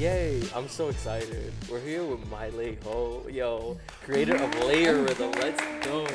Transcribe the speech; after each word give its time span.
Yay! 0.00 0.40
I'm 0.56 0.66
so 0.66 0.88
excited. 0.88 1.52
We're 1.70 1.78
here 1.78 2.02
with 2.02 2.26
Mai 2.30 2.48
Lê 2.52 2.82
Ho, 2.84 3.26
yo, 3.28 3.76
creator 4.02 4.34
of 4.34 4.50
LayeRhythm. 4.52 5.36
Let's 5.36 5.86
go. 5.86 6.06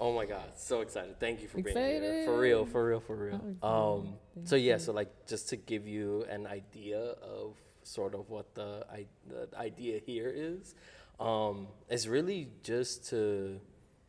Oh 0.00 0.14
my 0.14 0.24
god, 0.24 0.52
so 0.56 0.80
excited. 0.80 1.20
Thank 1.20 1.42
you 1.42 1.48
for 1.48 1.60
being 1.60 1.76
here. 1.76 2.24
For 2.24 2.38
real, 2.38 2.64
for 2.64 2.86
real, 2.86 3.00
for 3.00 3.14
real. 3.14 3.56
Oh, 3.62 3.98
Um 3.98 4.14
so 4.44 4.56
yeah, 4.56 4.78
so 4.78 4.94
like 4.94 5.10
just 5.26 5.50
to 5.50 5.56
give 5.56 5.86
you 5.86 6.24
an 6.30 6.46
idea 6.46 6.98
of 6.98 7.56
sort 7.82 8.14
of 8.14 8.30
what 8.30 8.54
the 8.54 8.86
I, 8.90 9.04
the 9.28 9.46
idea 9.58 10.00
here 10.00 10.32
is, 10.34 10.74
um, 11.20 11.68
is 11.90 12.08
really 12.08 12.48
just 12.62 13.06
to 13.10 13.60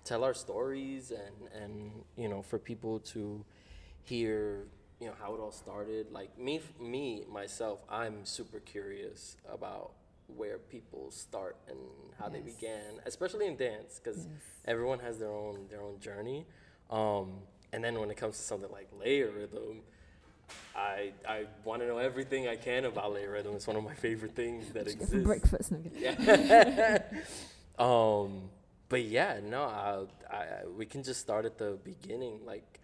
tell 0.05 0.23
our 0.23 0.33
stories 0.33 1.11
and 1.11 1.51
and 1.61 1.91
you 2.15 2.29
know 2.29 2.41
for 2.43 2.57
people 2.57 3.01
to 3.11 3.43
hear 4.03 4.67
you 5.01 5.07
know 5.07 5.13
how 5.19 5.33
it 5.35 5.39
all 5.39 5.51
started. 5.51 6.11
Like 6.11 6.37
me, 6.39 6.61
me 6.79 7.23
myself, 7.31 7.79
I'm 7.89 8.23
super 8.25 8.59
curious 8.59 9.35
about 9.51 9.91
where 10.37 10.59
people 10.59 11.11
start 11.11 11.57
and 11.67 11.77
how 12.19 12.29
they 12.29 12.39
began, 12.39 13.01
especially 13.05 13.47
in 13.47 13.57
dance, 13.57 13.99
because 14.01 14.27
everyone 14.65 14.99
has 14.99 15.17
their 15.19 15.31
own 15.31 15.65
their 15.69 15.81
own 15.81 15.99
journey. 15.99 16.45
Um, 16.89 17.39
and 17.73 17.83
then 17.83 17.99
when 17.99 18.11
it 18.11 18.17
comes 18.17 18.37
to 18.37 18.43
something 18.43 18.71
like 18.71 18.89
LayeRhythm, 19.03 19.79
I 20.75 21.11
I 21.27 21.45
want 21.63 21.81
to 21.81 21.87
know 21.87 21.97
everything 21.97 22.47
I 22.47 22.55
can 22.57 22.85
about 22.85 23.13
LayeRhythm. 23.13 23.55
It's 23.55 23.67
one 23.67 23.75
of 23.77 23.83
my 23.83 23.93
favorite 23.95 24.35
things 24.35 24.71
that 24.73 24.87
exists. 24.87 25.15
breakfast. 25.15 25.71
No. 25.71 25.79
Yeah. 25.97 26.99
um, 27.79 28.49
but 28.89 29.03
yeah, 29.05 29.39
no, 29.43 29.63
I, 29.63 30.05
I- 30.35 30.67
we 30.77 30.85
can 30.85 31.01
just 31.03 31.21
start 31.21 31.45
at 31.45 31.57
the 31.57 31.77
beginning. 31.83 32.39
Like, 32.45 32.80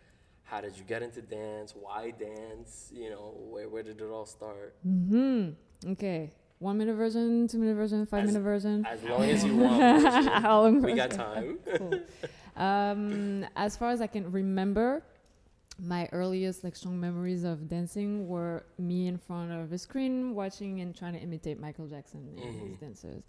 how 0.48 0.62
did 0.62 0.78
you 0.78 0.84
get 0.84 1.02
into 1.04 1.22
dance? 1.22 1.74
Why 1.80 2.12
dance? 2.12 2.90
You 2.94 3.10
know, 3.12 3.34
where 3.38 3.68
where 3.70 3.84
did 3.84 4.02
it 4.02 4.10
all 4.10 4.26
start? 4.26 4.76
hmm 4.84 5.50
Okay. 5.86 6.32
One 6.60 6.80
minute 6.80 6.96
version, 6.96 7.48
two 7.48 7.60
minute 7.60 7.76
version, 7.76 8.06
five 8.08 8.24
As- 8.24 8.28
minute 8.34 8.42
version. 8.44 8.84
As 8.86 9.04
long 9.04 9.24
as 9.24 9.44
you 9.46 9.56
want. 9.64 10.28
How 10.28 10.62
long 10.64 10.82
we 10.82 10.94
got 10.94 11.12
time. 11.12 11.60
Cool. 11.78 12.00
um, 12.56 13.46
as 13.56 13.78
far 13.78 13.92
as 13.92 14.02
I 14.02 14.08
can 14.08 14.32
remember, 14.32 15.04
my 15.80 16.10
earliest 16.12 16.64
like 16.64 16.76
strong 16.76 17.00
memories 17.00 17.44
of 17.44 17.68
dancing 17.70 18.28
were 18.28 18.66
me 18.80 19.06
in 19.08 19.18
front 19.20 19.52
of 19.52 19.72
a 19.72 19.78
screen 19.78 20.34
watching 20.34 20.82
and 20.82 20.96
trying 20.98 21.14
to 21.14 21.20
imitate 21.20 21.60
Michael 21.60 21.86
Jackson 21.88 22.28
and 22.32 22.40
his 22.40 22.56
Mhm. 22.56 22.80
dancers. 22.80 23.24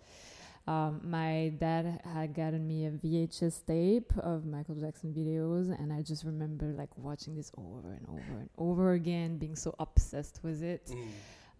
Um, 0.68 1.00
my 1.02 1.50
dad 1.58 2.02
had 2.04 2.34
gotten 2.34 2.68
me 2.68 2.84
a 2.84 2.90
VHS 2.90 3.64
tape 3.64 4.12
of 4.18 4.44
Michael 4.44 4.74
Jackson 4.74 5.14
videos, 5.14 5.74
and 5.80 5.90
I 5.90 6.02
just 6.02 6.24
remember 6.24 6.66
like 6.76 6.90
watching 6.98 7.34
this 7.34 7.50
over 7.56 7.94
and 7.94 8.06
over 8.06 8.38
and 8.38 8.50
over 8.58 8.92
again, 8.92 9.38
being 9.38 9.56
so 9.56 9.74
obsessed 9.78 10.40
with 10.42 10.62
it. 10.62 10.92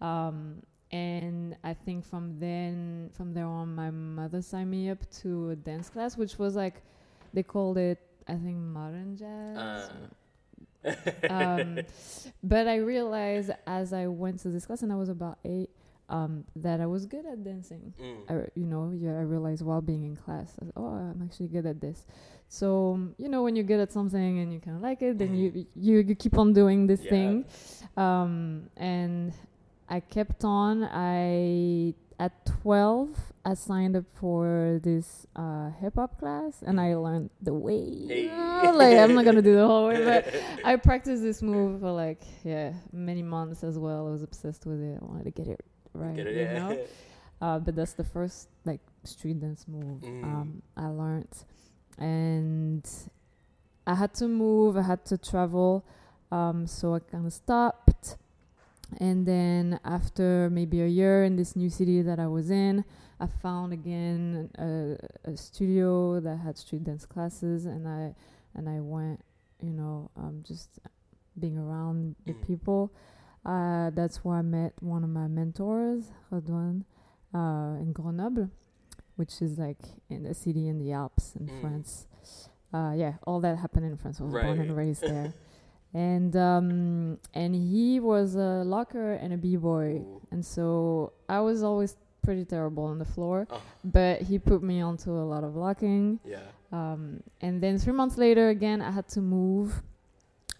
Mm. 0.01 0.05
Um, 0.05 0.61
and 0.91 1.57
I 1.63 1.73
think 1.73 2.05
from 2.05 2.39
then, 2.39 3.09
from 3.17 3.33
there 3.33 3.47
on, 3.47 3.73
my 3.73 3.89
mother 3.89 4.43
signed 4.43 4.69
me 4.69 4.91
up 4.91 4.99
to 5.21 5.49
a 5.49 5.55
dance 5.55 5.89
class, 5.89 6.15
which 6.15 6.37
was 6.37 6.55
like, 6.55 6.83
they 7.33 7.41
called 7.41 7.79
it, 7.79 7.97
I 8.27 8.35
think, 8.35 8.57
modern 8.57 9.17
jazz. 9.17 9.89
Uh. 10.85 11.33
um, 11.33 11.79
but 12.43 12.67
I 12.67 12.75
realized 12.75 13.49
as 13.65 13.91
I 13.91 14.05
went 14.05 14.41
to 14.41 14.49
this 14.49 14.67
class, 14.67 14.83
and 14.83 14.93
I 14.93 14.95
was 14.97 15.09
about 15.09 15.39
eight, 15.43 15.71
um, 16.09 16.43
that 16.57 16.81
I 16.81 16.85
was 16.85 17.05
good 17.05 17.25
at 17.25 17.43
dancing. 17.43 17.93
Mm. 18.01 18.17
I, 18.29 18.33
you 18.55 18.65
know, 18.65 18.91
yeah, 18.95 19.11
I 19.11 19.21
realized 19.21 19.61
while 19.63 19.81
being 19.81 20.03
in 20.03 20.15
class, 20.15 20.53
was, 20.59 20.71
oh, 20.75 20.87
I'm 20.87 21.21
actually 21.23 21.47
good 21.47 21.65
at 21.65 21.79
this. 21.79 22.05
So, 22.47 22.93
um, 22.93 23.15
you 23.17 23.29
know, 23.29 23.43
when 23.43 23.55
you're 23.55 23.65
good 23.65 23.79
at 23.79 23.91
something 23.91 24.39
and 24.39 24.51
you 24.51 24.59
kind 24.59 24.75
of 24.75 24.81
like 24.81 25.01
it, 25.01 25.17
then 25.19 25.35
you, 25.35 25.65
you 25.75 25.99
you 25.99 26.15
keep 26.15 26.37
on 26.37 26.51
doing 26.53 26.87
this 26.87 27.01
Yeah. 27.03 27.09
thing. 27.09 27.45
Um, 27.95 28.69
and 28.75 29.33
I 29.87 29.99
kept 29.99 30.43
on. 30.43 30.83
I 30.83 31.93
at 32.19 32.45
12, 32.63 33.17
I 33.45 33.53
signed 33.53 33.95
up 33.95 34.03
for 34.19 34.79
this 34.83 35.25
uh, 35.37 35.69
hip 35.79 35.95
hop 35.95 36.19
class, 36.19 36.61
and 36.63 36.81
I 36.81 36.95
learned 36.95 37.29
the 37.41 37.53
way. 37.53 38.07
Hey. 38.07 38.71
like 38.73 38.97
I'm 38.97 39.15
not 39.15 39.25
gonna 39.25 39.41
do 39.41 39.55
the 39.55 39.65
whole 39.65 39.87
way, 39.87 40.03
but 40.03 40.33
I 40.65 40.75
practiced 40.75 41.21
this 41.23 41.41
move 41.41 41.79
for 41.79 41.91
like 41.91 42.21
yeah 42.43 42.73
many 42.91 43.21
months 43.23 43.63
as 43.63 43.77
well. 43.77 44.07
I 44.07 44.11
was 44.11 44.23
obsessed 44.23 44.65
with 44.65 44.81
it. 44.81 44.99
I 45.01 45.05
wanted 45.05 45.23
to 45.25 45.31
get 45.31 45.47
it 45.47 45.61
right. 45.99 46.15
Get 46.15 46.27
it? 46.27 46.35
you 46.35 46.41
Yeah. 46.41 46.53
know? 46.59 46.79
Uh, 47.41 47.57
but 47.57 47.73
that's 47.73 47.93
the 47.93 48.03
first 48.03 48.49
like 48.65 48.81
street 49.05 49.39
dance 49.39 49.65
move 49.65 50.01
Mm. 50.03 50.23
um, 50.25 50.61
I 50.75 50.87
learned, 50.87 51.31
and 51.97 52.85
I 53.87 53.95
had 53.95 54.13
to 54.15 54.27
move. 54.27 54.75
I 54.75 54.81
had 54.81 55.05
to 55.05 55.17
travel, 55.17 55.85
um, 56.31 56.67
so 56.67 56.95
I 56.95 56.99
kind 56.99 57.25
of 57.25 57.31
stopped. 57.31 58.17
And 58.99 59.25
then 59.25 59.79
after 59.85 60.49
maybe 60.51 60.81
a 60.81 60.87
year 60.87 61.23
in 61.23 61.37
this 61.37 61.55
new 61.55 61.69
city 61.69 62.01
that 62.01 62.19
I 62.19 62.27
was 62.27 62.49
in, 62.51 62.83
I 63.21 63.27
found 63.27 63.71
again 63.71 64.49
a, 64.57 64.97
a 65.31 65.37
studio 65.37 66.19
that 66.19 66.37
had 66.37 66.57
street 66.57 66.83
dance 66.83 67.05
classes, 67.05 67.65
and 67.65 67.87
I 67.87 68.13
and 68.55 68.67
I 68.67 68.81
went, 68.81 69.21
you 69.61 69.71
know, 69.71 70.11
um, 70.17 70.43
just 70.45 70.79
being 71.39 71.57
around 71.57 72.15
the 72.25 72.33
Mm. 72.33 72.41
people. 72.47 72.91
Uh, 73.45 73.89
that's 73.91 74.17
where 74.23 74.37
I 74.37 74.41
met 74.41 74.73
one 74.81 75.03
of 75.03 75.09
my 75.09 75.27
mentors, 75.27 76.11
Redouane, 76.31 76.83
uh, 77.33 77.79
in 77.81 77.91
Grenoble, 77.93 78.49
which 79.15 79.41
is 79.41 79.57
like 79.57 79.77
in 80.09 80.25
a 80.25 80.33
city 80.33 80.67
in 80.67 80.77
the 80.79 80.91
Alps 80.91 81.35
in 81.35 81.47
Mm. 81.47 81.61
France. 81.61 82.07
Uh, 82.73 82.93
yeah, 82.95 83.13
all 83.25 83.39
that 83.39 83.57
happened 83.57 83.85
in 83.85 83.97
France. 83.97 84.19
I 84.21 84.23
was 84.25 84.33
born 84.33 84.59
and 84.59 84.75
raised 84.75 85.01
there. 85.01 85.33
and 85.93 86.35
um, 86.35 87.17
and 87.33 87.55
he 87.55 87.99
was 87.99 88.35
a 88.35 88.63
locker 88.63 89.13
and 89.13 89.33
a 89.33 89.37
b-boy, 89.37 90.01
Ooh. 90.03 90.21
and 90.31 90.45
so 90.45 91.13
I 91.27 91.39
was 91.39 91.63
always 91.63 91.97
pretty 92.21 92.45
terrible 92.45 92.83
on 92.83 92.99
the 92.99 93.05
floor. 93.05 93.47
Oh. 93.49 93.59
But 93.83 94.21
he 94.21 94.37
put 94.37 94.61
me 94.61 94.81
onto 94.81 95.09
a 95.11 95.25
lot 95.25 95.43
of 95.43 95.55
locking. 95.55 96.19
Yeah. 96.25 96.41
Um, 96.71 97.23
and 97.41 97.63
then 97.63 97.79
three 97.79 97.93
months 97.93 98.17
later, 98.17 98.49
again, 98.49 98.81
I 98.83 98.91
had 98.91 99.07
to 99.09 99.21
move, 99.21 99.81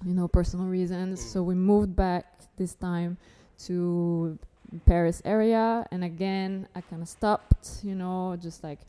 you 0.05 0.13
know, 0.13 0.27
personal 0.27 0.65
reasons. 0.67 1.19
Mm. 1.19 1.23
So 1.31 1.43
we 1.43 1.55
moved 1.55 1.95
back 1.95 2.25
this 2.57 2.73
time 2.75 3.17
to 3.65 4.37
Paris 4.85 5.21
area. 5.25 5.85
And 5.91 6.03
again, 6.03 6.67
I 6.75 6.81
kind 6.81 7.01
of 7.01 7.07
stopped, 7.09 7.79
you 7.83 7.95
know, 7.95 8.37
just 8.41 8.63
like 8.63 8.79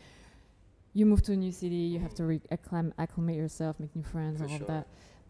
you 0.95 1.07
move 1.07 1.23
to 1.23 1.33
a 1.33 1.37
new 1.37 1.53
city, 1.53 1.75
you 1.75 1.99
have 2.01 2.15
to 2.15 2.25
re- 2.25 2.41
acclim- 2.51 2.93
acclimate 2.99 3.37
yourself, 3.37 3.79
make 3.79 3.95
new 3.95 4.03
friends, 4.03 4.39
For 4.39 4.45
all 4.45 4.51
sure. 4.51 4.61
of 4.63 4.67
that. 4.69 4.87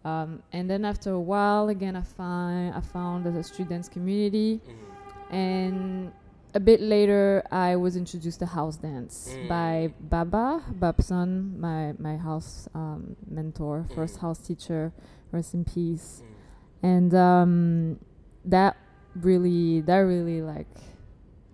Um, 0.08 0.42
and 0.52 0.68
then 0.70 0.84
after 0.86 1.10
a 1.12 1.20
while, 1.20 1.68
again, 1.68 1.94
I 1.96 2.00
find 2.02 2.74
I 2.74 2.80
found 2.80 3.26
a 3.26 3.42
street 3.42 3.68
dance 3.68 3.88
community 3.88 4.60
Mm. 4.66 5.34
and 5.34 6.12
a 6.54 6.60
bit 6.60 6.80
later 6.80 7.42
I 7.52 7.76
was 7.76 7.96
introduced 7.96 8.38
to 8.40 8.46
house 8.46 8.76
dance 8.76 9.28
Mm. 9.30 9.48
by 9.48 9.94
Baba 10.00 10.62
Babson, 10.72 11.60
my 11.60 11.92
my 11.98 12.16
house 12.16 12.68
um, 12.74 13.14
mentor, 13.28 13.84
first 13.94 14.16
Mm. 14.16 14.20
house 14.22 14.38
teacher, 14.38 14.92
rest 15.32 15.54
in 15.54 15.64
peace. 15.64 16.22
Mm. 16.22 16.26
And 16.82 17.14
um, 17.14 17.98
that 18.44 18.76
really 19.16 19.80
that 19.82 19.98
really 19.98 20.40
like 20.42 20.68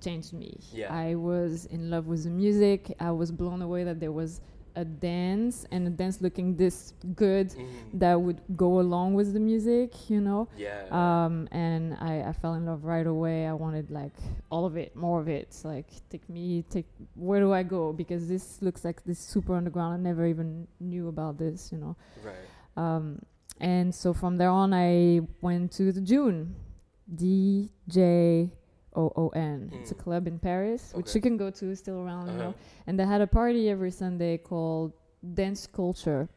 changed 0.00 0.32
me. 0.32 0.58
Yeah. 0.72 0.92
I 0.94 1.14
was 1.14 1.66
in 1.66 1.90
love 1.90 2.06
with 2.06 2.24
the 2.24 2.30
music. 2.30 2.94
I 3.00 3.10
was 3.10 3.32
blown 3.32 3.62
away 3.62 3.84
that 3.84 3.98
there 3.98 4.12
was 4.12 4.40
a 4.76 4.84
dance 4.84 5.64
and 5.72 5.86
a 5.86 5.90
dance 5.90 6.20
looking 6.20 6.54
this 6.54 6.92
good 7.14 7.48
Mm. 7.48 7.66
that 7.94 8.20
would 8.20 8.42
go 8.56 8.78
along 8.78 9.14
with 9.14 9.32
the 9.32 9.40
music, 9.40 10.10
you 10.10 10.20
know 10.20 10.48
Yeah. 10.58 10.84
um, 10.92 11.48
and 11.50 11.94
I, 11.94 12.20
I 12.28 12.32
fell 12.34 12.52
in 12.54 12.66
love 12.66 12.84
right 12.84 13.06
away. 13.06 13.46
I 13.46 13.54
wanted 13.54 13.90
like 13.90 14.12
all 14.50 14.66
of 14.66 14.76
it, 14.76 14.94
more 14.94 15.18
of 15.18 15.28
it. 15.28 15.56
Like 15.64 15.88
take 16.10 16.28
me, 16.28 16.62
take 16.68 16.84
where 17.14 17.40
do 17.40 17.54
I 17.54 17.62
go? 17.62 17.94
Because 17.94 18.28
this 18.28 18.60
looks 18.60 18.84
like 18.84 19.02
this 19.04 19.18
super 19.18 19.54
underground. 19.56 19.94
I 19.94 19.96
never 19.96 20.26
even 20.26 20.68
knew 20.78 21.08
about 21.08 21.38
this, 21.38 21.72
you 21.72 21.78
know. 21.78 21.96
right. 22.22 22.46
Um, 22.76 23.22
and 23.60 23.94
so 23.94 24.12
from 24.12 24.36
there 24.36 24.50
on, 24.50 24.72
I 24.74 25.20
went 25.40 25.72
to 25.72 25.92
the 25.92 26.00
Djoon, 26.00 26.52
D 27.14 27.70
J 27.88 28.50
O 28.94 29.12
O 29.16 29.28
N. 29.30 29.70
It's 29.74 29.90
a 29.92 29.94
Mm. 29.94 29.98
club 29.98 30.26
in 30.26 30.38
Paris, 30.38 30.92
which 30.94 31.14
you 31.14 31.20
can 31.20 31.36
go 31.36 31.50
to, 31.50 31.74
still 31.76 32.00
around, 32.00 32.26
you 32.28 32.32
Uh-huh. 32.34 32.42
know. 32.50 32.54
And 32.86 32.98
they 32.98 33.04
had 33.06 33.20
a 33.20 33.26
party 33.26 33.68
every 33.68 33.90
Sunday 33.90 34.38
called 34.38 34.92
Dance 35.34 35.66
Culture. 35.66 36.28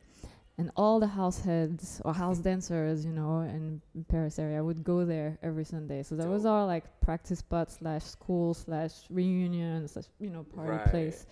And 0.58 0.70
all 0.76 1.00
the 1.00 1.08
house 1.08 1.40
heads 1.40 2.02
or 2.04 2.14
house 2.14 2.40
dancers, 2.40 3.06
you 3.06 3.14
know, 3.14 3.42
in 3.44 3.82
Paris 4.10 4.38
area 4.38 4.62
would 4.62 4.84
go 4.84 5.06
there 5.06 5.38
every 5.42 5.64
Sunday. 5.64 6.04
So 6.04 6.18
that 6.18 6.28
was 6.28 6.46
our 6.46 6.66
like 6.66 6.84
practice 7.00 7.40
spot 7.40 7.72
slash 7.72 8.04
school 8.04 8.54
slash 8.54 8.94
reunion 9.10 9.88
slash 9.88 10.08
you 10.20 10.30
know 10.30 10.44
party 10.44 10.72
Right. 10.72 10.86
place. 10.92 11.26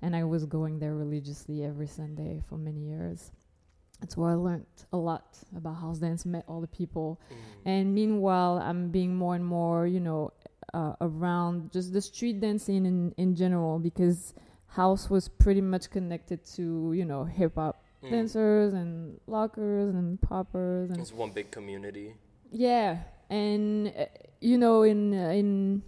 And 0.00 0.14
I 0.14 0.22
was 0.22 0.44
going 0.46 0.78
there 0.78 0.94
religiously 0.94 1.64
every 1.64 1.88
Sunday 1.88 2.40
for 2.48 2.56
many 2.56 2.82
years. 2.86 3.32
That's 4.02 4.16
where 4.16 4.30
I 4.30 4.34
learned 4.34 4.66
a 4.92 4.96
lot 4.96 5.38
about 5.56 5.76
house 5.76 5.98
dance, 5.98 6.26
met 6.26 6.44
all 6.48 6.60
the 6.60 6.66
people, 6.80 7.20
Mm. 7.30 7.36
and 7.72 7.94
meanwhile, 7.94 8.58
I'm 8.58 8.90
being 8.90 9.14
more 9.14 9.34
and 9.36 9.46
more, 9.46 9.86
you 9.86 10.00
know, 10.00 10.32
uh, 10.74 10.94
around 11.00 11.70
just 11.70 11.92
the 11.92 12.00
street 12.00 12.40
dancing 12.40 12.84
in, 12.84 13.14
in 13.16 13.36
general 13.36 13.78
because 13.78 14.34
house 14.66 15.08
was 15.08 15.28
pretty 15.28 15.60
much 15.60 15.88
connected 15.90 16.44
to, 16.56 16.92
you 16.94 17.04
know, 17.04 17.22
hip 17.24 17.54
hop 17.54 17.76
Mm. 18.02 18.10
dancers 18.10 18.72
and 18.74 19.20
lockers 19.28 19.94
and 19.94 20.20
poppers 20.20 20.90
and 20.90 20.98
It's 20.98 21.12
one 21.12 21.30
big 21.30 21.50
community. 21.52 22.16
yeah. 22.50 23.04
And 23.30 23.88
uh, 23.96 24.06
you 24.40 24.58
know, 24.58 24.82
in 24.82 25.14
uh, 25.14 25.28
in 25.40 25.82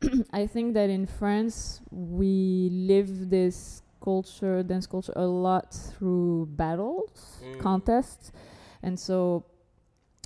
I 0.32 0.46
think 0.46 0.74
that 0.74 0.88
in 0.90 1.06
France 1.06 1.80
we 1.90 2.68
live 2.72 3.30
this 3.30 3.82
culture, 4.00 4.62
dance 4.62 4.86
culture, 4.86 5.12
a 5.16 5.26
lot 5.26 5.72
through 5.74 6.46
battles, 6.56 7.42
Mm. 7.44 7.58
contests, 7.60 8.32
and 8.82 8.98
so 8.98 9.44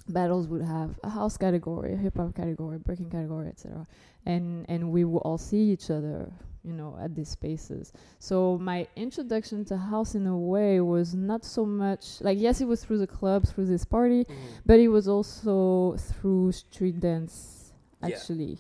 battles 0.09 0.49
would 0.49 0.63
have 0.63 0.99
a 1.05 1.09
house 1.11 1.37
category, 1.37 1.95
a 1.95 1.97
hip 1.97 2.17
hop 2.17 2.35
category, 2.35 2.79
breaking 2.79 3.11
category, 3.11 3.49
etc. 3.49 3.87
And 4.27 4.67
and 4.69 4.91
we 4.93 5.05
would 5.05 5.19
all 5.21 5.39
see 5.39 5.71
each 5.71 5.91
other, 5.91 6.31
you 6.65 6.73
know, 6.73 6.97
at 7.01 7.15
these 7.15 7.29
spaces. 7.29 7.93
So 8.19 8.59
my 8.59 8.87
introduction 8.97 9.65
to 9.67 9.77
house 9.77 10.15
in 10.15 10.27
a 10.27 10.37
way 10.37 10.81
was 10.81 11.15
not 11.15 11.45
so 11.45 11.65
much 11.65 12.21
like 12.21 12.39
yes, 12.41 12.61
it 12.61 12.67
was 12.67 12.85
through 12.85 12.99
the 12.99 13.07
club, 13.07 13.47
through 13.47 13.67
this 13.67 13.85
party, 13.85 14.25
Mhm. 14.25 14.35
but 14.67 14.79
it 14.81 14.89
was 14.89 15.07
also 15.09 15.97
through 15.97 16.53
street 16.53 16.99
dance 17.01 17.73
Yeah. 18.01 18.09
actually. 18.09 18.59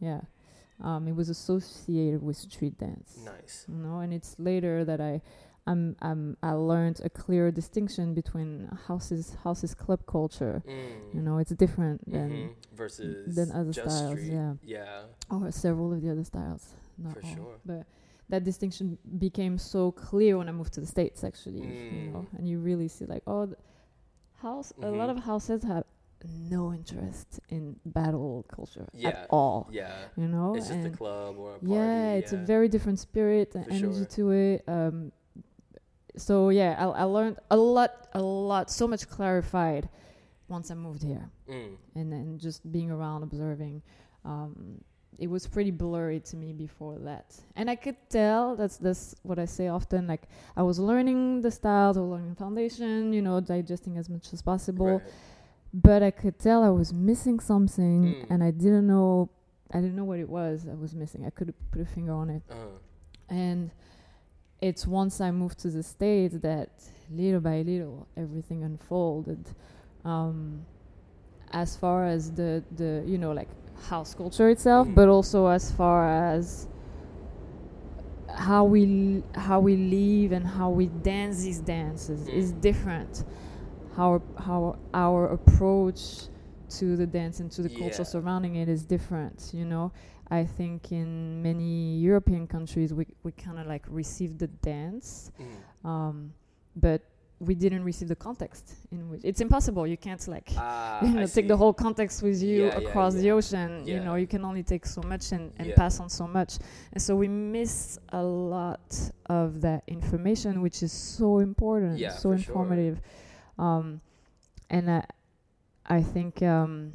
Yeah. 0.00 0.22
Um, 0.82 1.06
it 1.06 1.14
was 1.14 1.28
associated 1.28 2.20
with 2.22 2.36
street 2.36 2.76
dance 2.78 3.10
Nice. 3.24 3.66
you 3.68 3.76
know 3.84 4.00
and 4.00 4.12
it's 4.12 4.34
later 4.38 4.84
that 4.84 5.00
i 5.00 5.14
um, 5.70 5.94
um, 6.02 6.36
i 6.42 6.52
learned 6.72 6.98
a 7.04 7.08
clear 7.22 7.52
distinction 7.52 8.14
between 8.14 8.50
houses 8.88 9.36
houses 9.44 9.72
club 9.82 10.00
culture 10.06 10.56
Mm. 10.66 11.14
you 11.14 11.22
know 11.26 11.38
it's 11.38 11.52
different 11.64 11.98
than 12.10 12.30
Mhm. 12.30 12.48
versus 12.82 13.36
than 13.38 13.48
other 13.52 13.70
just 13.72 13.96
styles, 13.96 14.18
street. 14.18 14.32
yeah. 14.32 14.54
Yeah. 14.76 15.02
or 15.30 15.52
several 15.52 15.92
of 15.94 16.02
the 16.02 16.10
other 16.10 16.24
styles 16.24 16.64
not 16.98 17.12
For 17.14 17.22
all. 17.26 17.34
sure. 17.34 17.56
but 17.64 17.82
that 18.32 18.42
distinction 18.50 18.98
became 19.26 19.54
so 19.58 19.92
clear 19.92 20.32
when 20.38 20.48
i 20.48 20.52
moved 20.60 20.72
to 20.78 20.80
the 20.80 20.90
states 20.96 21.22
actually 21.22 21.62
you 21.62 22.10
know 22.10 22.22
Mm. 22.26 22.38
and 22.38 22.44
you 22.50 22.56
really 22.58 22.88
see 22.88 23.04
like 23.14 23.22
oh 23.32 23.46
th- 23.46 23.58
house 24.46 24.72
a 24.82 24.90
lot 24.90 25.08
Mhm. 25.08 25.16
of 25.16 25.18
houses 25.30 25.62
have 25.62 25.84
no 26.24 26.72
interest 26.72 27.40
in 27.48 27.76
battle 27.84 28.44
culture 28.48 28.86
Yeah. 28.92 29.08
at 29.10 29.26
all 29.30 29.68
Yeah. 29.70 29.92
you 30.16 30.28
know 30.28 30.54
It's 30.56 30.68
just 30.68 30.86
a 30.86 30.90
club 30.90 31.36
or 31.38 31.56
a 31.56 31.58
party. 31.58 31.72
yeah 31.74 32.12
it's 32.12 32.32
a 32.32 32.36
very 32.36 32.68
different 32.68 32.98
spirit 32.98 33.54
and 33.54 33.64
For 33.66 33.72
energy 33.72 33.96
sure. 33.96 34.04
to 34.16 34.30
it 34.30 34.64
um 34.68 35.12
so 36.16 36.50
yeah 36.50 36.76
I, 36.78 36.84
I 36.84 37.04
learned 37.04 37.38
a 37.50 37.56
lot 37.56 38.08
a 38.12 38.20
lot 38.22 38.70
so 38.70 38.86
much 38.86 39.08
clarified 39.08 39.88
once 40.48 40.70
i 40.70 40.74
moved 40.74 41.02
here 41.02 41.30
Mm. 41.48 41.76
and 41.94 42.12
then 42.12 42.38
just 42.38 42.60
being 42.70 42.90
around 42.90 43.22
observing 43.22 43.82
um 44.24 44.80
it 45.18 45.28
was 45.28 45.46
pretty 45.46 45.70
blurry 45.70 46.20
to 46.20 46.36
me 46.36 46.52
before 46.52 46.98
that 47.00 47.34
and 47.56 47.68
i 47.68 47.76
could 47.76 47.96
tell 48.08 48.56
that's 48.56 48.76
that's 48.78 49.14
what 49.22 49.38
i 49.38 49.44
say 49.44 49.68
often 49.68 50.06
like 50.06 50.22
i 50.56 50.62
was 50.62 50.78
learning 50.78 51.40
the 51.42 51.50
styles 51.50 51.96
i 51.96 52.00
was 52.00 52.10
learning 52.10 52.34
foundation 52.34 53.12
you 53.12 53.20
know 53.22 53.40
digesting 53.40 53.96
as 53.98 54.08
much 54.08 54.32
as 54.32 54.40
possible 54.42 54.86
Right. 54.86 55.02
But 55.72 56.02
I 56.02 56.10
could 56.10 56.38
tell 56.38 56.62
I 56.62 56.68
was 56.70 56.92
missing 56.92 57.40
something, 57.40 58.02
Mm. 58.04 58.26
and 58.30 58.42
I 58.44 58.50
didn't 58.50 58.86
know. 58.86 59.28
I 59.70 59.80
didn't 59.80 59.96
know 59.96 60.04
what 60.04 60.18
it 60.18 60.28
was. 60.28 60.66
I 60.70 60.74
was 60.74 60.94
missing. 60.94 61.24
I 61.24 61.30
couldn't 61.30 61.56
put 61.70 61.80
a 61.80 61.86
finger 61.86 62.12
on 62.12 62.28
it. 62.30 62.42
Uh-huh. 62.50 62.66
And 63.30 63.70
it's 64.60 64.86
once 64.86 65.20
I 65.20 65.30
moved 65.30 65.58
to 65.60 65.70
the 65.70 65.82
states 65.82 66.36
that 66.40 66.68
little 67.10 67.40
by 67.40 67.62
little 67.62 68.06
everything 68.16 68.62
unfolded. 68.64 69.44
Um, 70.04 70.66
as 71.52 71.76
far 71.76 72.04
as 72.06 72.30
the 72.32 72.62
the 72.76 73.02
you 73.06 73.18
know 73.18 73.32
like 73.32 73.48
house 73.88 74.14
culture 74.14 74.48
itself, 74.50 74.88
Mhm. 74.88 74.94
but 74.94 75.08
also 75.08 75.46
as 75.46 75.70
far 75.70 76.06
as 76.34 76.68
how 78.28 78.64
we 78.64 78.82
l- 79.16 79.40
how 79.40 79.60
we 79.60 79.76
live 79.76 80.32
and 80.32 80.46
how 80.46 80.70
we 80.70 80.86
dance 80.86 81.42
these 81.42 81.60
dances 81.60 82.26
is 82.28 82.52
Mm. 82.52 82.60
different. 82.60 83.24
How 83.96 84.22
how 84.38 84.76
our 84.94 85.26
approach 85.32 86.28
to 86.78 86.96
the 86.96 87.06
dance 87.06 87.40
and 87.40 87.50
to 87.52 87.62
the 87.62 87.68
culture 87.68 88.04
surrounding 88.04 88.56
it 88.56 88.68
is 88.68 88.84
different. 88.84 89.50
You 89.52 89.64
know, 89.66 89.92
I 90.30 90.44
think 90.44 90.90
in 90.92 91.42
many 91.42 91.96
European 91.98 92.46
countries 92.46 92.94
we 92.94 93.06
we 93.22 93.32
kind 93.32 93.58
of 93.58 93.66
like 93.66 93.84
received 93.88 94.38
the 94.38 94.46
dance, 94.48 95.30
Mm. 95.38 95.88
um, 95.88 96.32
but 96.76 97.02
we 97.40 97.54
didn't 97.56 97.82
receive 97.82 98.08
the 98.08 98.14
context 98.28 98.64
in 98.92 99.10
which 99.10 99.20
it's 99.24 99.40
impossible. 99.40 99.84
You 99.86 99.96
can't 99.98 100.26
like 100.28 100.50
Ah, 100.56 101.00
you 101.04 101.10
know 101.12 101.22
I 101.22 101.26
take 101.26 101.48
the 101.48 101.56
whole 101.56 101.74
context 101.74 102.22
with 102.22 102.40
you 102.40 102.66
Yeah, 102.66 102.72
yeah, 102.72 102.78
across 102.88 103.14
the 103.14 103.26
yeah. 103.26 103.32
ocean. 103.38 103.84
You 103.84 104.00
know, 104.00 104.14
you 104.14 104.26
can 104.28 104.44
only 104.44 104.62
take 104.62 104.86
so 104.86 105.02
much 105.02 105.32
and, 105.32 105.52
and 105.58 105.68
Yeah. 105.68 105.74
pass 105.76 106.00
on 106.00 106.08
so 106.08 106.26
much, 106.26 106.58
and 106.92 107.02
so 107.02 107.14
we 107.16 107.28
miss 107.28 107.98
a 108.10 108.22
lot 108.22 109.10
of 109.26 109.60
that 109.60 109.82
information, 109.88 110.62
which 110.62 110.82
is 110.82 110.92
so 110.92 111.40
important, 111.40 111.98
Yeah, 111.98 112.12
so 112.16 112.30
informative. 112.30 112.96
sure. 112.96 113.10
Um, 113.58 114.00
and 114.70 114.90
I, 114.90 115.04
I 115.86 116.02
think 116.02 116.42
um, 116.42 116.92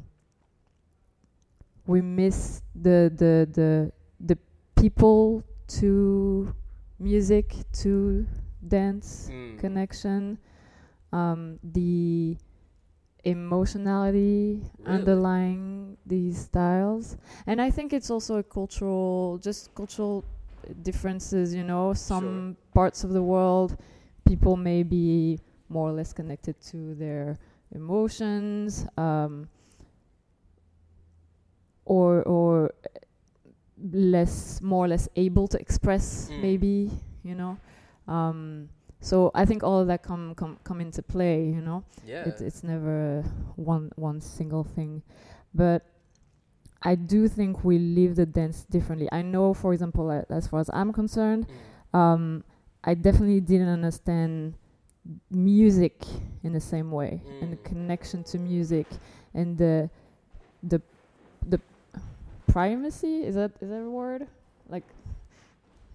we 1.86 2.00
miss 2.02 2.62
the 2.74 3.10
the 3.14 3.48
the 3.52 3.92
the 4.20 4.38
people 4.80 5.42
to 5.80 6.52
music 6.98 7.54
to 7.72 8.26
dance 8.66 9.28
Mm. 9.30 9.58
connection, 9.58 10.38
um, 11.12 11.58
the 11.62 12.36
emotionality 13.24 14.62
Really? 14.78 14.98
underlying 14.98 15.96
these 16.06 16.38
styles, 16.44 17.16
and 17.46 17.60
I 17.60 17.70
think 17.70 17.92
it's 17.92 18.10
also 18.10 18.36
a 18.38 18.42
cultural, 18.42 19.38
just 19.38 19.74
cultural 19.74 20.24
differences. 20.82 21.54
You 21.54 21.64
know, 21.64 21.92
some 21.94 22.56
parts 22.74 23.04
of 23.04 23.10
the 23.10 23.22
world, 23.22 23.76
people 24.24 24.56
may 24.56 24.82
be 24.82 25.38
more 25.68 25.88
or 25.88 25.92
less 25.92 26.12
connected 26.12 26.60
to 26.70 26.94
their 26.94 27.38
emotions, 27.74 28.86
um, 28.96 29.48
or 31.84 32.22
or 32.22 32.72
less, 33.92 34.60
more 34.60 34.84
or 34.84 34.88
less 34.88 35.08
able 35.16 35.46
to 35.48 35.58
express, 35.60 36.28
Mm. 36.30 36.42
maybe. 36.42 36.90
You 37.22 37.34
know. 37.34 37.58
Um, 38.06 38.68
so 39.00 39.30
I 39.34 39.44
think 39.44 39.62
all 39.62 39.78
of 39.80 39.86
that 39.88 40.02
come 40.02 40.34
come 40.34 40.58
come 40.64 40.80
into 40.80 41.02
play, 41.02 41.46
you 41.46 41.60
know. 41.60 41.84
Yeah. 42.06 42.24
It's 42.28 42.40
it's 42.40 42.62
never 42.64 43.22
one 43.56 43.90
one 43.96 44.20
single 44.20 44.64
thing, 44.64 45.02
but 45.54 45.84
I 46.82 46.94
do 46.94 47.28
think 47.28 47.64
we 47.64 47.78
live 47.78 48.14
the 48.16 48.26
dance 48.26 48.64
differently. 48.64 49.08
I 49.12 49.22
know, 49.22 49.52
for 49.52 49.72
example, 49.72 50.10
a- 50.10 50.24
as 50.30 50.46
far 50.46 50.60
as 50.60 50.70
I'm 50.72 50.92
concerned, 50.92 51.46
Mm. 51.92 51.98
um, 51.98 52.44
I 52.84 52.94
definitely 52.94 53.40
didn't 53.40 53.68
understand 53.68 54.54
music 55.30 56.04
in 56.42 56.52
the 56.52 56.60
same 56.60 56.90
way 56.90 57.22
and 57.40 57.52
the 57.52 57.56
Mm. 57.56 57.64
connection 57.64 58.22
to 58.24 58.38
music 58.38 58.86
and 59.34 59.56
the 59.58 59.88
the 60.62 60.80
the 61.46 61.60
primacy 62.46 63.22
is 63.24 63.34
that 63.34 63.52
is 63.60 63.68
that 63.70 63.82
a 63.82 63.90
word 63.90 64.26
like 64.68 64.84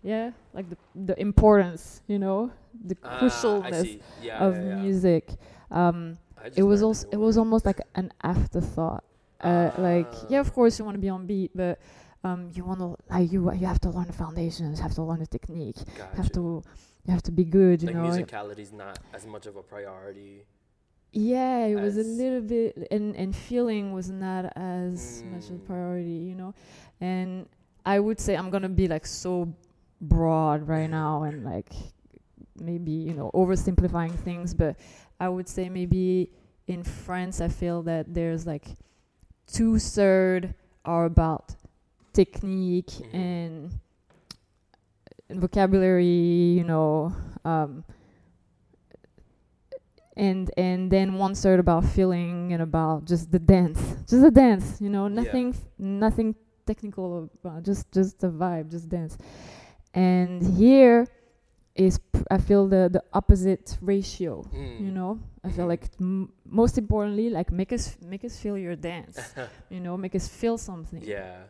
yeah 0.03 0.31
like 0.53 0.69
the 0.69 0.77
the 1.05 1.19
importance 1.19 2.01
you 2.07 2.19
know 2.19 2.51
the 2.85 2.97
I 3.03 3.07
crucialness. 3.19 3.99
Yeah, 4.21 4.37
of 4.39 4.55
yeah, 4.55 4.61
yeah. 4.63 4.75
music 4.81 5.31
um 5.71 6.17
it 6.55 6.63
was 6.63 6.81
also 6.83 7.07
it 7.11 7.17
was 7.17 7.37
almost 7.37 7.65
like 7.65 7.81
an 7.95 8.11
afterthought 8.23 9.03
uh 9.41 9.71
like 9.77 10.11
yeah 10.29 10.39
Ah. 10.39 10.41
of 10.45 10.53
course 10.53 10.77
you 10.79 10.85
want 10.85 10.95
to 10.95 11.01
be 11.01 11.09
on 11.09 11.25
beat 11.25 11.51
but 11.55 11.79
um 12.23 12.49
you 12.53 12.63
want 12.65 12.79
to 12.79 12.95
like 13.09 13.31
you 13.31 13.51
you 13.53 13.65
have 13.67 13.79
to 13.81 13.89
learn 13.89 14.07
the 14.07 14.13
foundations 14.13 14.79
have 14.79 14.93
to 14.95 15.03
learn 15.03 15.19
the 15.19 15.27
technique 15.27 15.77
Gotcha. 15.97 16.17
have 16.17 16.31
to 16.33 16.63
you 17.05 17.11
have 17.11 17.21
to 17.23 17.31
be 17.31 17.43
good 17.43 17.81
you 17.81 17.87
like 17.87 17.95
know 17.95 18.03
musicality's 18.09 18.71
not 18.71 18.99
as 19.13 19.25
much 19.25 19.45
of 19.45 19.55
a 19.57 19.61
priority. 19.63 20.45
yeah 21.11 21.65
it 21.65 21.75
was 21.75 21.97
a 21.97 22.03
little 22.03 22.41
bit 22.41 22.87
and 22.91 23.15
and 23.15 23.35
feeling 23.35 23.91
was 23.93 24.09
not 24.09 24.45
as 24.55 25.23
much 25.31 25.45
of 25.49 25.55
a 25.55 25.59
Mm. 25.59 25.65
priority 25.67 26.19
you 26.29 26.35
know 26.35 26.53
and 27.01 27.47
i 27.85 27.99
would 27.99 28.19
say 28.19 28.35
i'm 28.35 28.49
gonna 28.49 28.69
be 28.69 28.87
like 28.87 29.05
so 29.05 29.53
broad 30.01 30.67
right 30.67 30.89
now 31.01 31.23
and 31.23 31.43
like 31.43 31.71
maybe 32.59 32.91
you 32.91 33.13
know 33.13 33.29
oversimplifying 33.33 34.15
things 34.19 34.53
but 34.53 34.75
i 35.19 35.27
would 35.27 35.47
say 35.47 35.69
maybe 35.69 36.29
in 36.67 36.83
france 36.83 37.41
i 37.41 37.47
feel 37.47 37.81
that 37.83 38.13
there's 38.13 38.45
like 38.47 38.65
two 39.47 39.77
third 39.79 40.53
are 40.85 41.05
about 41.05 41.55
technique 42.13 42.87
Mhm. 42.91 43.13
and 43.13 43.71
and 43.71 43.79
vocabulary 45.35 46.05
you 46.57 46.63
know 46.63 47.13
um 47.45 47.83
and 50.15 50.51
and 50.57 50.91
then 50.91 51.15
one 51.15 51.33
third 51.33 51.59
about 51.59 51.83
feeling 51.85 52.53
and 52.53 52.61
about 52.61 53.05
just 53.05 53.31
the 53.31 53.39
dance 53.39 53.79
just 54.07 54.21
the 54.21 54.31
dance 54.31 54.79
you 54.79 54.89
know 54.89 55.07
Yeah. 55.07 55.21
nothing 55.21 55.49
f- 55.49 55.65
nothing 55.79 56.35
technical 56.65 57.29
about 57.43 57.63
just 57.63 57.91
just 57.91 58.19
the 58.19 58.27
vibe 58.29 58.69
just 58.69 58.89
dance 58.89 59.17
and 59.93 60.41
here 60.57 61.07
is 61.75 61.97
pr- 61.97 62.21
i 62.29 62.37
feel 62.37 62.67
the 62.67 62.89
the 62.93 63.03
opposite 63.13 63.77
ratio 63.81 64.43
Mm. 64.53 64.79
you 64.85 64.91
know 64.91 65.19
i 65.43 65.49
feel 65.49 65.65
Mhm. 65.65 65.69
like 65.73 65.85
m- 65.99 66.31
most 66.45 66.77
importantly 66.77 67.29
like 67.31 67.51
make 67.51 67.73
us 67.73 67.97
make 68.05 68.23
us 68.23 68.37
feel 68.39 68.55
your 68.57 68.75
dance 68.75 69.17
you 69.73 69.79
know 69.79 69.97
make 69.97 70.13
us 70.15 70.27
feel 70.27 70.57
something 70.59 71.01
yeah. 71.01 71.41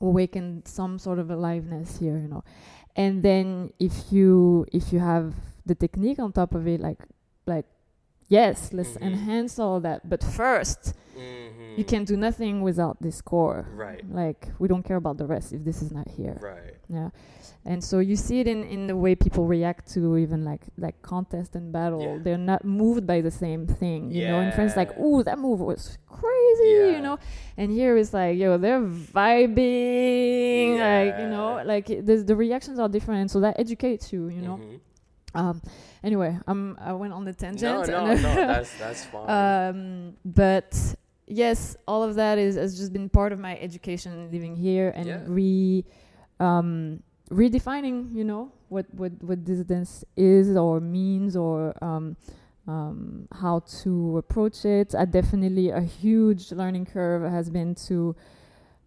awaken 0.00 0.62
some 0.64 0.98
sort 1.00 1.18
of 1.18 1.30
aliveness 1.30 1.98
here 1.98 2.16
you 2.18 2.28
know 2.28 2.44
and 2.96 3.22
then 3.22 3.72
if 3.78 4.10
you 4.12 4.66
if 4.72 4.92
you 4.92 4.98
have 4.98 5.34
the 5.66 5.74
technique 5.74 6.18
on 6.18 6.32
top 6.32 6.54
of 6.54 6.66
it 6.66 6.80
like 6.80 6.98
like 7.46 7.66
yes, 8.28 8.72
let's 8.72 8.94
Mhm. 8.96 9.02
enhance 9.02 9.58
all 9.58 9.78
that. 9.80 10.08
But 10.08 10.22
first, 10.24 10.94
Mhm. 11.16 11.78
you 11.78 11.84
can 11.84 12.04
do 12.04 12.16
nothing 12.16 12.62
without 12.62 12.96
this 13.00 13.20
core. 13.22 13.66
Right. 13.74 14.02
Like 14.10 14.48
we 14.58 14.66
don't 14.68 14.82
care 14.82 14.96
about 14.96 15.16
the 15.18 15.26
rest 15.26 15.52
if 15.52 15.62
this 15.64 15.80
is 15.82 15.90
not 15.92 16.08
here. 16.08 16.38
Right. 16.42 16.74
Yeah, 16.88 17.10
and 17.64 17.82
so 17.82 17.98
you 17.98 18.16
see 18.16 18.38
it 18.40 18.46
in, 18.48 18.62
in 18.64 18.86
the 18.86 18.96
way 18.96 19.14
people 19.14 19.44
react 19.46 19.92
to 19.94 20.16
even 20.16 20.44
like 20.44 20.64
like 20.78 21.02
contest 21.02 21.54
and 21.56 21.72
battle. 21.72 22.02
Yeah. 22.02 22.18
They're 22.24 22.46
not 22.52 22.64
moved 22.64 23.06
by 23.06 23.20
the 23.20 23.30
same 23.30 23.66
thing. 23.66 24.10
You 24.10 24.26
know, 24.28 24.40
in 24.40 24.50
France, 24.52 24.76
like, 24.76 24.90
Yeah. 24.96 25.04
ooh, 25.04 25.22
that 25.24 25.38
move 25.38 25.60
was 25.60 25.98
crazy. 26.08 26.35
Yeah. 26.62 26.96
You 26.96 27.00
know, 27.02 27.18
and 27.56 27.70
here 27.70 27.96
it's 27.96 28.12
like, 28.12 28.38
yo, 28.38 28.58
they're 28.58 28.80
vibing. 28.80 30.78
Like 30.78 31.20
you 31.20 31.28
know, 31.28 31.62
like 31.64 31.86
there's, 32.04 32.24
the 32.24 32.36
reactions 32.36 32.78
are 32.78 32.88
different, 32.88 33.20
and 33.22 33.30
so 33.30 33.40
that 33.40 33.58
educates 33.58 34.12
you. 34.12 34.28
You 34.28 34.42
know. 34.42 34.56
Mhm. 34.62 34.80
Um. 35.34 35.62
Anyway, 36.02 36.38
um, 36.46 36.78
I 36.80 36.92
went 36.92 37.12
on 37.12 37.24
the 37.24 37.32
tangent. 37.32 37.88
no, 37.88 38.06
and- 38.06 38.22
no. 38.28 38.34
That's 38.34 38.78
that's 38.78 39.04
fine. 39.06 39.28
um, 39.30 40.12
but 40.24 40.72
yes, 41.26 41.76
all 41.86 42.02
of 42.02 42.14
that 42.14 42.38
is 42.38 42.54
has 42.56 42.76
just 42.78 42.92
been 42.92 43.08
part 43.08 43.32
of 43.32 43.38
my 43.38 43.56
education 43.58 44.30
living 44.30 44.56
here 44.56 44.92
and 44.96 45.06
Yeah. 45.06 45.20
re 45.26 45.84
um, 46.40 47.02
redefining, 47.30 48.14
you 48.14 48.24
know, 48.24 48.52
what 48.68 48.86
what 48.94 49.12
what 49.22 49.44
dissidence 49.44 50.04
is 50.16 50.56
or 50.56 50.80
means 50.80 51.36
or 51.36 51.74
um, 51.84 52.16
um, 52.66 53.28
how 53.32 53.60
to 53.82 54.18
approach 54.18 54.64
it. 54.64 54.94
I 54.94 55.04
definitely 55.04 55.70
a 55.70 55.80
huge 55.80 56.50
learning 56.52 56.86
curve 56.86 57.22
has 57.30 57.48
been 57.50 57.74
to 57.88 58.16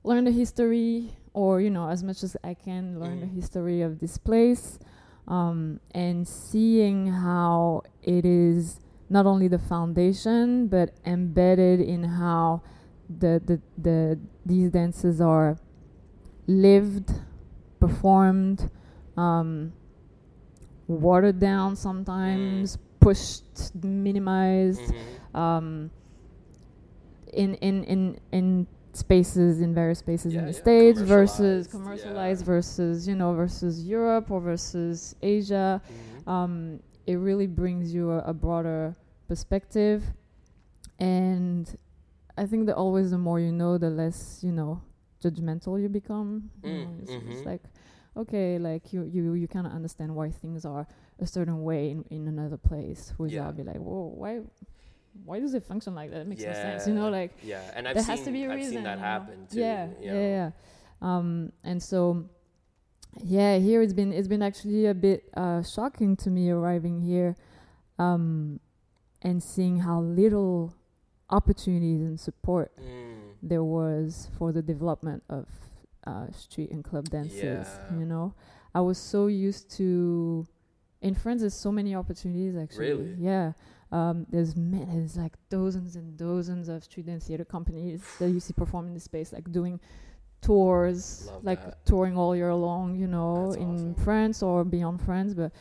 learn 0.03 0.25
the 0.25 0.31
history 0.31 1.15
or 1.33 1.61
you 1.61 1.69
know 1.69 1.87
as 1.89 2.03
much 2.03 2.23
as 2.23 2.35
I 2.43 2.53
can 2.53 2.99
learn 2.99 3.19
the 3.21 3.25
Mhm. 3.27 3.35
history 3.35 3.81
of 3.81 3.99
this 3.99 4.17
place 4.17 4.79
um, 5.27 5.79
and 5.93 6.27
seeing 6.27 7.07
how 7.07 7.83
it 8.01 8.25
is 8.25 8.79
not 9.09 9.25
only 9.25 9.47
the 9.47 9.59
foundation 9.59 10.67
but 10.67 10.91
embedded 11.05 11.79
in 11.81 12.03
how 12.03 12.61
the 13.09 13.41
the, 13.45 13.61
the 13.77 14.19
these 14.45 14.71
dances 14.71 15.19
are 15.21 15.57
lived 16.47 17.11
performed 17.79 18.69
um, 19.17 19.71
watered 20.87 21.39
down 21.39 21.75
sometimes 21.75 22.77
pushed 23.09 23.73
minimized 23.83 24.81
Mhm. 24.93 25.37
um, 25.41 25.91
in 27.33 27.55
in 27.55 27.83
in 27.83 28.19
in 28.31 28.67
spaces 28.93 29.61
in 29.61 29.73
various 29.73 29.99
spaces 29.99 30.33
in 30.35 30.45
the 30.45 30.53
yeah, 30.53 30.63
states 30.65 30.99
versus 31.01 31.67
commercialized, 31.67 32.41
yeah. 32.41 32.53
versus 32.53 33.07
you 33.07 33.15
know 33.15 33.33
versus 33.33 33.85
Europe 33.85 34.31
or 34.31 34.39
versus 34.41 35.15
Asia 35.21 35.81
Mhm. 35.85 36.27
um, 36.35 36.79
it 37.05 37.15
really 37.15 37.47
brings 37.47 37.93
you 37.93 38.11
a, 38.11 38.19
a 38.19 38.33
broader 38.33 38.95
perspective 39.27 40.03
and 40.99 41.77
I 42.37 42.45
think 42.45 42.65
that 42.67 42.75
always 42.75 43.11
the 43.11 43.17
more 43.17 43.39
you 43.39 43.51
know 43.51 43.77
the 43.77 43.89
less 43.89 44.39
you 44.43 44.51
know 44.51 44.81
judgmental 45.23 45.81
you 45.81 45.89
become 45.89 46.49
you 46.63 46.69
Mm, 46.69 46.81
know, 46.83 46.89
it's, 47.03 47.11
it's 47.29 47.41
mhm. 47.41 47.45
like 47.45 47.61
okay 48.17 48.57
like 48.57 48.91
you 48.93 49.03
you, 49.03 49.33
you 49.33 49.47
kind 49.47 49.67
of 49.67 49.73
understand 49.73 50.15
why 50.15 50.29
things 50.31 50.65
are 50.65 50.87
a 51.21 51.27
certain 51.27 51.63
way 51.63 51.91
in, 51.91 52.03
in 52.09 52.27
another 52.27 52.57
place 52.57 53.13
without 53.17 53.33
Yeah. 53.33 53.51
be 53.51 53.63
like 53.63 53.77
whoa 53.77 54.13
why 54.15 54.39
why 55.25 55.39
does 55.39 55.53
it 55.53 55.63
function 55.63 55.95
like 55.95 56.11
that 56.11 56.21
it 56.21 56.27
makes 56.27 56.43
no 56.43 56.53
sense 56.53 56.87
you 56.87 56.93
know 56.93 57.09
like 57.09 57.31
yeah, 57.43 57.61
and 57.75 57.87
I've 57.87 57.95
there 57.95 58.03
seen 58.03 58.15
has 58.17 58.25
to 58.25 58.31
be 58.31 58.43
a 58.43 58.49
I've 58.49 58.55
reason 58.55 58.73
seen 58.75 58.83
that 58.83 58.99
happen 58.99 59.47
too. 59.51 59.59
yeah 59.59 59.87
you 59.87 59.95
yeah 60.01 60.13
know. 60.13 60.19
yeah 60.19 60.51
um 61.01 61.51
and 61.63 61.81
so 61.81 62.25
yeah 63.23 63.57
here 63.57 63.81
it's 63.81 63.93
been 63.93 64.13
it's 64.13 64.27
been 64.27 64.41
actually 64.43 64.85
a 64.85 64.93
bit 64.93 65.23
uh 65.35 65.61
shocking 65.63 66.15
to 66.17 66.29
me 66.29 66.49
arriving 66.51 67.01
here 67.01 67.35
um 67.97 68.59
and 69.21 69.41
seeing 69.43 69.79
how 69.79 69.99
little 70.01 70.73
opportunities 71.29 72.01
and 72.01 72.19
support 72.19 72.71
Mm. 72.77 73.33
there 73.43 73.63
was 73.63 74.29
for 74.37 74.51
the 74.51 74.61
development 74.61 75.23
of 75.29 75.45
uh, 76.07 76.31
street 76.31 76.71
and 76.71 76.83
club 76.83 77.09
dances. 77.09 77.43
Yeah. 77.43 77.97
You 77.99 78.05
know, 78.05 78.33
I 78.73 78.81
was 78.81 78.97
so 78.97 79.27
used 79.27 79.69
to. 79.77 80.47
In 81.01 81.15
France, 81.15 81.41
there's 81.41 81.53
so 81.53 81.71
many 81.71 81.95
opportunities 81.95 82.55
actually. 82.57 82.87
Really? 82.89 83.15
Yeah. 83.19 83.53
Um, 83.91 84.25
there's 84.29 84.55
ma- 84.55 84.85
there's 84.85 85.17
like 85.17 85.33
dozens 85.49 85.95
and 85.95 86.15
dozens 86.17 86.67
of 86.69 86.83
street 86.83 87.05
dance 87.07 87.25
theater 87.27 87.45
companies 87.45 88.03
that 88.19 88.29
you 88.29 88.39
see 88.39 88.53
perform 88.53 88.87
in 88.87 88.93
the 88.93 88.99
space, 88.99 89.31
like 89.33 89.51
doing 89.51 89.79
tours, 90.41 91.27
Love 91.27 91.43
like 91.43 91.63
that. 91.65 91.85
touring 91.85 92.17
all 92.17 92.35
year 92.35 92.53
long. 92.53 92.95
You 92.95 93.07
know, 93.07 93.47
That's 93.51 93.61
in 93.61 93.75
awesome. 93.75 93.95
France 93.95 94.43
or 94.43 94.63
beyond 94.63 95.01
France, 95.01 95.33
but 95.33 95.51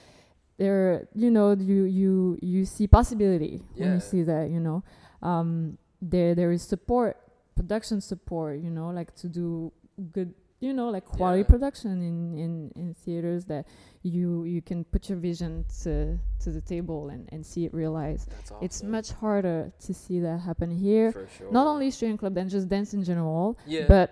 there, 0.57 1.09
you 1.15 1.31
know, 1.31 1.53
you 1.53 1.85
you 1.85 2.39
you 2.43 2.65
see 2.65 2.87
possibility 2.87 3.63
when 3.77 3.95
you 3.95 4.01
see 4.01 4.23
that. 4.25 4.51
You 4.51 4.61
know, 4.61 4.83
um, 5.23 5.79
there 6.03 6.35
there 6.35 6.53
is 6.53 6.63
support, 6.63 7.17
production 7.55 8.01
support. 8.01 8.59
You 8.61 8.71
know, 8.71 8.91
like 8.91 9.15
to 9.17 9.29
do 9.29 9.73
good. 10.13 10.35
You 10.61 10.73
know, 10.73 10.89
like 10.91 11.05
quality 11.05 11.43
Yeah. 11.43 11.47
production 11.55 12.03
in, 12.03 12.37
in, 12.37 12.73
in 12.75 12.95
theaters 12.95 13.45
that 13.45 13.67
you 14.03 14.45
you 14.45 14.61
can 14.61 14.85
put 14.85 15.09
your 15.09 15.19
vision 15.19 15.65
to 15.85 16.19
to 16.41 16.51
the 16.51 16.61
table 16.61 17.11
and, 17.11 17.29
and 17.33 17.47
see 17.47 17.65
it 17.65 17.73
realized. 17.73 18.29
That's 18.31 18.51
awesome. 18.51 18.65
It's 18.65 18.83
much 18.83 19.13
harder 19.13 19.73
to 19.87 19.95
see 19.95 20.19
that 20.21 20.39
happen 20.41 20.71
here. 20.71 21.13
for 21.13 21.29
sure. 21.39 21.53
Not 21.53 21.67
only 21.69 21.91
street 21.93 22.11
and 22.11 22.19
club 22.19 22.35
dance, 22.35 22.53
just 22.53 22.69
dance 22.69 22.93
in 22.93 23.05
general, 23.05 23.57
yeah, 23.67 23.85
but 23.87 24.11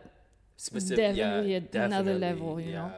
specific, 0.57 1.17
definitely 1.17 1.51
yeah, 1.53 1.57
at 1.59 1.75
another 1.75 2.15
level, 2.15 2.61
you 2.61 2.73
know? 2.73 2.93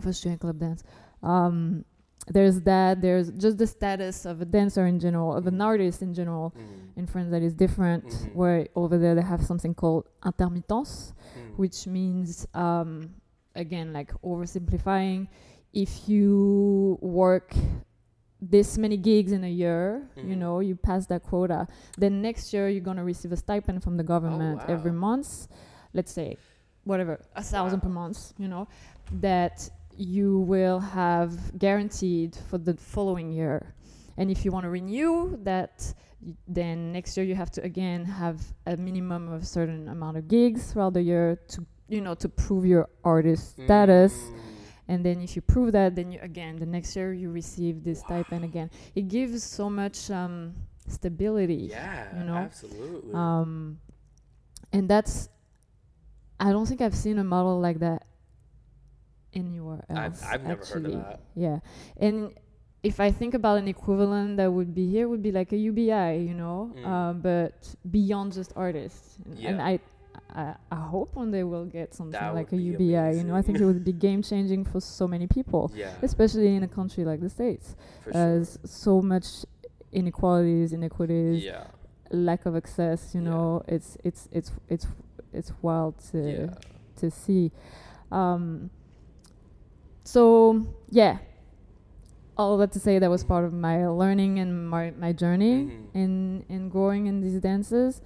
for 0.00 0.12
street 0.12 0.32
and 0.32 0.40
club 0.40 0.58
dance. 0.58 0.82
Um, 1.22 1.84
there's 2.30 2.60
that. 2.62 3.00
There's 3.00 3.30
just 3.32 3.58
the 3.58 3.66
status 3.66 4.24
of 4.26 4.40
a 4.40 4.44
dancer 4.44 4.86
in 4.86 4.98
general, 4.98 5.34
of 5.34 5.46
an 5.46 5.56
Mhm. 5.58 5.64
artist 5.64 6.02
in 6.02 6.12
general. 6.14 6.52
Mm. 6.56 6.98
In 7.00 7.06
France, 7.06 7.30
that 7.30 7.42
is 7.42 7.54
different. 7.54 8.04
Mhm. 8.06 8.34
Where 8.34 8.68
over 8.74 8.98
there 8.98 9.14
they 9.14 9.22
have 9.22 9.42
something 9.44 9.74
called 9.74 10.04
intermittence, 10.24 11.12
Mm. 11.36 11.56
which 11.58 11.86
means 11.86 12.46
um, 12.54 13.14
again 13.54 13.92
like 13.92 14.12
oversimplifying. 14.22 15.28
If 15.72 16.08
you 16.08 16.98
work 17.00 17.54
this 18.40 18.78
many 18.78 18.96
gigs 18.96 19.32
in 19.32 19.42
a 19.44 19.50
year, 19.50 20.08
you 20.16 20.34
Mhm. 20.36 20.38
know, 20.38 20.60
you 20.60 20.76
pass 20.76 21.06
that 21.06 21.22
quota, 21.24 21.66
then 21.98 22.22
next 22.22 22.52
year 22.52 22.68
you're 22.68 22.84
gonna 22.84 23.04
receive 23.04 23.32
a 23.32 23.36
stipend 23.36 23.82
from 23.82 23.96
the 23.96 24.04
government 24.04 24.60
every 24.68 24.92
wow. 24.92 24.98
month. 25.08 25.48
Let's 25.92 26.12
say, 26.12 26.36
whatever, 26.84 27.20
a 27.34 27.42
thousand 27.42 27.80
per 27.80 27.88
month, 27.88 28.32
you 28.38 28.46
know, 28.48 28.68
that 29.20 29.68
you 29.98 30.40
will 30.40 30.78
have 30.78 31.58
guaranteed 31.58 32.36
for 32.48 32.56
the 32.58 32.74
following 32.74 33.32
year. 33.32 33.74
And 34.16 34.30
if 34.30 34.44
you 34.44 34.52
want 34.52 34.64
to 34.64 34.70
renew 34.70 35.38
that, 35.42 35.92
y- 36.24 36.34
then 36.46 36.92
next 36.92 37.16
year 37.16 37.26
you 37.26 37.34
have 37.34 37.50
to 37.52 37.62
again 37.62 38.04
have 38.04 38.40
a 38.66 38.76
minimum 38.76 39.30
of 39.32 39.42
a 39.42 39.44
certain 39.44 39.88
amount 39.88 40.16
of 40.16 40.28
gigs 40.28 40.72
throughout 40.72 40.94
the 40.94 41.02
year 41.02 41.38
to, 41.48 41.66
you 41.88 42.00
know, 42.00 42.14
to 42.14 42.28
prove 42.28 42.64
your 42.64 42.88
artist 43.04 43.52
status. 43.64 44.14
Mm. 44.14 44.40
And 44.90 45.04
then 45.04 45.20
if 45.20 45.36
you 45.36 45.42
prove 45.42 45.72
that, 45.72 45.94
then 45.94 46.12
you 46.12 46.20
again 46.22 46.56
the 46.56 46.66
next 46.66 46.96
year 46.96 47.12
you 47.12 47.30
receive 47.30 47.84
this 47.84 48.00
stipend 48.00 48.44
again. 48.44 48.70
It 48.94 49.08
gives 49.08 49.42
so 49.42 49.68
much 49.68 50.10
um, 50.10 50.54
stability. 50.86 51.68
Yeah, 51.70 52.18
you 52.18 52.24
know? 52.24 52.36
absolutely. 52.36 53.12
Um, 53.12 53.78
and 54.72 54.88
that's 54.88 55.28
I 56.40 56.52
don't 56.52 56.66
think 56.66 56.80
I've 56.80 56.94
seen 56.94 57.18
a 57.18 57.24
model 57.24 57.60
like 57.60 57.80
that 57.80 58.06
anywhere 59.34 59.84
else. 59.88 60.22
I've, 60.22 60.34
I've 60.40 60.46
never 60.46 60.64
heard 60.64 60.84
actually. 60.86 60.94
of 60.94 61.04
that. 61.04 61.20
Yeah, 61.34 61.58
and 61.96 62.32
if 62.82 63.00
I 63.00 63.10
think 63.10 63.34
about 63.34 63.58
an 63.58 63.68
equivalent 63.68 64.36
that 64.36 64.52
would 64.52 64.74
be 64.74 64.88
here, 64.88 65.08
would 65.08 65.22
be 65.22 65.32
like 65.32 65.52
a 65.52 65.56
UBI, 65.56 66.18
you 66.28 66.34
know, 66.34 66.72
Mm. 66.76 66.86
um, 66.86 67.20
but 67.20 67.74
beyond 67.90 68.32
just 68.34 68.52
artists. 68.54 69.18
And, 69.24 69.38
and 69.46 69.62
I, 69.62 69.80
I, 70.30 70.54
I 70.70 70.76
hope 70.76 71.16
one 71.16 71.30
day 71.32 71.42
we'll 71.42 71.64
get 71.64 71.92
something 71.94 72.12
That 72.12 72.34
like 72.34 72.52
a 72.52 72.56
UBI. 72.56 73.16
You 73.18 73.24
know, 73.24 73.34
I 73.34 73.42
think 73.42 73.58
it 73.60 73.64
would 73.64 73.82
be 73.84 73.92
game 73.92 74.22
changing 74.22 74.64
for 74.64 74.80
so 74.80 75.08
many 75.08 75.26
people, 75.26 75.72
Yeah, 75.74 75.90
especially 76.02 76.54
in 76.54 76.62
a 76.62 76.68
country 76.68 77.04
like 77.04 77.20
the 77.20 77.28
States. 77.30 77.74
for 78.02 78.12
As 78.16 78.58
so 78.64 79.02
much 79.02 79.26
inequalities, 79.92 80.72
inequities. 80.72 81.44
Yeah, 81.44 81.64
lack 82.10 82.46
of 82.46 82.56
access. 82.56 83.14
You 83.14 83.22
Yeah. 83.22 83.30
know, 83.30 83.62
it's 83.66 83.96
it's 84.04 84.28
it's 84.32 84.52
it's 84.68 84.86
it's 85.32 85.52
wild 85.62 85.98
to 86.12 86.18
yeah. 86.30 86.54
to 86.96 87.10
see. 87.10 87.50
Um, 88.12 88.70
so 90.12 90.22
yeah, 91.00 91.14
all 92.36 92.56
that 92.58 92.72
to 92.72 92.80
say 92.86 92.98
that 92.98 93.10
was 93.10 93.24
part 93.24 93.44
of 93.44 93.52
my 93.52 93.86
learning 94.02 94.38
and 94.42 94.50
my 94.74 94.84
my 95.04 95.12
journey 95.22 95.56
Mhm. 95.64 96.02
in 96.02 96.12
in 96.54 96.62
growing 96.74 97.06
in 97.10 97.16
these 97.24 97.38
dances. 97.40 98.00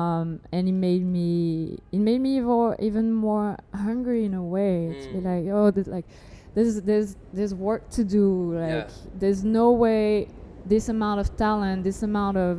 Um, 0.00 0.40
and 0.54 0.62
it 0.72 0.72
made 0.88 1.04
me 1.04 1.78
it 1.96 1.98
made 2.10 2.20
me 2.26 2.32
even 2.40 2.74
even 2.88 3.06
more 3.12 3.48
hungry 3.86 4.24
in 4.28 4.34
a 4.44 4.44
way 4.56 4.78
to 5.02 5.06
be 5.14 5.20
Mm. 5.20 5.30
like 5.30 5.44
oh 5.56 5.68
this 5.76 5.86
like 5.96 6.06
there's 6.54 6.74
there's 6.88 7.10
there's 7.36 7.54
work 7.68 7.82
to 7.96 8.02
do 8.18 8.26
like 8.54 8.88
Yeah. 8.88 9.18
there's 9.22 9.42
no 9.60 9.66
way 9.84 10.28
this 10.72 10.88
amount 10.88 11.18
of 11.22 11.28
talent 11.36 11.84
this 11.84 12.00
amount 12.02 12.36
of 12.48 12.56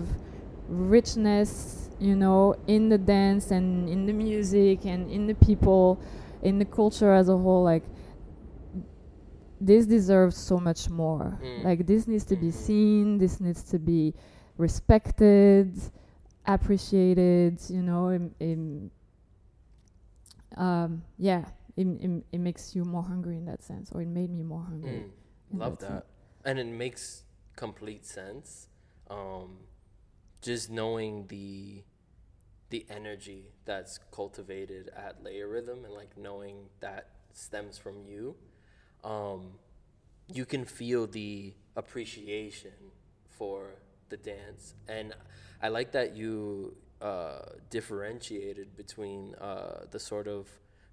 richness 0.70 1.90
you 2.00 2.16
know 2.16 2.56
in 2.68 2.90
the 2.90 2.98
dance 2.98 3.46
and 3.58 3.88
in 3.90 4.06
the 4.06 4.14
music 4.14 4.86
and 4.86 5.10
in 5.10 5.26
the 5.28 5.38
people 5.48 5.98
in 6.44 6.60
the 6.60 6.66
culture 6.80 7.12
as 7.22 7.30
a 7.30 7.38
whole 7.38 7.64
like 7.64 7.84
this 9.66 9.86
deserves 9.86 10.36
so 10.38 10.58
much 10.60 10.90
more 10.90 11.40
Mm. 11.42 11.64
like 11.64 11.86
this 11.88 12.08
needs 12.08 12.26
to 12.26 12.36
be 12.36 12.48
Mhm. 12.50 12.54
seen 12.68 13.18
this 13.18 13.40
needs 13.40 13.64
to 13.64 13.80
be 13.80 14.14
respected, 14.58 15.74
appreciated. 16.46 17.60
You 17.70 17.82
know, 17.84 18.12
im- 18.12 18.36
im- 18.40 18.92
um, 20.58 21.04
yeah, 21.18 21.46
it, 21.76 21.88
it, 21.88 22.24
it 22.32 22.40
makes 22.40 22.76
you 22.76 22.84
more 22.84 23.04
hungry 23.04 23.38
in 23.38 23.46
that 23.46 23.64
sense, 23.64 23.92
or 23.92 24.02
it 24.02 24.08
made 24.08 24.30
me 24.30 24.44
more 24.44 24.62
hungry. 24.64 25.06
Mm, 25.54 25.60
love 25.60 25.80
that. 25.80 26.06
And 26.46 26.60
it 26.60 26.68
makes 26.68 27.24
complete 27.56 28.06
sense. 28.06 28.68
Um, 29.10 29.58
just 30.42 30.70
knowing 30.70 31.28
the 31.28 31.84
the 32.70 32.86
energy 32.90 33.52
that's 33.66 34.00
cultivated 34.12 34.90
at 34.96 35.24
LayeRhythm 35.24 35.86
and 35.86 35.94
like 35.94 36.18
knowing 36.18 36.70
that 36.80 37.08
stems 37.32 37.78
from 37.78 38.04
you 38.04 38.36
um, 39.04 39.54
you 40.28 40.46
can 40.46 40.66
feel 40.66 41.08
the 41.08 41.54
appreciation 41.76 42.72
for 43.28 43.76
the 44.10 44.18
dance 44.18 44.76
and 44.88 45.14
i 45.62 45.68
like 45.68 45.92
that 45.92 46.16
you 46.16 46.76
uh, 47.02 47.40
differentiated 47.70 48.78
between 48.78 49.36
uh, 49.36 49.86
the 49.92 50.00
sort 50.00 50.28
of 50.28 50.48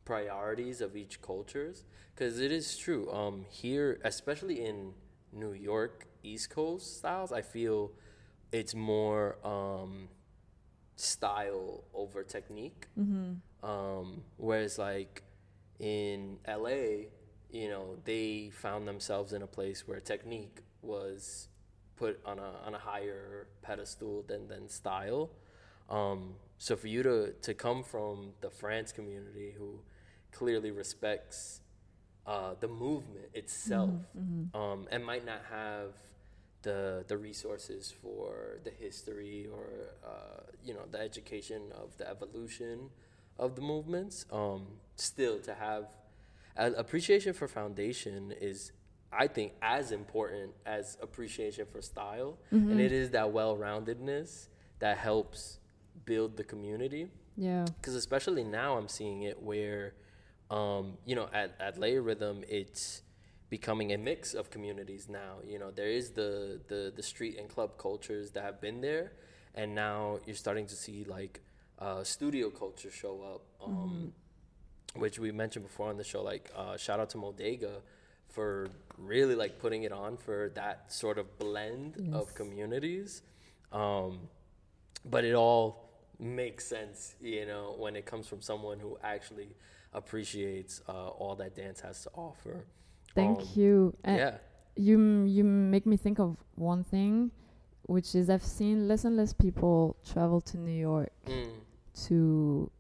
priorities 0.05 0.81
of 0.81 0.97
each 0.97 1.21
cultures 1.23 1.85
because 2.15 2.41
it 2.41 2.51
is 2.51 2.77
true 2.77 3.11
um, 3.13 3.45
here 3.49 4.01
especially 4.05 4.65
in 4.65 4.93
new 5.33 5.53
york 5.53 6.07
east 6.23 6.51
coast 6.51 6.99
styles 6.99 7.31
i 7.31 7.43
feel 7.43 7.93
it's 8.53 8.75
more 8.75 9.37
um, 9.45 10.09
style 11.01 11.85
over 11.95 12.23
technique. 12.23 12.87
Mm-hmm. 12.99 13.69
Um, 13.69 14.23
whereas 14.37 14.79
like 14.79 15.23
in 15.79 16.39
LA, 16.47 17.09
you 17.53 17.69
know, 17.69 17.97
they 18.05 18.51
found 18.53 18.87
themselves 18.89 19.33
in 19.33 19.43
a 19.43 19.47
place 19.47 19.87
where 19.87 20.01
technique 20.01 20.61
was 20.83 21.49
put 21.97 22.21
on 22.25 22.39
a 22.39 22.53
on 22.67 22.75
a 22.75 22.79
higher 22.79 23.49
pedestal 23.63 24.25
than 24.27 24.49
than 24.49 24.69
style. 24.69 25.31
Um, 25.89 26.35
so 26.59 26.77
for 26.77 26.89
you 26.89 27.03
to 27.03 27.33
to 27.43 27.55
come 27.55 27.83
from 27.83 28.33
the 28.41 28.51
France 28.51 28.93
community 28.93 29.55
who 29.59 29.81
clearly 30.33 30.71
respects 30.71 31.61
uh, 32.27 32.55
the 32.61 32.69
movement 32.69 33.27
itself 33.35 33.91
Mm-hmm. 34.17 34.57
um, 34.57 34.87
and 34.91 35.05
might 35.05 35.25
not 35.25 35.43
have 35.51 35.95
the 36.63 37.05
the 37.09 37.17
resources 37.17 37.93
for 38.03 38.59
the 38.65 38.71
history 38.71 39.47
or 39.53 39.67
uh, 40.05 40.43
you 40.65 40.75
know 40.75 40.85
the 40.91 41.01
education 41.01 41.73
of 41.75 41.97
the 41.99 42.09
evolution 42.09 42.91
of 43.39 43.55
the 43.57 43.63
movements. 43.63 44.27
Um, 44.31 44.67
still, 44.97 45.39
to 45.41 45.55
have 45.55 45.87
appreciation 46.69 47.33
for 47.33 47.49
foundation 47.49 48.33
is, 48.41 48.73
I 49.13 49.27
think, 49.27 49.53
as 49.63 49.93
important 49.93 50.53
as 50.67 50.97
appreciation 51.03 51.67
for 51.67 51.81
style, 51.83 52.39
Mm-hmm. 52.53 52.71
and 52.71 52.81
it 52.81 52.93
is 52.93 53.11
that 53.11 53.33
well-roundedness 53.33 54.49
that 54.79 54.99
helps 54.99 55.59
build 56.05 56.37
the 56.37 56.45
community 56.45 57.11
Yeah. 57.37 57.65
because 57.77 57.95
especially 57.95 58.45
now 58.45 58.77
I'm 58.79 58.89
seeing 58.89 59.23
it 59.23 59.41
where, 59.43 59.95
um, 60.51 60.97
you 61.05 61.15
know, 61.15 61.29
at, 61.33 61.55
at 61.61 61.77
LayeRhythm, 61.79 62.45
it's 62.49 63.03
becoming 63.51 63.93
a 63.93 63.99
mix 63.99 64.35
of 64.35 64.51
communities 64.51 65.09
now. 65.09 65.37
You 65.47 65.59
know, 65.59 65.71
there 65.71 65.89
is 65.89 66.11
the, 66.11 66.61
the, 66.69 66.93
the 66.95 67.03
street 67.03 67.39
and 67.39 67.49
club 67.49 67.77
cultures 67.79 68.31
that 68.33 68.43
have 68.45 68.61
been 68.61 68.81
there, 68.81 69.13
and 69.55 69.75
now 69.75 70.19
you're 70.27 70.37
starting 70.37 70.67
to 70.67 70.77
see 70.77 71.05
like 71.05 71.41
uh, 71.79 72.03
studio 72.05 72.51
culture 72.51 72.91
show 72.91 73.23
up, 73.35 73.43
um, 73.67 74.13
which 74.95 75.19
we 75.19 75.33
mentioned 75.33 75.65
before 75.65 75.89
on 75.89 75.97
the 75.97 76.05
show. 76.05 76.23
Like, 76.23 76.51
uh, 76.57 76.77
shout 76.77 77.01
out 77.01 77.11
to 77.11 77.19
Modega 77.19 77.81
for 78.29 78.69
really 78.99 79.35
like 79.35 79.59
putting 79.59 79.83
it 79.85 79.93
on 79.93 80.17
for 80.17 80.51
that 80.55 80.93
sort 80.93 81.19
of 81.19 81.39
blend 81.39 82.11
of 82.13 82.35
communities. 82.35 83.23
Um, 83.73 84.21
but 85.05 85.25
it 85.25 85.35
all 85.35 85.91
makes 86.19 86.67
sense, 86.67 87.15
you 87.21 87.47
know, 87.47 87.75
when 87.79 87.97
it 87.97 88.05
comes 88.05 88.27
from 88.27 88.41
someone 88.43 88.79
who 88.79 88.99
actually 89.03 89.49
appreciates 89.95 90.83
uh, 90.89 91.09
all 91.09 91.35
that 91.37 91.55
dance 91.57 91.81
has 91.81 92.03
to 92.05 92.11
offer. 92.15 92.65
Thank 93.15 93.41
Um, 93.41 93.47
you. 93.55 93.97
And 94.05 94.17
yeah. 94.19 94.37
you 94.77 94.95
m- 94.99 95.27
you 95.27 95.43
make 95.45 95.87
me 95.87 95.97
think 95.97 96.21
of 96.21 96.37
one 96.55 96.85
thing, 96.85 97.31
which 97.87 98.15
is 98.15 98.31
I've 98.31 98.45
seen 98.45 98.87
less 98.87 99.05
and 99.05 99.17
less 99.17 99.33
people 99.33 99.97
travel 100.05 100.41
to 100.43 100.57
New 100.59 100.79
York 100.91 101.13
Mm. 101.27 101.51
to 102.07 102.71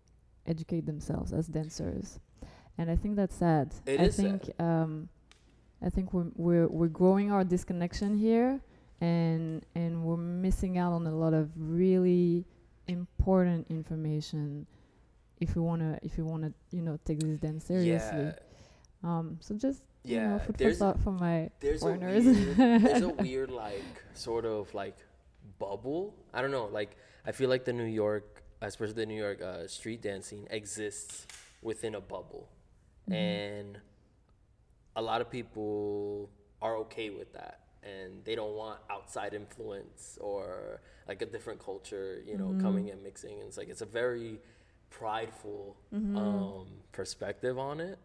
educate 0.50 0.84
themselves 0.86 1.32
as 1.32 1.46
dancers, 1.46 2.18
and 2.78 2.90
I 2.90 2.96
think 2.96 3.16
that's 3.16 3.36
sad. 3.36 3.66
It 3.86 4.00
I 4.00 4.04
is 4.04 4.16
sad. 4.16 4.42
think 4.42 4.60
um, 4.60 5.08
I 5.82 5.88
think 5.90 6.12
we're 6.12 6.30
we're 6.36 6.68
we're 6.68 6.88
growing 7.02 7.30
our 7.32 7.44
disconnection 7.44 8.16
here, 8.18 8.60
and 9.00 9.64
and 9.74 10.02
we're 10.04 10.16
missing 10.46 10.78
out 10.78 10.92
on 10.92 11.06
a 11.06 11.14
lot 11.14 11.34
of 11.34 11.50
really 11.56 12.44
important 12.88 13.66
information 13.70 14.66
if 15.40 15.54
we 15.56 15.62
wanna 15.62 15.98
if 16.02 16.16
we 16.18 16.24
wanna 16.24 16.52
you 16.70 16.82
know 16.82 16.98
take 17.04 17.20
this 17.20 17.38
dance 17.38 17.64
seriously. 17.64 18.24
Yeah. 18.24 18.32
Um, 19.02 19.38
so 19.40 19.54
just 19.56 19.82
you 20.04 20.16
Yeah, 20.16 20.28
know, 20.36 20.38
food 20.40 20.58
for 20.58 20.72
thought 20.74 21.00
for 21.00 21.12
my 21.12 21.50
There's 21.60 21.82
a 21.82 21.92
weird, 21.92 22.24
there's 22.56 23.02
a 23.02 23.08
weird 23.24 23.50
like 23.50 23.84
sort 24.14 24.44
of 24.44 24.72
like 24.74 24.96
bubble. 25.58 26.14
I 26.34 26.42
don't 26.42 26.50
know. 26.50 26.66
Like 26.66 26.96
I 27.26 27.32
feel 27.32 27.48
like 27.48 27.64
the 27.64 27.72
New 27.72 27.84
York, 28.04 28.39
especially 28.60 28.94
the 28.94 29.06
New 29.06 29.20
York 29.20 29.40
uh, 29.42 29.66
street 29.66 30.02
dance 30.02 30.26
scene, 30.28 30.46
exists 30.50 31.26
within 31.62 31.94
a 31.94 32.00
bubble, 32.00 32.48
Mhm. 33.08 33.14
and 33.14 33.80
a 34.96 35.02
lot 35.02 35.20
of 35.20 35.30
people 35.30 36.28
are 36.60 36.76
okay 36.78 37.10
with 37.10 37.32
that, 37.32 37.60
and 37.82 38.24
they 38.24 38.34
don't 38.34 38.54
want 38.56 38.80
outside 38.90 39.32
influence 39.34 40.18
or 40.20 40.80
like 41.08 41.22
a 41.22 41.26
different 41.26 41.58
culture, 41.64 42.22
you 42.26 42.36
know, 42.36 42.48
Mhm. 42.48 42.60
coming 42.60 42.90
and 42.90 43.02
mixing. 43.02 43.38
And 43.40 43.48
it's 43.48 43.56
like 43.56 43.68
it's 43.68 43.80
a 43.80 43.86
very 43.86 44.40
prideful 44.90 45.76
Mhm. 45.92 46.16
um, 46.16 46.82
perspective 46.92 47.58
on 47.58 47.80
it. 47.80 47.98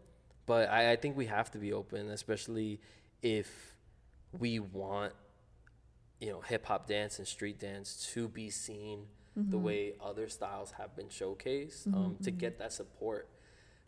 But 0.46 0.70
I, 0.70 0.92
I 0.92 0.96
think 0.96 1.16
we 1.16 1.26
have 1.26 1.50
to 1.52 1.58
be 1.58 1.72
open, 1.72 2.08
especially 2.10 2.80
if 3.22 3.76
we 4.32 4.60
want, 4.60 5.12
you 6.20 6.30
know, 6.30 6.40
hip 6.40 6.66
hop 6.66 6.86
dance 6.86 7.18
and 7.18 7.26
street 7.28 7.58
dance 7.58 8.10
to 8.14 8.28
be 8.28 8.48
seen 8.50 9.08
the 9.36 9.58
Mhm. 9.58 9.62
way 9.62 9.94
other 10.00 10.28
styles 10.28 10.72
have 10.72 10.96
been 10.96 11.08
showcased. 11.08 11.86
Mhm, 11.88 11.94
Um, 11.94 12.16
to 12.22 12.32
mhm. 12.32 12.38
get 12.38 12.58
that 12.58 12.72
support, 12.72 13.28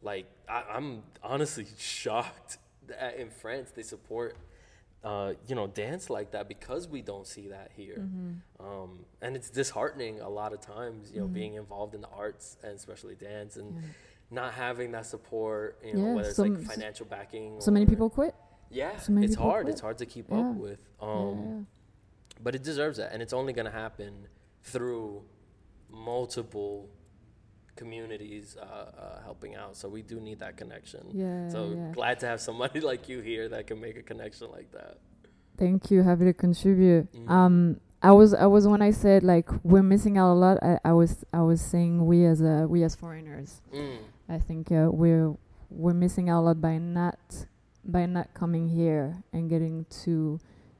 like 0.03 0.27
I, 0.49 0.63
I'm 0.75 1.03
honestly 1.23 1.67
shocked 1.79 2.59
that 2.87 3.17
in 3.17 3.31
France 3.31 3.71
they 3.71 3.83
support, 3.83 4.37
uh, 5.03 5.35
you 5.47 5.55
know, 5.55 5.67
dance 5.67 6.11
like 6.11 6.33
that 6.33 6.49
because 6.49 6.87
we 6.87 7.01
don't 7.03 7.27
see 7.27 7.49
that 7.49 7.71
here. 7.75 7.97
Mhm. 7.99 8.41
Um, 8.61 9.07
and 9.23 9.37
it's 9.37 9.49
disheartening 9.51 10.21
a 10.21 10.29
lot 10.29 10.53
of 10.53 10.61
times, 10.61 11.11
you 11.13 11.21
know, 11.21 11.29
being 11.29 11.55
involved 11.55 11.95
in 11.95 12.03
the 12.03 12.09
arts 12.09 12.59
and 12.63 12.73
especially 12.75 13.15
dance 13.15 13.57
and 13.57 13.75
Yeah. 13.75 13.89
not 14.31 14.53
having 14.53 14.93
that 14.93 15.07
support, 15.07 15.79
you 15.83 15.95
know, 15.95 16.09
Yeah, 16.09 16.15
whether 16.15 16.29
it's 16.29 16.37
some- 16.37 16.55
like 16.57 16.67
financial 16.67 17.07
backing. 17.07 17.61
So 17.61 17.71
many 17.71 17.87
people 17.87 18.11
quit. 18.11 18.35
Yeah, 18.71 18.99
so 18.99 19.17
it's 19.17 19.35
hard. 19.35 19.65
quit. 19.65 19.73
It's 19.73 19.81
hard 19.81 19.97
to 19.99 20.05
keep 20.07 20.29
Yeah. 20.31 20.41
up 20.51 20.57
with. 20.57 20.85
Um, 21.01 21.39
yeah. 21.39 21.65
But 22.43 22.55
it 22.55 22.63
deserves 22.63 22.99
that, 22.99 23.13
and 23.13 23.23
it's 23.23 23.33
only 23.33 23.53
going 23.55 23.65
to 23.67 23.73
happen 23.73 24.29
through 24.63 25.25
multiple 25.90 26.88
communities 27.77 28.57
uh, 28.61 28.64
uh, 28.64 29.22
helping 29.22 29.55
out. 29.55 29.77
So 29.77 29.88
we 29.88 30.03
do 30.03 30.20
need 30.20 30.40
that 30.40 30.57
connection. 30.57 31.07
Yeah, 31.12 31.48
So 31.48 31.74
yeah. 31.77 31.92
glad 31.92 32.18
to 32.20 32.27
have 32.27 32.40
somebody 32.40 32.81
like 32.90 33.09
you 33.09 33.20
here 33.20 33.48
that 33.51 33.66
can 33.66 33.81
make 33.81 33.96
a 33.96 34.03
connection 34.03 34.51
like 34.51 34.72
that. 34.72 34.98
Thank 35.57 35.90
you. 35.90 36.03
Happy 36.03 36.24
to 36.24 36.33
contribute. 36.33 37.12
Mhm. 37.12 37.31
Um, 37.31 37.81
I 38.01 38.12
was 38.12 38.33
I 38.33 38.46
was 38.46 38.66
when 38.68 38.81
I 38.81 38.92
said 38.92 39.24
like 39.24 39.48
we're 39.64 39.83
missing 39.83 40.18
out 40.18 40.33
a 40.33 40.38
lot. 40.38 40.59
I, 40.62 40.79
I 40.85 40.92
was 40.92 41.24
I 41.33 41.42
was 41.42 41.61
saying 41.61 42.07
we 42.07 42.24
as 42.27 42.40
a 42.40 42.64
we 42.68 42.85
as 42.85 42.94
foreigners. 42.94 43.61
Mm. 43.74 43.98
I 44.29 44.38
think 44.38 44.70
uh, 44.70 44.88
we're 44.92 45.35
we're 45.68 45.94
missing 45.94 46.31
out 46.31 46.42
a 46.42 46.44
lot 46.44 46.61
by 46.61 46.79
not 46.79 47.18
by 47.85 48.07
not 48.07 48.35
coming 48.35 48.68
here 48.68 49.24
and 49.33 49.51
getting 49.51 49.85
to 50.05 50.38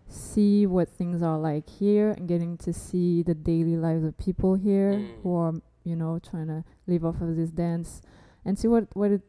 see 0.09 0.67
what 0.67 0.89
things 0.89 1.23
are 1.23 1.39
like 1.39 1.69
here 1.69 2.13
and 2.13 2.27
getting 2.29 2.57
to 2.57 2.73
see 2.73 3.23
the 3.23 3.35
daily 3.35 3.77
lives 3.77 4.05
of 4.05 4.17
people 4.17 4.55
here 4.55 4.93
Mm. 4.95 5.23
who 5.23 5.35
are 5.37 5.55
you 5.85 5.95
know 5.97 6.19
trying 6.19 6.47
to 6.49 6.65
live 6.87 7.05
off 7.05 7.21
of 7.21 7.37
this 7.37 7.51
dance 7.51 8.01
and 8.45 8.59
see 8.59 8.69
what 8.69 8.87
what 8.97 9.11
it 9.11 9.23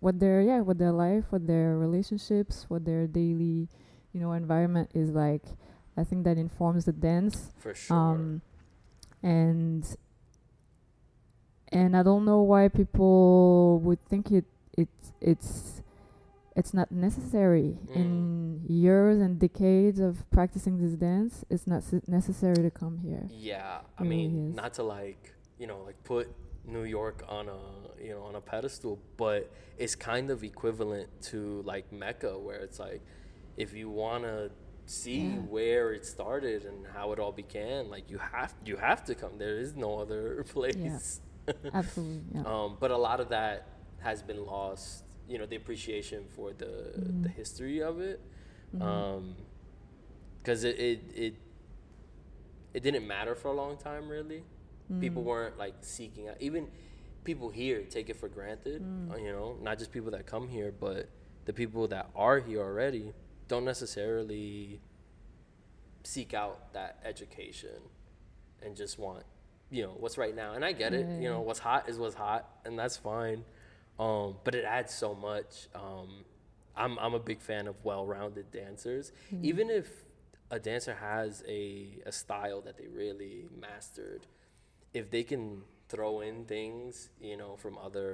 what 0.00 0.18
their 0.20 0.40
yeah 0.42 0.60
what 0.60 0.78
their 0.78 0.92
life 0.92 1.24
what 1.30 1.46
their 1.46 1.76
relationships 1.76 2.66
what 2.68 2.84
their 2.84 3.06
daily 3.06 3.68
you 4.12 4.20
know 4.20 4.32
environment 4.32 4.90
is 4.94 5.10
like 5.10 5.42
i 5.96 6.02
think 6.04 6.24
that 6.24 6.38
informs 6.38 6.84
the 6.86 6.92
dance 6.92 7.50
For 7.58 7.74
sure. 7.74 7.96
um, 7.96 8.42
and 9.22 9.84
and 11.70 11.96
I 11.96 12.02
don't 12.02 12.24
know 12.24 12.42
why 12.42 12.68
people 12.68 13.78
would 13.80 14.04
think 14.06 14.30
it 14.30 14.44
it 14.76 14.88
it's 15.20 15.81
it's 16.56 16.74
not 16.74 16.90
necessary 16.92 17.78
Mm. 17.88 17.96
in 17.96 18.60
years 18.68 19.20
and 19.20 19.38
decades 19.38 19.98
of 20.00 20.28
practicing 20.30 20.78
this 20.78 20.94
dance. 20.96 21.44
It's 21.50 21.66
not 21.66 21.82
necessary 22.08 22.56
to 22.56 22.70
come 22.70 22.98
here. 22.98 23.26
Yeah, 23.30 23.80
I 23.98 24.02
really 24.02 24.16
mean, 24.28 24.50
is. 24.50 24.54
not 24.56 24.74
to 24.74 24.82
like 24.82 25.34
you 25.58 25.66
know 25.66 25.80
like 25.88 26.02
put 26.04 26.28
New 26.64 26.84
York 26.84 27.24
on 27.28 27.48
a 27.48 27.58
you 28.02 28.10
know 28.14 28.22
on 28.22 28.34
a 28.34 28.40
pedestal, 28.40 28.98
but 29.16 29.50
it's 29.78 29.94
kind 29.94 30.30
of 30.30 30.44
equivalent 30.44 31.08
to 31.30 31.62
like 31.62 31.90
Mecca, 31.92 32.38
where 32.38 32.60
it's 32.60 32.78
like 32.78 33.02
if 33.56 33.74
you 33.74 33.88
want 33.90 34.24
to 34.24 34.50
see 34.86 35.20
Yeah. 35.28 35.36
where 35.56 35.92
it 35.92 36.04
started 36.04 36.64
and 36.64 36.86
how 36.94 37.12
it 37.12 37.18
all 37.18 37.32
began, 37.32 37.88
like 37.90 38.10
you 38.10 38.18
have 38.18 38.54
you 38.64 38.76
have 38.76 39.04
to 39.04 39.14
come. 39.14 39.38
There 39.38 39.58
is 39.58 39.74
no 39.74 39.98
other 39.98 40.44
place. 40.54 41.20
Absolutely. 41.72 42.22
Yeah. 42.34 42.42
Um, 42.46 42.76
but 42.78 42.90
a 42.90 42.96
lot 42.96 43.18
of 43.20 43.28
that 43.30 43.66
has 44.00 44.22
been 44.22 44.44
lost. 44.44 45.04
You 45.28 45.38
know, 45.38 45.46
the 45.46 45.56
appreciation 45.56 46.24
for 46.36 46.52
the 46.52 46.92
the 47.22 47.28
Mhm. 47.28 47.34
history 47.34 47.82
of 47.82 48.00
it, 48.00 48.20
because 48.72 50.64
it, 50.64 50.78
it 50.78 51.00
it 51.14 51.34
it 52.74 52.82
didn't 52.82 53.06
matter 53.06 53.34
for 53.34 53.48
a 53.48 53.52
long 53.52 53.76
time. 53.76 54.08
Really, 54.08 54.42
people 55.00 55.22
Mm. 55.22 55.26
weren't 55.26 55.58
like 55.58 55.74
seeking 55.82 56.28
out. 56.28 56.36
Even 56.40 56.70
people 57.24 57.50
here 57.50 57.82
take 57.84 58.08
it 58.10 58.16
for 58.16 58.28
granted. 58.28 58.82
Mm. 58.82 59.20
You 59.24 59.32
know, 59.32 59.56
not 59.62 59.78
just 59.78 59.92
people 59.92 60.10
that 60.10 60.26
come 60.26 60.48
here, 60.48 60.72
but 60.72 61.08
the 61.44 61.52
people 61.52 61.86
that 61.88 62.10
are 62.16 62.40
here 62.40 62.60
already 62.60 63.12
don't 63.48 63.64
necessarily 63.64 64.80
seek 66.04 66.34
out 66.34 66.72
that 66.72 66.98
education 67.04 67.80
and 68.60 68.74
just 68.76 68.98
want 68.98 69.24
you 69.70 69.82
know 69.82 69.94
what's 70.00 70.18
right 70.18 70.34
now 70.34 70.52
and 70.54 70.64
i 70.64 70.72
get 70.72 70.92
it 70.92 71.06
you 71.22 71.28
know 71.28 71.40
what's 71.40 71.60
hot 71.60 71.88
is 71.88 71.96
what's 71.96 72.14
hot 72.16 72.48
and 72.64 72.76
that's 72.78 72.96
fine 72.96 73.44
um, 74.04 74.28
but 74.44 74.54
it 74.60 74.64
adds 74.78 74.92
so 75.04 75.10
much 75.14 75.52
um, 75.74 76.10
I'm, 76.82 76.98
I'm 77.04 77.14
a 77.14 77.24
big 77.30 77.40
fan 77.48 77.64
of 77.72 77.76
well-rounded 77.84 78.46
dancers 78.62 79.12
Mm. 79.32 79.44
even 79.50 79.66
if 79.80 79.88
a 80.50 80.58
dancer 80.68 80.94
has 81.12 81.42
a, 81.48 81.98
a 82.10 82.12
style 82.22 82.60
that 82.66 82.76
they 82.78 82.88
really 83.02 83.36
mastered 83.66 84.22
if 85.00 85.04
they 85.14 85.22
can 85.32 85.44
throw 85.92 86.20
in 86.28 86.36
things 86.56 86.92
you 87.28 87.36
know 87.40 87.52
from 87.62 87.74
other 87.88 88.10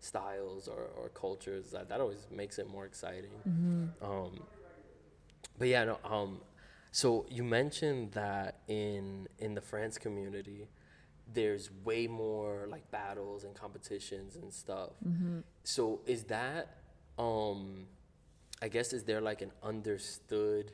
styles 0.00 0.62
or, 0.74 0.82
or 0.98 1.06
cultures 1.24 1.66
that, 1.74 1.84
that 1.90 2.00
always 2.04 2.22
makes 2.30 2.56
it 2.62 2.66
more 2.76 2.86
exciting 2.92 3.36
Mhm. 3.46 3.88
um, 4.08 4.32
but 5.58 5.68
yeah, 5.68 5.84
no. 5.84 5.98
Um, 6.04 6.40
so 6.92 7.26
you 7.36 7.42
mentioned 7.42 8.12
that 8.12 8.50
in 8.68 9.26
in 9.38 9.54
the 9.54 9.60
France 9.70 9.96
community, 9.98 10.68
there's 11.32 11.70
way 11.84 12.06
more 12.06 12.66
like 12.68 12.90
battles 12.90 13.44
and 13.44 13.54
competitions 13.54 14.36
and 14.36 14.52
stuff. 14.52 14.90
Mhm. 15.04 15.42
So 15.64 16.00
is 16.06 16.24
that, 16.24 16.78
um, 17.18 17.88
I 18.62 18.68
guess, 18.68 18.92
is 18.92 19.04
there 19.04 19.20
like 19.20 19.42
an 19.42 19.52
understood 19.62 20.72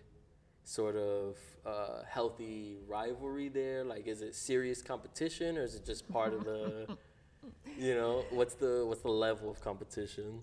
sort 0.65 0.97
of 0.97 1.37
uh, 1.65 2.03
healthy 2.07 2.79
rivalry 2.87 3.49
there? 3.49 3.85
Like, 3.85 4.07
is 4.07 4.21
it 4.23 4.35
serious 4.35 4.83
competition 4.83 5.57
or 5.59 5.63
is 5.63 5.75
it 5.75 5.85
just 5.85 6.09
part 6.09 6.35
of 6.35 6.45
the, 6.45 6.97
you 7.79 7.95
know, 7.95 8.25
what's 8.31 8.55
the 8.55 8.85
what's 8.87 9.03
the 9.03 9.11
level 9.11 9.51
of 9.51 9.61
competition? 9.61 10.43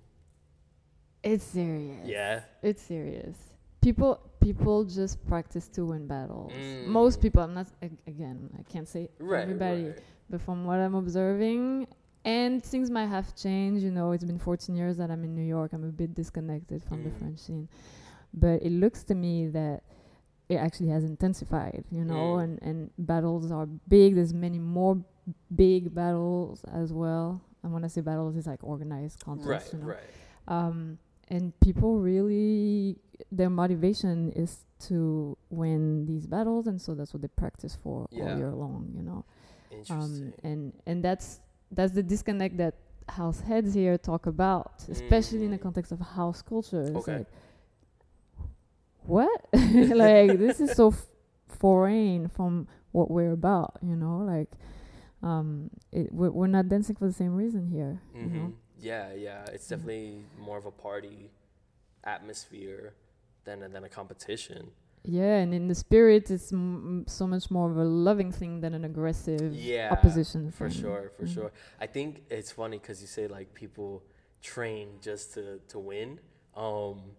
It's 1.24 1.43
serious. 1.43 2.08
Yeah. 2.08 2.41
It's 2.62 2.82
serious. 2.82 3.36
People 3.82 4.19
people 4.50 4.84
just 5.02 5.16
practice 5.32 5.68
to 5.76 5.82
win 5.92 6.04
battles. 6.08 6.52
Mm. 6.54 6.88
Most 6.88 7.16
people. 7.24 7.42
I'm 7.46 7.54
not 7.62 7.68
ag- 7.86 8.04
again. 8.14 8.38
I 8.60 8.64
can't 8.72 8.88
say 8.96 9.04
Right. 9.20 9.44
everybody, 9.48 9.86
right. 9.90 10.00
but 10.32 10.40
from 10.48 10.58
what 10.68 10.80
I'm 10.86 10.96
observing, 11.04 11.88
and 12.26 12.54
things 12.72 12.88
might 12.98 13.10
have 13.18 13.28
changed. 13.46 13.82
You 13.88 13.92
know, 13.98 14.08
it's 14.16 14.24
been 14.32 14.40
14 14.40 14.76
years 14.82 14.96
that 14.98 15.10
I'm 15.14 15.24
in 15.28 15.34
New 15.36 15.50
York. 15.58 15.70
I'm 15.74 15.84
a 15.94 15.96
bit 16.02 16.12
disconnected 16.22 16.80
from 16.84 17.04
the 17.06 17.10
Mm. 17.12 17.20
French 17.20 17.40
scene, 17.46 17.66
but 18.34 18.58
it 18.68 18.72
looks 18.84 19.04
to 19.10 19.16
me 19.26 19.36
that 19.60 19.78
it 20.54 20.56
actually 20.66 20.90
has 20.96 21.04
intensified. 21.14 21.84
You 21.92 22.06
know, 22.12 22.26
Mm. 22.38 22.44
and 22.44 22.54
and 22.68 22.78
battles 23.12 23.52
are 23.58 23.68
big. 23.96 24.16
There's 24.16 24.34
many 24.48 24.60
more 24.60 24.96
big 25.64 25.94
battles 26.02 26.64
as 26.82 26.90
well. 27.04 27.28
And 27.64 27.70
when 27.74 27.84
I 27.84 27.90
say 27.96 28.02
battles, 28.02 28.36
it's 28.38 28.48
like 28.48 28.64
organized 28.64 29.18
contests. 29.28 29.50
Right. 29.50 29.74
you 29.74 29.80
know? 29.80 29.88
Right. 29.94 30.10
um, 30.58 30.98
and 31.30 31.58
people 31.60 32.00
really 32.00 32.98
their 33.32 33.50
motivation 33.50 34.32
is 34.34 34.65
to 34.80 35.38
win 35.50 36.06
these 36.06 36.26
battles 36.26 36.68
and 36.68 36.82
so 36.82 36.96
that's 36.96 37.13
what 37.13 37.22
they 37.22 37.28
practice 37.28 37.78
for 37.84 38.08
Yeah. 38.12 38.24
all 38.32 38.38
year 38.38 38.52
long 38.52 38.92
you 38.96 39.02
know 39.04 39.26
Interesting. 39.72 40.28
um, 40.28 40.34
and 40.44 40.74
and 40.86 41.04
that's 41.04 41.42
that's 41.72 41.94
the 41.94 42.02
disconnect 42.04 42.58
that 42.58 42.76
house 43.10 43.42
heads 43.42 43.74
here 43.74 43.98
talk 43.98 44.26
about 44.28 44.84
especially 44.89 45.44
in 45.46 45.52
the 45.52 45.58
Mm. 45.58 45.62
context 45.68 45.92
of 45.92 46.00
house 46.00 46.42
culture 46.42 46.82
it's 46.82 46.96
Okay. 47.08 47.18
like 47.20 47.28
what 49.06 49.30
like 49.54 50.38
this 50.38 50.60
is 50.60 50.72
so 50.76 50.89
f- 50.89 51.06
foreign 51.48 52.28
from 52.28 52.68
what 52.92 53.10
we're 53.12 53.32
about 53.32 53.78
you 53.82 53.96
know 53.96 54.18
like 54.20 54.50
um 55.24 55.70
it, 55.92 56.12
we're, 56.13 56.30
we're 56.30 56.48
not 56.48 56.68
dancing 56.70 56.96
for 56.96 57.06
the 57.08 57.13
same 57.13 57.36
reason 57.36 57.68
here 57.68 58.02
you 58.15 58.22
know 58.28 58.28
hmm 58.46 58.50
Yeah, 58.82 59.13
yeah. 59.13 59.46
It's 59.54 59.65
Mhm. 59.68 59.70
definitely 59.70 60.26
more 60.38 60.58
of 60.58 60.65
a 60.65 60.72
party 60.72 61.32
atmosphere 62.04 62.94
than 63.44 63.63
a, 63.63 63.70
than 63.70 63.84
a 63.84 63.89
competition. 63.89 64.72
Yeah, 65.04 65.38
and 65.38 65.54
in 65.54 65.68
the 65.68 65.76
spirit, 65.76 66.30
it's 66.30 66.52
m- 66.52 67.06
so 67.08 67.26
much 67.26 67.50
more 67.50 67.70
of 67.72 67.78
a 67.78 67.84
loving 67.86 68.32
thing 68.32 68.60
than 68.62 68.74
an 68.74 68.84
aggressive 68.84 69.54
Yeah, 69.54 69.89
opposition. 69.92 70.52
For 70.52 70.70
thing. 70.70 70.82
sure, 70.82 71.12
for 71.18 71.24
Mhm. 71.24 71.34
sure. 71.34 71.52
I 71.80 71.88
think 71.88 72.24
it's 72.30 72.52
funny 72.52 72.80
because 72.80 73.02
you 73.02 73.08
say 73.08 73.28
like 73.28 73.54
people 73.54 74.04
train 74.42 75.00
just 75.02 75.34
to 75.36 75.60
to 75.70 75.80
win. 75.80 76.20
Um, 76.56 77.15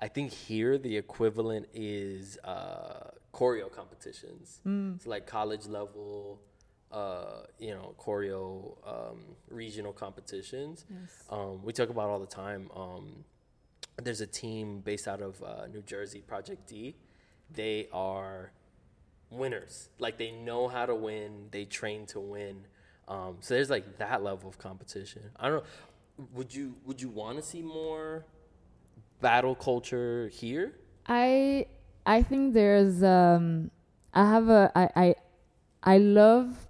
I 0.00 0.06
think 0.08 0.30
here 0.32 0.78
the 0.78 0.96
equivalent 0.96 1.66
is 1.74 2.38
uh, 2.44 3.10
choreo 3.32 3.68
competitions. 3.70 4.60
Mm. 4.64 4.94
It's 4.96 5.06
like 5.06 5.26
college 5.26 5.66
level, 5.66 6.40
uh, 6.92 7.42
you 7.58 7.70
know, 7.70 7.94
choreo 7.98 8.76
um, 8.86 9.20
regional 9.50 9.92
competitions. 9.92 10.84
Yes. 10.90 11.24
um, 11.30 11.62
we 11.62 11.72
talk 11.72 11.90
about 11.90 12.08
all 12.08 12.18
the 12.20 12.26
time. 12.26 12.70
Um, 12.74 13.24
there's 14.02 14.20
a 14.20 14.26
team 14.26 14.80
based 14.80 15.08
out 15.08 15.20
of 15.20 15.42
uh, 15.42 15.66
New 15.66 15.82
Jersey, 15.82 16.20
Project 16.20 16.68
D. 16.68 16.96
They 17.52 17.88
are 17.92 18.52
winners. 19.30 19.88
Like 19.98 20.18
they 20.18 20.30
know 20.30 20.68
how 20.68 20.86
to 20.86 20.94
win. 20.94 21.48
They 21.50 21.64
train 21.64 22.06
to 22.06 22.20
win. 22.20 22.66
Um, 23.06 23.38
so 23.40 23.54
there's 23.54 23.70
like 23.70 23.98
that 23.98 24.22
level 24.22 24.48
of 24.48 24.58
competition. 24.58 25.22
I 25.36 25.48
don't 25.48 25.58
know. 25.58 26.26
Would 26.34 26.54
you 26.54 26.74
would 26.84 27.00
you 27.00 27.08
want 27.08 27.38
to 27.38 27.42
see 27.42 27.62
more 27.62 28.24
battle 29.20 29.54
culture 29.54 30.28
here? 30.32 30.74
I 31.06 31.66
I 32.04 32.22
think 32.22 32.54
there's 32.54 33.02
um 33.02 33.70
I 34.12 34.28
have 34.28 34.48
a 34.48 34.72
I 34.74 34.90
I 34.96 35.14
I 35.82 35.98
love 35.98 36.67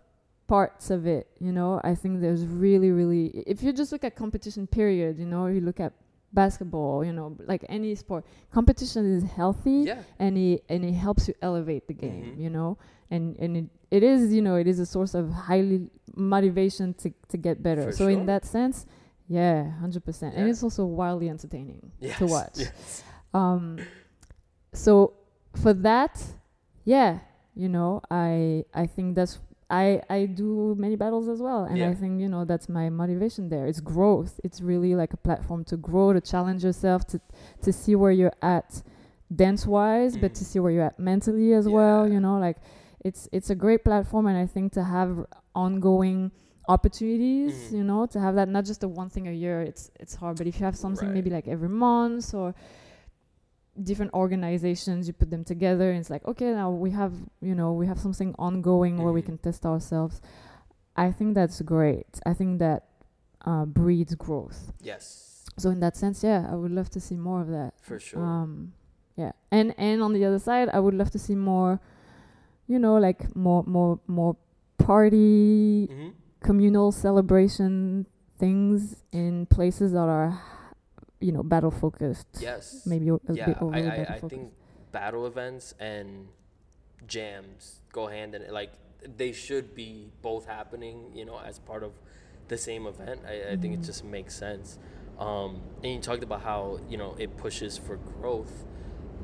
parts 0.49 0.91
of 0.91 1.07
it, 1.07 1.29
you 1.39 1.53
know. 1.53 1.81
I 1.85 1.95
think 1.95 2.21
there's 2.21 2.45
really 2.47 2.91
really 2.91 3.27
if 3.47 3.63
you 3.63 3.73
just 3.73 3.93
look 3.93 4.03
at 4.05 4.17
competition 4.17 4.67
period, 4.67 5.19
you 5.19 5.27
know, 5.27 5.47
you 5.47 5.61
look 5.61 5.79
at 5.81 5.93
basketball, 6.33 7.05
you 7.05 7.13
know, 7.13 7.37
like 7.47 7.65
any 7.69 7.95
sport, 7.95 8.25
competition 8.51 9.03
is 9.17 9.23
healthy 9.25 9.85
Yeah. 9.87 10.03
and 10.19 10.37
it 10.37 10.65
and 10.69 10.85
it 10.85 10.93
helps 10.93 11.29
you 11.29 11.35
elevate 11.41 11.87
the 11.87 11.95
game, 11.95 12.25
Mhm. 12.35 12.41
you 12.45 12.51
know. 12.51 12.77
And 13.11 13.37
and 13.39 13.57
it, 13.57 13.67
it 13.91 14.03
is, 14.03 14.33
you 14.37 14.43
know, 14.43 14.57
it 14.57 14.67
is 14.67 14.79
a 14.81 14.87
source 14.87 15.15
of 15.15 15.31
highly 15.31 15.89
motivation 16.17 16.93
to 16.95 17.09
to 17.33 17.37
get 17.37 17.63
better. 17.63 17.85
For 17.85 17.93
so 17.93 18.05
sure. 18.05 18.11
in 18.11 18.27
that 18.27 18.45
sense, 18.45 18.85
yeah, 19.29 19.73
100%. 19.81 20.35
And 20.37 20.49
it's 20.51 20.63
also 20.63 20.85
wildly 20.85 21.29
entertaining 21.29 21.93
Yes. 22.01 22.19
to 22.19 22.27
watch. 22.27 22.57
Yes. 22.59 23.03
Um, 23.33 23.79
so 24.73 25.15
for 25.63 25.73
that, 25.89 26.15
yeah, 26.85 27.21
you 27.55 27.69
know, 27.69 28.01
I 28.11 28.65
I 28.75 28.87
think 28.87 29.15
that's 29.17 29.39
I 29.71 30.01
I 30.09 30.27
do 30.27 30.75
many 30.79 30.97
battles 30.97 31.29
as 31.29 31.41
well, 31.43 31.65
and 31.65 31.77
Yeah. 31.79 31.91
I 31.91 31.95
think 31.95 32.21
you 32.21 32.29
know 32.29 32.45
that's 32.45 32.69
my 32.69 32.89
motivation 32.89 33.49
there. 33.51 33.67
It's 33.67 33.81
growth. 33.81 34.41
It's 34.43 34.61
really 34.63 34.95
like 34.95 35.13
a 35.13 35.19
platform 35.19 35.65
to 35.65 35.77
grow, 35.77 36.13
to 36.13 36.21
challenge 36.21 36.65
yourself, 36.65 37.07
to 37.09 37.21
to 37.63 37.73
see 37.73 37.95
where 37.95 38.11
you're 38.13 38.33
at 38.43 38.83
dance 39.35 39.67
wise, 39.67 40.17
but 40.17 40.33
to 40.35 40.45
Mm. 40.45 40.47
see 40.49 40.59
where 40.61 40.73
you're 40.73 40.85
at 40.93 40.99
mentally 40.99 41.53
as 41.53 41.69
well. 41.69 42.09
You 42.09 42.21
know, 42.21 42.39
like 42.39 42.57
it's 43.05 43.29
it's 43.31 43.51
a 43.51 43.55
great 43.55 43.85
platform, 43.85 44.27
and 44.27 44.39
I 44.39 44.47
think 44.47 44.73
to 44.73 44.85
have 44.85 45.27
ongoing 45.55 46.31
opportunities 46.69 47.55
Mhm. 47.71 47.77
you 47.79 47.85
know 47.85 48.07
to 48.07 48.21
have 48.21 48.35
that 48.35 48.47
not 48.49 48.65
just 48.65 48.85
a 48.85 48.89
one 48.89 49.09
thing 49.09 49.27
a 49.27 49.33
year 49.33 49.63
it's 49.63 49.91
it's 49.99 50.15
hard 50.15 50.37
but 50.37 50.47
if 50.47 50.61
you 50.61 50.65
have 50.67 50.77
something 50.77 51.09
Right. 51.09 51.15
maybe 51.15 51.31
like 51.31 51.49
every 51.49 51.69
month 51.69 52.35
or 52.35 52.55
different 53.85 54.13
organizations 54.15 55.07
you 55.07 55.13
put 55.13 55.31
them 55.31 55.45
together 55.45 55.91
and 55.91 56.01
it's 56.01 56.11
like 56.11 56.25
okay 56.27 56.53
now 56.53 56.71
we 56.71 56.91
have 56.91 57.13
you 57.41 57.55
know 57.55 57.73
we 57.73 57.87
have 57.87 57.99
something 57.99 58.35
ongoing 58.39 58.99
where 58.99 59.13
we 59.13 59.23
Mhm. 59.23 59.27
can 59.27 59.39
test 59.39 59.65
ourselves 59.67 60.21
i 60.97 61.13
think 61.13 61.35
that's 61.35 61.61
great 61.63 62.19
i 62.27 62.33
think 62.35 62.59
that 62.59 62.85
uh, 63.47 63.65
breeds 63.65 64.15
growth 64.17 64.73
Yes. 64.83 65.45
so 65.57 65.71
in 65.71 65.81
that 65.81 65.97
sense 65.97 66.25
yeah 66.25 66.49
i 66.51 66.55
would 66.55 66.73
love 66.73 66.91
to 66.91 67.01
see 67.01 67.17
more 67.17 67.41
of 67.41 67.49
that 67.49 67.73
For 67.81 67.99
sure. 68.01 68.21
um 68.21 68.73
yeah 69.17 69.33
and 69.51 69.75
and 69.79 70.03
on 70.03 70.13
the 70.13 70.25
other 70.25 70.39
side 70.41 70.69
i 70.73 70.81
would 70.81 70.95
love 70.95 71.11
to 71.13 71.19
see 71.19 71.35
more 71.37 71.81
you 72.67 72.79
know 72.79 72.97
like 72.97 73.35
more 73.37 73.63
more 73.67 74.01
more 74.07 74.37
party 74.79 75.87
hmm 75.91 76.09
communal 76.41 76.93
celebration 76.93 78.07
things 78.39 79.03
in 79.13 79.45
places 79.47 79.91
that 79.93 80.09
are 80.09 80.41
you 81.21 81.33
know 81.33 81.43
battle 81.43 81.71
focused 81.71 82.27
Yes. 82.41 82.83
maybe 82.87 83.09
a, 83.09 83.19
yeah, 83.33 83.47
bit 83.47 83.57
I, 83.59 83.65
overly 83.65 83.87
I, 83.87 83.97
battle 83.97 84.15
I 84.15 84.21
think 84.21 84.53
battle 84.93 85.27
events 85.27 85.75
and 85.81 86.29
jams 87.07 87.81
go 87.93 88.07
hand 88.07 88.35
in 88.35 88.53
like 88.53 88.73
they 89.17 89.33
should 89.33 89.75
be 89.75 90.11
both 90.23 90.47
happening, 90.47 91.13
you 91.15 91.25
know, 91.25 91.39
as 91.39 91.59
part 91.61 91.83
of 91.85 91.93
the 92.49 92.59
same 92.59 92.87
event. 92.87 93.21
I, 93.27 93.53
I 93.53 93.57
think 93.57 93.75
it 93.75 93.81
Mhm. 93.81 93.87
just 93.87 94.05
makes 94.05 94.35
sense. 94.35 94.79
Um, 95.19 95.61
and 95.85 95.93
you 95.95 96.01
talked 96.01 96.23
about 96.25 96.43
how 96.43 96.81
you 96.89 96.97
know 96.97 97.15
it 97.19 97.37
pushes 97.37 97.79
for 97.79 97.97
growth. 97.97 98.65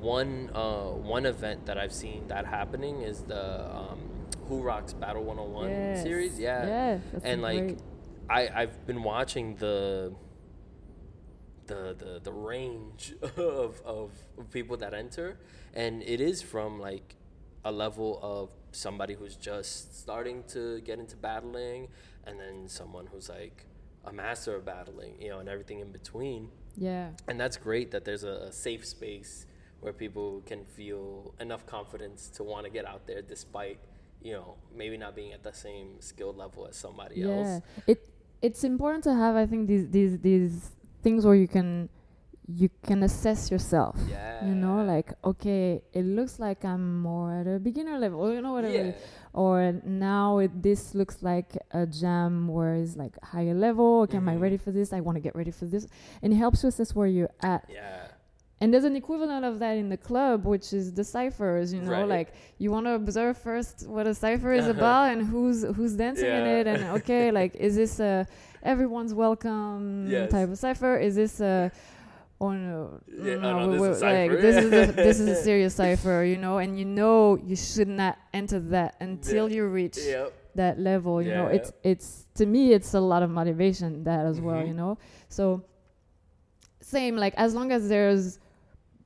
one 0.01 0.51
uh, 0.55 0.91
one 0.91 1.25
event 1.27 1.67
that 1.67 1.79
I've 1.79 1.93
seen 1.93 2.27
that 2.29 2.45
happening 2.47 3.03
is 3.03 3.23
the 3.23 3.65
um, 3.75 4.01
Who 4.49 4.61
Rocks 4.63 4.93
Battle 4.93 5.25
101 5.25 5.71
Yes. 5.71 6.03
series. 6.03 6.39
Yeah. 6.39 6.67
Yes, 6.67 7.01
and 7.25 7.41
like 7.43 7.67
great. 7.69 7.79
I 8.29 8.49
I've 8.63 8.87
been 8.87 9.03
watching 9.03 9.57
the 9.57 10.13
the 11.67 11.95
the 11.99 12.21
the 12.23 12.33
range 12.33 13.15
of, 13.37 13.81
of 13.85 14.11
people 14.53 14.77
that 14.77 14.95
enter 14.95 15.39
and 15.75 16.03
it 16.03 16.21
is 16.21 16.43
from 16.43 16.81
like 16.81 17.17
a 17.65 17.73
level 17.73 18.19
of 18.23 18.51
somebody 18.73 19.15
who's 19.15 19.37
just 19.37 19.99
starting 20.01 20.43
to 20.49 20.81
get 20.83 20.99
into 20.99 21.17
battling 21.17 21.89
and 22.27 22.39
then 22.39 22.69
someone 22.69 23.07
who's 23.07 23.29
like 23.29 23.65
a 24.05 24.13
master 24.13 24.55
of 24.57 24.65
battling 24.65 25.15
you 25.21 25.29
know 25.31 25.39
and 25.39 25.49
everything 25.49 25.81
in 25.81 25.91
between 25.91 26.49
Yeah. 26.77 27.11
and 27.29 27.41
that's 27.41 27.57
great 27.57 27.91
that 27.93 28.05
there's 28.05 28.25
a, 28.25 28.49
a 28.51 28.53
safe 28.53 28.85
space 28.87 29.47
where 29.81 29.93
people 29.93 30.43
can 30.47 30.65
feel 30.65 31.35
enough 31.41 31.67
confidence 31.67 32.29
to 32.37 32.43
want 32.43 32.65
to 32.67 32.71
get 32.71 32.87
out 32.87 33.07
there 33.07 33.23
despite 33.23 33.79
you 34.23 34.33
know 34.33 34.57
maybe 34.77 34.97
not 34.97 35.15
being 35.15 35.33
at 35.33 35.43
the 35.43 35.53
same 35.53 36.01
skill 36.01 36.33
level 36.35 36.67
as 36.67 36.77
somebody 36.77 37.21
yeah. 37.21 37.29
else 37.29 37.63
It 37.87 38.09
it's 38.43 38.63
important 38.65 39.05
to 39.05 39.15
have 39.15 39.37
I 39.37 39.47
think 39.47 39.69
these 39.69 39.89
these 39.89 40.19
these 40.19 40.71
things 41.05 41.21
where 41.27 41.39
you 41.45 41.49
can 41.57 41.69
you 42.63 42.69
can 42.89 43.03
assess 43.09 43.41
yourself. 43.53 43.97
yeah 44.15 44.45
You 44.49 44.55
know, 44.65 44.77
like 44.95 45.09
okay, 45.31 45.67
it 45.99 46.05
looks 46.19 46.35
like 46.47 46.61
I'm 46.73 46.85
more 47.09 47.31
at 47.41 47.47
a 47.55 47.59
beginner 47.69 47.97
level, 48.05 48.19
or 48.25 48.31
you 48.37 48.43
know 48.47 48.53
whatever. 48.59 48.87
yeah 48.93 48.93
Or 49.45 49.57
now 50.11 50.27
it, 50.45 50.53
this 50.69 50.83
looks 51.01 51.17
like 51.23 51.51
a 51.83 51.85
jam 52.01 52.33
where 52.57 52.75
it's 52.83 52.97
like 53.03 53.15
higher 53.33 53.57
level. 53.67 53.91
Okay, 54.05 54.19
am 54.23 54.29
I 54.29 54.37
ready 54.37 54.57
mm-hmm. 54.57 54.65
for 54.65 54.73
this? 54.79 54.93
I 54.93 55.01
want 55.07 55.17
to 55.21 55.25
get 55.29 55.35
ready 55.41 55.53
for 55.61 55.67
this, 55.75 55.85
and 56.23 56.29
it 56.35 56.39
helps 56.45 56.59
you 56.63 56.69
assess 56.73 56.91
where 56.99 57.11
you're 57.17 57.35
at. 57.55 57.63
yeah 57.81 58.09
And 58.61 58.67
there's 58.73 58.89
an 58.93 58.97
equivalent 59.05 59.45
of 59.51 59.55
that 59.65 59.75
in 59.83 59.89
the 59.95 60.01
club, 60.09 60.39
which 60.53 60.69
is 60.79 60.87
the 60.99 61.05
ciphers. 61.15 61.67
You 61.75 61.81
know, 61.87 61.91
Right. 61.99 62.17
like 62.17 62.29
you 62.63 62.69
want 62.75 62.85
to 62.91 62.95
observe 63.03 63.35
first 63.49 63.75
what 63.95 64.07
a 64.07 64.15
cipher 64.25 64.53
is 64.61 64.67
uh-huh. 64.67 64.79
about 64.79 65.05
and 65.13 65.21
who's 65.33 65.59
who's 65.77 65.95
dancing 66.05 66.33
in 66.41 66.47
it, 66.59 66.65
and 66.73 66.81
okay, 66.99 67.25
like 67.41 67.53
is 67.69 67.75
this 67.83 67.95
a 68.13 68.27
everyone's 68.65 69.13
welcome 69.15 70.07
Yes. 70.09 70.31
type 70.31 70.49
of 70.51 70.59
cipher? 70.59 70.97
Is 70.97 71.15
this 71.15 71.41
a 71.41 71.71
oh 72.41 72.51
no, 72.53 73.01
Yeah, 73.23 73.37
no, 73.37 73.51
oh, 73.61 73.67
no, 73.67 73.73
this 73.73 73.81
we- 73.81 73.89
is 73.89 74.03
a 74.03 74.05
like 74.05 74.31
this 74.41 74.57
is 74.65 74.73
a, 74.73 74.93
this 74.93 75.21
is 75.21 75.29
a 75.29 75.43
serious 75.49 75.75
cipher, 75.75 76.25
you 76.25 76.37
know, 76.37 76.59
and 76.59 76.79
you 76.79 76.85
know 76.85 77.37
you 77.37 77.57
should 77.57 77.89
not 77.89 78.19
enter 78.33 78.59
that 78.61 78.97
until 79.01 79.49
Yeah. 79.49 79.57
you 79.57 79.67
reach 79.69 79.99
yep 79.99 80.33
that 80.57 80.79
level 80.79 81.21
you 81.21 81.31
know 81.35 81.49
Yeah. 81.49 81.57
it's 81.57 81.73
it's 81.83 82.27
to 82.37 82.47
me 82.47 82.73
it's 82.73 82.95
a 82.95 83.01
lot 83.01 83.25
of 83.25 83.31
motivation 83.31 84.05
that 84.05 84.25
as 84.25 84.41
well 84.41 84.63
Mhm. 84.63 84.69
you 84.69 84.75
know 84.75 84.99
so 85.29 85.65
same 86.81 87.17
like 87.17 87.35
as 87.37 87.55
long 87.57 87.73
as 87.73 87.89
there's 87.89 88.39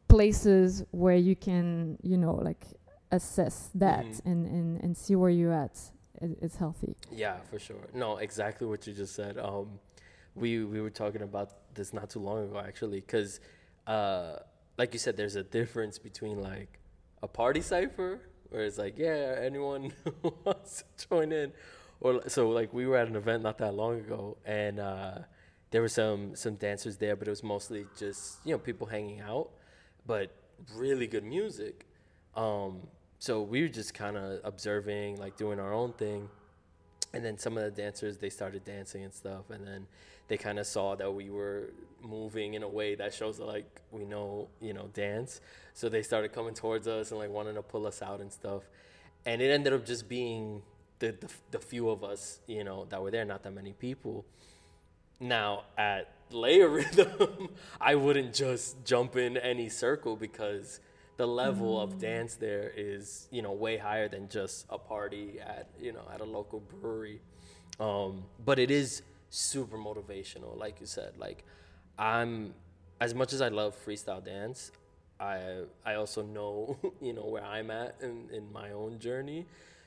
places 0.08 0.84
where 0.90 1.16
you 1.16 1.34
can 1.34 1.96
you 2.02 2.18
know 2.18 2.34
like 2.34 2.66
assess 3.12 3.70
that 3.74 4.04
Mhm. 4.04 4.26
and, 4.26 4.46
and 4.46 4.84
and 4.84 4.96
see 4.96 5.16
where 5.16 5.30
you're 5.30 5.54
at 5.54 5.76
it's 6.20 6.56
healthy 6.56 6.96
Yeah, 7.12 7.36
for 7.50 7.58
sure. 7.58 7.88
No, 7.94 8.16
exactly 8.18 8.66
what 8.66 8.86
you 8.86 8.92
just 8.92 9.14
said. 9.14 9.38
Um, 9.38 9.78
we 10.34 10.64
we 10.64 10.80
were 10.80 10.90
talking 10.90 11.22
about 11.22 11.74
this 11.74 11.92
not 11.92 12.10
too 12.10 12.20
long 12.20 12.44
ago, 12.44 12.58
actually, 12.58 13.00
because, 13.00 13.40
uh, 13.86 14.36
like 14.76 14.92
you 14.92 14.98
said, 14.98 15.16
there's 15.16 15.36
a 15.36 15.42
difference 15.42 15.98
between 15.98 16.40
like 16.40 16.78
a 17.22 17.28
party 17.28 17.60
cipher, 17.60 18.20
where 18.50 18.64
it's 18.64 18.78
like, 18.78 18.98
yeah, 18.98 19.36
anyone 19.40 19.92
wants 20.44 20.84
to 20.96 21.08
join 21.08 21.32
in, 21.32 21.52
or 22.00 22.28
so 22.28 22.50
like 22.50 22.72
we 22.72 22.86
were 22.86 22.96
at 22.96 23.08
an 23.08 23.16
event 23.16 23.42
not 23.42 23.58
that 23.58 23.74
long 23.74 23.98
ago, 24.00 24.36
and 24.44 24.78
uh, 24.78 25.18
there 25.70 25.82
were 25.82 25.88
some 25.88 26.34
some 26.36 26.54
dancers 26.56 26.96
there, 26.96 27.16
but 27.16 27.28
it 27.28 27.30
was 27.30 27.42
mostly 27.42 27.86
just 27.98 28.38
you 28.44 28.52
know 28.52 28.58
people 28.58 28.86
hanging 28.86 29.20
out, 29.20 29.50
but 30.06 30.30
really 30.74 31.06
good 31.06 31.24
music. 31.24 31.86
Um, 32.36 32.86
so 33.18 33.42
we 33.42 33.62
were 33.62 33.68
just 33.68 33.94
kind 33.94 34.16
of 34.16 34.40
observing, 34.44 35.16
like 35.16 35.36
doing 35.36 35.58
our 35.58 35.72
own 35.72 35.92
thing. 35.92 36.28
And 37.12 37.24
then 37.24 37.38
some 37.38 37.56
of 37.56 37.64
the 37.64 37.70
dancers 37.70 38.18
they 38.18 38.30
started 38.30 38.64
dancing 38.64 39.02
and 39.02 39.12
stuff 39.12 39.48
and 39.50 39.66
then 39.66 39.86
they 40.28 40.36
kind 40.36 40.58
of 40.58 40.66
saw 40.66 40.94
that 40.94 41.10
we 41.10 41.30
were 41.30 41.70
moving 42.02 42.52
in 42.52 42.62
a 42.62 42.68
way 42.68 42.94
that 42.94 43.14
shows 43.14 43.40
like 43.40 43.80
we 43.90 44.04
know 44.04 44.48
you 44.60 44.74
know 44.74 44.90
dance. 44.92 45.40
So 45.72 45.88
they 45.88 46.02
started 46.02 46.32
coming 46.32 46.54
towards 46.54 46.86
us 46.86 47.10
and 47.10 47.18
like 47.18 47.30
wanting 47.30 47.54
to 47.54 47.62
pull 47.62 47.86
us 47.86 48.02
out 48.02 48.20
and 48.20 48.30
stuff. 48.30 48.64
And 49.24 49.40
it 49.40 49.50
ended 49.50 49.72
up 49.72 49.86
just 49.86 50.08
being 50.08 50.62
the 50.98 51.12
the, 51.12 51.30
the 51.50 51.58
few 51.58 51.88
of 51.88 52.04
us 52.04 52.40
you 52.46 52.62
know 52.62 52.84
that 52.90 53.02
were 53.02 53.10
there 53.10 53.24
not 53.24 53.42
that 53.42 53.54
many 53.54 53.72
people. 53.72 54.26
Now 55.18 55.64
at 55.78 56.12
layer 56.30 56.68
rhythm 56.78 57.48
i 57.80 57.94
wouldn't 57.94 58.34
just 58.34 58.84
jump 58.84 59.16
in 59.16 59.38
any 59.38 59.66
circle 59.68 60.14
because 60.14 60.78
the 61.18 61.26
level 61.26 61.80
of 61.80 61.98
dance 61.98 62.36
there 62.36 62.72
is 62.76 63.28
you 63.30 63.42
know 63.42 63.52
way 63.52 63.76
higher 63.76 64.08
than 64.08 64.28
just 64.28 64.64
a 64.70 64.78
party 64.78 65.38
at 65.44 65.68
you 65.78 65.92
know 65.92 66.08
at 66.14 66.20
a 66.20 66.24
local 66.24 66.60
brewery. 66.60 67.20
Um, 67.78 68.24
but 68.44 68.58
it 68.58 68.70
is 68.70 69.02
super 69.28 69.76
motivational 69.76 70.56
like 70.56 70.80
you 70.80 70.86
said. 70.86 71.18
Like 71.18 71.44
i'm 71.98 72.54
as 73.00 73.12
much 73.12 73.32
as 73.32 73.42
i 73.42 73.48
love 73.48 73.76
freestyle 73.84 74.24
dance 74.24 74.70
i 75.18 75.62
i 75.84 75.94
also 75.94 76.22
know 76.22 76.78
you 77.00 77.12
know 77.12 77.24
where 77.24 77.42
i'm 77.42 77.72
at 77.72 77.96
in, 78.00 78.28
in 78.32 78.50
my 78.52 78.70
own 78.72 78.98
journey. 78.98 79.46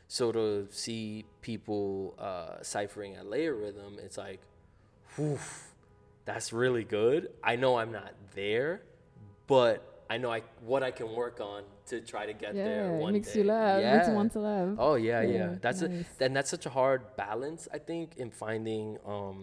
So 0.09 0.33
to 0.33 0.67
see 0.71 1.23
people 1.41 2.15
uh, 2.19 2.61
ciphering 2.61 3.15
at 3.15 3.23
LayeRhythm 3.23 3.97
it's 4.03 4.17
like 4.17 4.41
whew, 5.15 5.39
that's 6.25 6.51
really 6.51 6.83
good. 6.83 7.29
I 7.41 7.55
know 7.55 7.77
i'm 7.77 7.93
not 7.93 8.13
there 8.35 8.81
but 9.47 9.90
I 10.13 10.15
know 10.21 10.31
I 10.37 10.41
what 10.71 10.81
I 10.89 10.91
can 10.99 11.09
work 11.23 11.37
on 11.53 11.61
to 11.89 11.95
try 12.11 12.23
to 12.31 12.35
get 12.43 12.53
there 12.67 12.83
yeah 12.85 13.03
it 13.07 13.11
makes 13.17 13.29
day. 13.31 13.39
you 13.39 13.43
laugh 13.55 13.79
it 13.83 13.91
makes 13.95 14.07
you 14.11 14.17
want 14.21 14.31
to 14.37 14.41
laugh 14.51 14.69
Oh 14.87 14.95
yeah, 15.09 15.21
yeah. 15.21 15.37
Yeah, 15.37 15.49
That's 15.65 15.81
nice. 15.81 15.91
a 16.19 16.23
and 16.25 16.31
that's 16.35 16.51
such 16.55 16.65
a 16.71 16.73
hard 16.79 17.01
balance, 17.25 17.61
I 17.77 17.79
think, 17.89 18.07
in 18.23 18.29
finding 18.45 18.85
um 19.15 19.39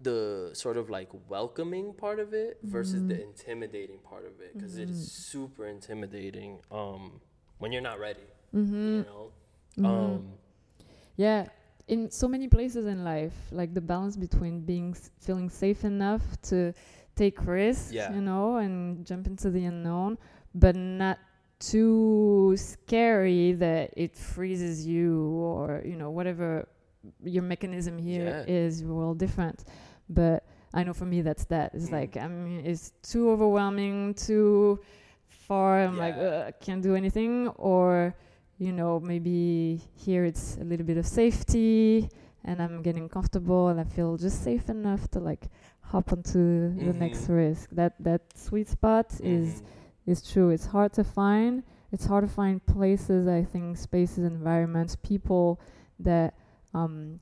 the 0.00 0.50
sort 0.54 0.76
of 0.76 0.90
like 0.90 1.08
welcoming 1.28 1.94
part 1.94 2.18
of 2.24 2.34
it 2.34 2.58
versus 2.64 3.00
Mm-hmm. 3.00 3.08
the 3.08 3.22
intimidating 3.22 3.98
part 4.10 4.24
of 4.26 4.34
it 4.40 4.50
because 4.54 4.76
is 4.76 4.96
super 5.30 5.64
intimidating 5.66 6.52
um 6.70 7.20
when 7.58 7.72
you're 7.72 7.88
not 7.92 7.98
ready, 8.08 8.28
mm-hmm. 8.54 8.94
you 8.98 9.04
know. 9.10 9.24
Mhm. 9.78 9.84
Um 9.86 10.22
Yeah, 11.16 11.46
in 11.94 12.10
so 12.10 12.26
many 12.28 12.48
places 12.48 12.84
in 12.86 13.04
life, 13.04 13.36
like 13.52 13.70
the 13.74 13.80
balance 13.80 14.16
between 14.26 14.54
being 14.72 14.88
s- 15.00 15.10
feeling 15.26 15.48
safe 15.50 15.84
enough 15.84 16.24
to 16.50 16.56
take 17.16 17.46
risks, 17.46 17.92
Yeah. 17.92 18.12
you 18.14 18.20
know, 18.20 18.56
and 18.56 19.04
jump 19.06 19.26
into 19.26 19.50
the 19.50 19.64
unknown, 19.64 20.18
but 20.54 20.74
not 20.76 21.18
too 21.60 22.54
scary 22.56 23.52
that 23.52 23.90
it 23.96 24.16
freezes 24.16 24.86
you 24.86 25.28
or 25.38 25.82
you 25.84 25.96
know 25.96 26.10
whatever 26.10 26.68
your 27.22 27.42
mechanism 27.42 27.96
here 27.98 28.44
Yeah. 28.46 28.54
is 28.62 28.82
well 28.84 29.14
different. 29.14 29.64
But 30.08 30.44
I 30.74 30.82
know 30.84 30.92
for 30.92 31.06
me 31.06 31.22
that's 31.22 31.44
that. 31.46 31.72
It's 31.74 31.88
Mm. 31.88 31.92
like 32.00 32.16
I 32.16 32.26
mean, 32.28 32.60
it's 32.66 32.92
too 33.02 33.30
overwhelming, 33.30 34.14
too 34.14 34.80
far. 35.28 35.80
I'm 35.84 35.96
like, 35.96 36.16
Yeah. 36.16 36.22
"Ugh, 36.28 36.44
I 36.48 36.52
can't 36.64 36.82
do 36.82 36.94
anything, 36.96 37.48
or 37.56 38.14
you 38.58 38.72
know, 38.72 39.00
maybe 39.00 39.80
here 39.96 40.24
it's 40.24 40.56
a 40.58 40.64
little 40.64 40.86
bit 40.86 40.96
of 40.96 41.06
safety 41.06 42.08
and 42.44 42.60
I'm 42.62 42.82
getting 42.82 43.08
comfortable 43.08 43.68
and 43.68 43.80
I 43.80 43.84
feel 43.84 44.16
just 44.16 44.42
safe 44.42 44.68
enough 44.68 45.10
to 45.12 45.20
like 45.20 45.48
hop 45.80 46.12
onto 46.12 46.74
the 46.82 46.92
next 46.92 47.28
risk. 47.28 47.70
That 47.70 47.94
that 48.00 48.22
sweet 48.36 48.68
spot 48.68 49.12
is 49.22 49.62
mhm. 49.62 49.66
is 50.06 50.22
true. 50.22 50.50
It's 50.50 50.66
hard 50.66 50.92
to 50.94 51.04
find. 51.04 51.62
It's 51.92 52.06
hard 52.06 52.24
to 52.26 52.32
find 52.32 52.64
places, 52.66 53.28
I 53.28 53.44
think, 53.44 53.76
spaces, 53.76 54.24
environments, 54.24 54.96
people 54.96 55.60
that 56.00 56.34
um 56.74 57.20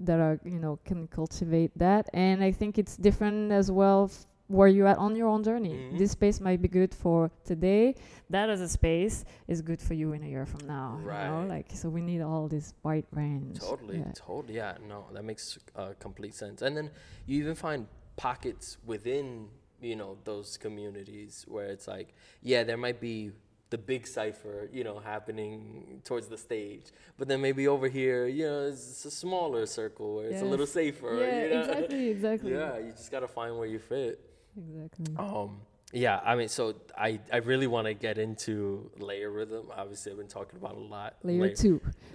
that 0.00 0.20
are, 0.20 0.40
you 0.44 0.58
know, 0.58 0.78
can 0.84 1.06
cultivate 1.08 1.72
that. 1.78 2.08
And 2.14 2.42
I 2.42 2.52
think 2.52 2.78
it's 2.78 2.96
different 2.96 3.52
as 3.52 3.70
well 3.70 4.10
f- 4.10 4.26
where 4.48 4.68
you're 4.68 4.86
on 4.98 5.16
your 5.16 5.28
own 5.28 5.42
journey. 5.42 5.72
Mhm. 5.74 5.98
This 5.98 6.10
space 6.12 6.38
might 6.40 6.60
be 6.60 6.68
good 6.68 6.94
for 6.94 7.30
today. 7.44 7.94
That 8.28 8.50
as 8.50 8.60
a 8.60 8.68
space 8.68 9.24
is 9.48 9.62
good 9.62 9.80
for 9.80 9.94
you 9.94 10.12
in 10.12 10.22
a 10.22 10.26
year 10.26 10.44
from 10.44 10.66
now. 10.66 10.98
You 11.00 11.06
know, 11.06 11.10
Right. 11.10 11.46
like 11.48 11.70
so 11.72 11.88
we 11.88 12.02
need 12.02 12.20
all 12.20 12.46
this 12.48 12.74
wide 12.82 13.06
range. 13.12 13.58
Totally, 13.58 13.98
Yeah. 13.98 14.12
totally. 14.14 14.54
Yeah, 14.56 14.76
no, 14.86 15.06
that 15.12 15.24
makes 15.24 15.58
uh, 15.74 15.94
complete 15.98 16.34
sense. 16.34 16.60
And 16.62 16.76
then 16.76 16.90
you 17.26 17.38
even 17.42 17.54
find 17.54 17.86
pockets 18.16 18.76
within, 18.84 19.48
you 19.80 19.96
know, 19.96 20.18
those 20.24 20.56
communities 20.58 21.44
where 21.48 21.66
it's 21.66 21.88
like, 21.88 22.14
yeah, 22.42 22.64
there 22.64 22.76
might 22.76 23.00
be 23.00 23.32
the 23.70 23.78
big 23.78 24.06
cipher, 24.06 24.68
you 24.72 24.84
know, 24.84 24.98
happening 25.00 26.00
towards 26.04 26.28
the 26.28 26.36
stage, 26.38 26.92
but 27.18 27.26
then 27.28 27.40
maybe 27.40 27.66
over 27.66 27.88
here, 27.88 28.26
you 28.26 28.44
know, 28.44 28.68
it's 28.68 29.04
a 29.04 29.10
smaller 29.10 29.66
circle 29.66 30.16
where 30.16 30.26
it's 30.26 30.42
a 30.42 30.44
little 30.44 30.66
safer. 30.66 31.16
Yeah, 31.18 31.42
you 31.44 31.50
know? 31.54 31.60
exactly, 31.62 32.08
exactly. 32.08 32.52
yeah, 32.58 32.78
you 32.78 32.92
just 32.92 33.10
gotta 33.10 33.26
find 33.26 33.56
where 33.58 33.66
you 33.66 33.78
fit. 33.80 34.20
Exactly. 34.56 35.14
Um, 35.18 35.60
yeah, 35.92 36.20
I 36.24 36.34
mean, 36.34 36.48
so 36.48 36.74
I, 36.96 37.20
I 37.32 37.36
really 37.38 37.66
want 37.66 37.86
to 37.86 37.94
get 37.94 38.18
into 38.18 38.90
LayeRhythm. 38.98 39.66
Obviously, 39.76 40.12
I've 40.12 40.18
been 40.18 40.26
talking 40.26 40.58
about 40.58 40.72
it 40.72 40.78
a 40.78 40.80
lot. 40.80 41.14
Layer 41.22 41.54
two. 41.54 41.80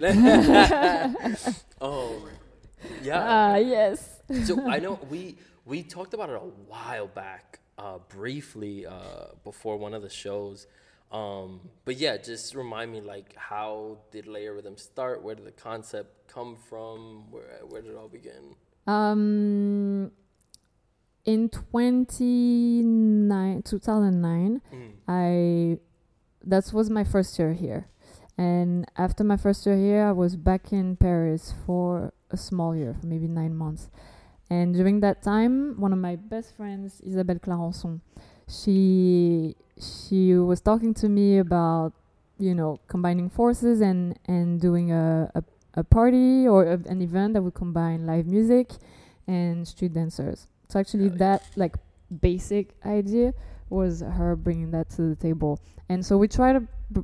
oh, 1.80 2.28
yeah. 3.02 3.24
Ah, 3.26 3.56
yes. 3.56 4.20
so 4.44 4.68
I 4.68 4.78
know 4.78 4.98
we 5.08 5.36
we 5.64 5.82
talked 5.82 6.14
about 6.14 6.30
it 6.30 6.36
a 6.36 6.38
while 6.68 7.06
back. 7.08 7.60
uh, 7.80 7.98
briefly 8.08 8.86
uh, 8.86 9.26
before 9.44 9.76
one 9.78 9.94
of 9.94 10.02
the 10.02 10.10
shows. 10.10 10.66
Um, 11.10 11.60
but 11.84 11.96
yeah, 11.96 12.18
just 12.18 12.54
remind 12.54 12.92
me 12.92 13.00
like 13.00 13.34
how 13.36 13.98
did 14.12 14.26
LayeRhythm 14.26 14.78
start? 14.78 15.22
Where 15.22 15.34
did 15.34 15.46
the 15.46 15.50
concept 15.52 16.28
come 16.28 16.56
from? 16.68 17.30
Where 17.30 17.60
where 17.66 17.82
did 17.82 17.92
it 17.92 17.96
all 17.96 18.08
begin? 18.08 18.54
Um, 18.86 20.12
in 21.24 21.48
29, 21.48 23.62
2009, 23.62 24.60
Mm. 24.72 24.92
I 25.08 25.78
that 26.46 26.72
was 26.72 26.88
my 26.88 27.04
first 27.04 27.38
year 27.38 27.52
here, 27.52 27.86
and 28.38 28.86
after 28.96 29.22
my 29.24 29.36
first 29.36 29.66
year 29.66 29.76
here, 29.76 30.04
I 30.04 30.12
was 30.12 30.36
back 30.36 30.72
in 30.72 30.96
Paris 30.96 31.52
for 31.66 32.12
a 32.30 32.36
small 32.36 32.74
year, 32.74 32.94
for 32.98 33.06
maybe 33.06 33.28
nine 33.28 33.54
months. 33.54 33.90
And 34.48 34.74
during 34.74 35.00
that 35.00 35.22
time, 35.22 35.78
one 35.78 35.92
of 35.92 35.98
my 35.98 36.16
best 36.16 36.56
friends, 36.56 37.00
Isabelle 37.04 37.38
Clarençon, 37.38 38.00
she 38.48 39.54
she 39.78 40.34
was 40.34 40.60
talking 40.60 40.94
to 40.94 41.08
me 41.08 41.38
about 41.38 41.92
you 42.38 42.54
know 42.54 42.80
combining 42.88 43.28
forces 43.30 43.80
and 43.80 44.18
and 44.26 44.60
doing 44.60 44.90
a 44.90 45.30
a, 45.34 45.44
a 45.74 45.84
party 45.84 46.48
or 46.48 46.64
a, 46.64 46.78
an 46.88 47.00
event 47.02 47.34
that 47.34 47.42
would 47.42 47.54
combine 47.54 48.06
live 48.06 48.26
music 48.26 48.72
and 49.26 49.68
street 49.68 49.92
dancers. 49.92 50.46
So 50.70 50.78
actually, 50.80 51.08
that 51.24 51.42
like 51.56 51.74
basic 52.20 52.74
idea 52.84 53.32
was 53.68 54.00
her 54.00 54.36
bringing 54.36 54.70
that 54.72 54.90
to 54.90 55.02
the 55.10 55.16
table, 55.16 55.58
and 55.88 56.04
so 56.04 56.16
we 56.18 56.28
try 56.28 56.52
to. 56.52 56.60
b- 56.92 57.02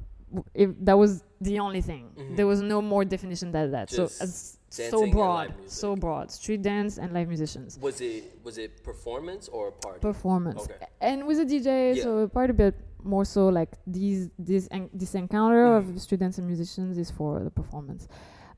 If 0.54 0.70
that 0.88 0.98
was 0.98 1.22
the 1.40 1.60
only 1.60 1.80
thing, 1.80 2.04
Mhm. 2.16 2.36
there 2.36 2.48
was 2.52 2.60
no 2.60 2.82
more 2.82 3.04
definition 3.04 3.52
than 3.52 3.70
that. 3.70 3.88
Just 3.88 4.18
so 4.18 4.24
as 4.24 4.58
so 4.90 4.98
broad, 5.16 5.54
so 5.66 5.94
broad. 5.96 6.26
Street 6.32 6.62
dance 6.62 6.98
and 6.98 7.08
live 7.16 7.28
musicians 7.28 7.78
Was 7.80 8.00
it 8.00 8.24
was 8.46 8.58
it 8.58 8.70
performance 8.82 9.44
or 9.56 9.68
a 9.68 9.72
party? 9.84 10.00
performance 10.00 10.62
Okay. 10.64 10.78
And 11.00 11.18
with 11.28 11.38
a 11.38 11.46
DJ 11.52 11.68
Yeah. 11.94 12.02
so 12.02 12.10
part 12.28 12.50
a 12.50 12.54
bit 12.64 12.74
more 13.04 13.24
so 13.24 13.42
like 13.60 13.70
these 13.86 14.28
this 14.50 14.64
en- 14.76 14.90
this 14.92 15.14
encounter 15.14 15.64
Mhm. 15.64 15.78
of 15.78 15.84
students 16.08 16.34
and 16.38 16.44
musicians 16.52 16.98
is 16.98 17.10
for 17.18 17.32
the 17.46 17.50
performance 17.60 18.02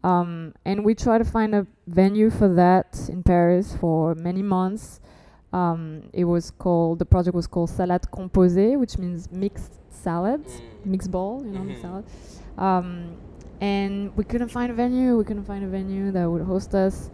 um, 0.05 0.55
and 0.65 0.85
we 0.85 0.95
try 0.95 1.19
to 1.19 1.25
find 1.25 1.55
a 1.55 1.67
venue 1.87 2.31
for 2.31 2.49
that 2.55 2.99
in 3.09 3.23
Paris 3.23 3.75
for 3.77 4.15
many 4.15 4.43
months. 4.43 5.01
Um, 5.53 6.11
it 6.13 6.25
was 6.25 6.51
called 6.51 6.99
the 6.99 7.07
project 7.07 7.35
was 7.35 7.47
called 7.47 7.71
Salade 7.71 8.07
Composée 8.11 8.79
which 8.79 8.99
means 8.99 9.33
mixed 9.33 9.73
salads 9.91 10.61
Mm. 10.61 10.87
mixed 10.87 11.11
bowl 11.11 11.43
you 11.45 11.51
know 11.51 11.65
mixed 11.65 11.83
salad. 11.83 12.05
Um, 12.59 13.17
and 13.61 14.15
we 14.17 14.25
couldn't 14.25 14.49
find 14.51 14.71
a 14.71 14.75
venue 14.75 15.17
we 15.17 15.25
couldn't 15.25 15.45
find 15.45 15.65
a 15.65 15.69
venue 15.69 16.13
that 16.13 16.31
would 16.31 16.43
host 16.43 16.75
us. 16.75 17.11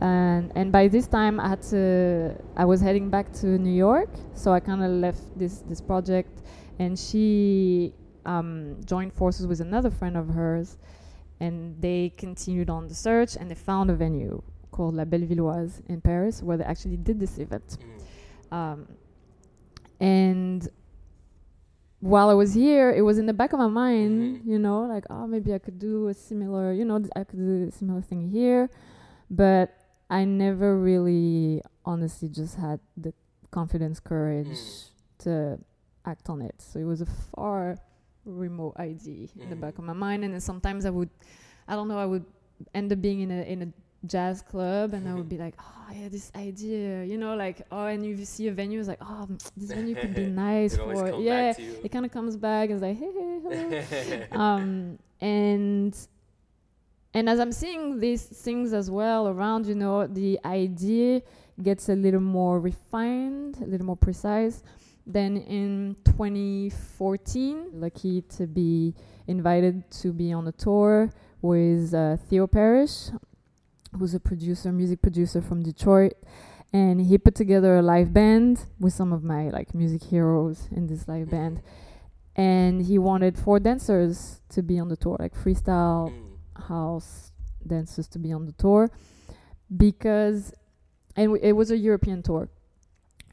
And 0.00 0.52
and 0.54 0.70
by 0.70 0.86
this 0.86 1.06
time 1.08 1.40
I 1.40 1.48
had 1.48 1.62
to 1.72 2.34
I 2.56 2.64
was 2.66 2.80
heading 2.80 3.08
back 3.10 3.32
to 3.40 3.46
New 3.58 3.72
York 3.72 4.10
so 4.34 4.52
I 4.52 4.60
kind 4.60 4.82
of 4.84 4.90
left 4.90 5.22
this 5.38 5.60
this 5.70 5.80
project. 5.80 6.42
And 6.78 6.96
she 6.96 7.94
um, 8.26 8.76
joined 8.84 9.12
forces 9.14 9.46
with 9.46 9.60
another 9.60 9.90
friend 9.90 10.16
of 10.16 10.28
hers 10.28 10.76
and 11.40 11.80
they 11.80 12.12
continued 12.16 12.68
on 12.70 12.88
the 12.88 12.94
search 12.94 13.36
and 13.36 13.50
they 13.50 13.54
found 13.54 13.90
a 13.90 13.94
venue 13.94 14.42
called 14.70 14.94
La 14.94 15.04
Bellevilloise 15.04 15.80
in 15.88 16.00
Paris 16.00 16.42
where 16.42 16.56
they 16.56 16.64
actually 16.64 16.96
did 16.96 17.18
this 17.20 17.38
event 17.38 17.78
Mm. 17.78 18.56
um, 18.56 18.88
and 20.00 20.68
while 22.00 22.30
I 22.30 22.34
was 22.34 22.54
here, 22.54 22.92
it 22.92 23.02
was 23.02 23.18
in 23.18 23.26
the 23.26 23.32
back 23.32 23.52
of 23.52 23.58
my 23.58 23.66
mind, 23.66 24.20
Mhm. 24.20 24.46
you 24.46 24.58
know, 24.58 24.82
like, 24.82 25.04
oh, 25.10 25.26
maybe 25.26 25.52
I 25.52 25.58
could 25.58 25.80
do 25.80 26.06
a 26.06 26.14
similar, 26.14 26.72
you 26.72 26.84
know, 26.84 27.02
I 27.16 27.24
could 27.24 27.40
do 27.40 27.66
a 27.66 27.72
similar 27.72 28.00
thing 28.02 28.28
here. 28.28 28.70
But 29.30 29.74
I 30.08 30.24
never 30.24 30.78
really, 30.78 31.60
honestly, 31.84 32.28
just 32.28 32.54
had 32.54 32.78
the 32.96 33.12
confidence, 33.50 33.98
courage 33.98 34.46
Mm. 34.46 34.90
to 35.24 35.58
act 36.04 36.30
on 36.30 36.40
it. 36.40 36.62
So 36.62 36.78
it 36.78 36.84
was 36.84 37.00
a 37.00 37.06
far 37.06 37.78
remote 38.28 38.76
idea 38.78 39.28
in 39.38 39.50
the 39.50 39.56
back 39.56 39.78
of 39.78 39.84
my 39.84 39.92
mind. 39.92 40.24
And 40.24 40.34
then 40.34 40.40
sometimes 40.40 40.84
I 40.86 40.90
would, 40.90 41.10
I 41.66 41.74
don't 41.74 41.88
know, 41.88 41.98
I 41.98 42.06
would 42.06 42.24
end 42.74 42.92
up 42.92 43.00
being 43.00 43.20
in 43.20 43.30
a 43.30 43.42
in 43.42 43.62
a 43.62 43.68
jazz 44.06 44.42
club 44.42 44.94
and 44.94 45.08
I 45.08 45.14
would 45.14 45.28
be 45.28 45.38
like, 45.38 45.54
oh 45.58 45.92
yeah, 45.92 46.08
this 46.08 46.30
idea, 46.36 47.04
you 47.04 47.18
know, 47.18 47.34
like 47.34 47.62
oh, 47.72 47.86
and 47.86 48.04
you 48.04 48.24
see 48.24 48.48
a 48.48 48.52
venue, 48.52 48.78
it's 48.78 48.88
like 48.88 49.00
oh, 49.00 49.26
mm, 49.28 49.50
this 49.56 49.72
venue 49.72 49.94
could 49.94 50.14
be 50.14 50.26
nice 50.46 50.74
It 50.74 50.78
for 50.78 51.20
yeah. 51.20 51.48
back 51.48 51.56
to 51.56 51.62
you. 51.62 51.80
It 51.84 51.90
kind 51.90 52.04
of 52.04 52.12
comes 52.12 52.36
back 52.36 52.70
and 52.70 52.74
it's 52.74 52.82
like 52.82 52.98
hey, 52.98 53.12
hey 53.12 54.24
hello. 54.30 54.44
um, 54.44 54.98
and 55.20 55.96
and 57.14 57.28
as 57.28 57.40
I'm 57.40 57.52
seeing 57.52 57.98
these 57.98 58.22
things 58.22 58.72
as 58.72 58.90
well 58.90 59.28
around, 59.28 59.66
you 59.66 59.74
know, 59.74 60.06
the 60.06 60.38
idea 60.44 61.22
gets 61.62 61.88
a 61.88 61.94
little 61.94 62.20
more 62.20 62.60
refined, 62.60 63.58
a 63.60 63.66
little 63.66 63.86
more 63.86 63.96
precise. 63.96 64.62
Then 65.10 65.38
in 65.38 65.96
2014, 66.04 67.70
lucky 67.72 68.20
to 68.36 68.46
be 68.46 68.94
invited 69.26 69.90
to 70.02 70.12
be 70.12 70.32
on 70.32 70.46
a 70.48 70.52
tour 70.52 71.10
with 71.40 71.94
uh, 71.94 72.16
Theo 72.28 72.46
Parrish, 72.46 73.08
who's 73.98 74.14
a 74.14 74.20
producer, 74.20 74.70
music 74.70 75.00
producer 75.00 75.40
from 75.40 75.62
Detroit, 75.62 76.12
and 76.74 77.00
he 77.00 77.16
put 77.16 77.34
together 77.34 77.78
a 77.78 77.82
live 77.82 78.12
band 78.12 78.66
with 78.78 78.92
some 78.92 79.12
of 79.12 79.24
my 79.24 79.48
like 79.48 79.74
music 79.74 80.02
heroes 80.04 80.68
in 80.70 80.86
this 80.86 81.08
live 81.08 81.30
band, 81.30 81.62
and 82.36 82.82
he 82.82 82.98
wanted 82.98 83.38
four 83.38 83.58
dancers 83.58 84.40
to 84.50 84.62
be 84.62 84.78
on 84.78 84.88
the 84.88 84.96
tour, 84.96 85.16
like 85.18 85.34
freestyle 85.34 86.12
Mm. 86.12 86.64
house 86.68 87.32
dancers 87.66 88.06
to 88.08 88.18
be 88.18 88.32
on 88.32 88.44
the 88.46 88.52
tour 88.52 88.90
because 89.74 90.52
and 91.16 91.26
w- 91.28 91.42
it 91.42 91.52
was 91.52 91.70
a 91.70 91.76
European 91.76 92.22
tour. 92.22 92.48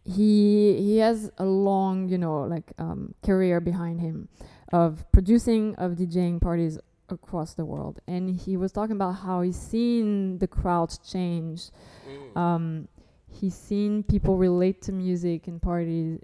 He 0.05 0.77
he 0.77 0.97
has 0.99 1.31
a 1.37 1.45
long, 1.45 2.07
you 2.09 2.17
know, 2.17 2.43
like 2.43 2.71
um, 2.77 3.15
career 3.23 3.59
behind 3.59 3.99
him 4.01 4.29
of 4.71 5.03
producing 5.11 5.75
of 5.75 5.93
DJing 5.93 6.39
parties 6.39 6.77
across 7.09 7.53
the 7.55 7.65
world, 7.65 7.99
and 8.07 8.29
he 8.29 8.55
was 8.57 8.71
talking 8.71 8.95
about 8.95 9.13
how 9.13 9.41
he's 9.41 9.59
seen 9.59 10.37
the 10.37 10.47
crowds 10.47 10.97
change. 10.99 11.69
Mm. 12.07 12.37
Um, 12.37 12.87
he's 13.27 13.55
seen 13.55 14.03
people 14.03 14.37
relate 14.37 14.81
to 14.83 14.91
music 14.91 15.47
and 15.47 15.59
parties 15.61 16.19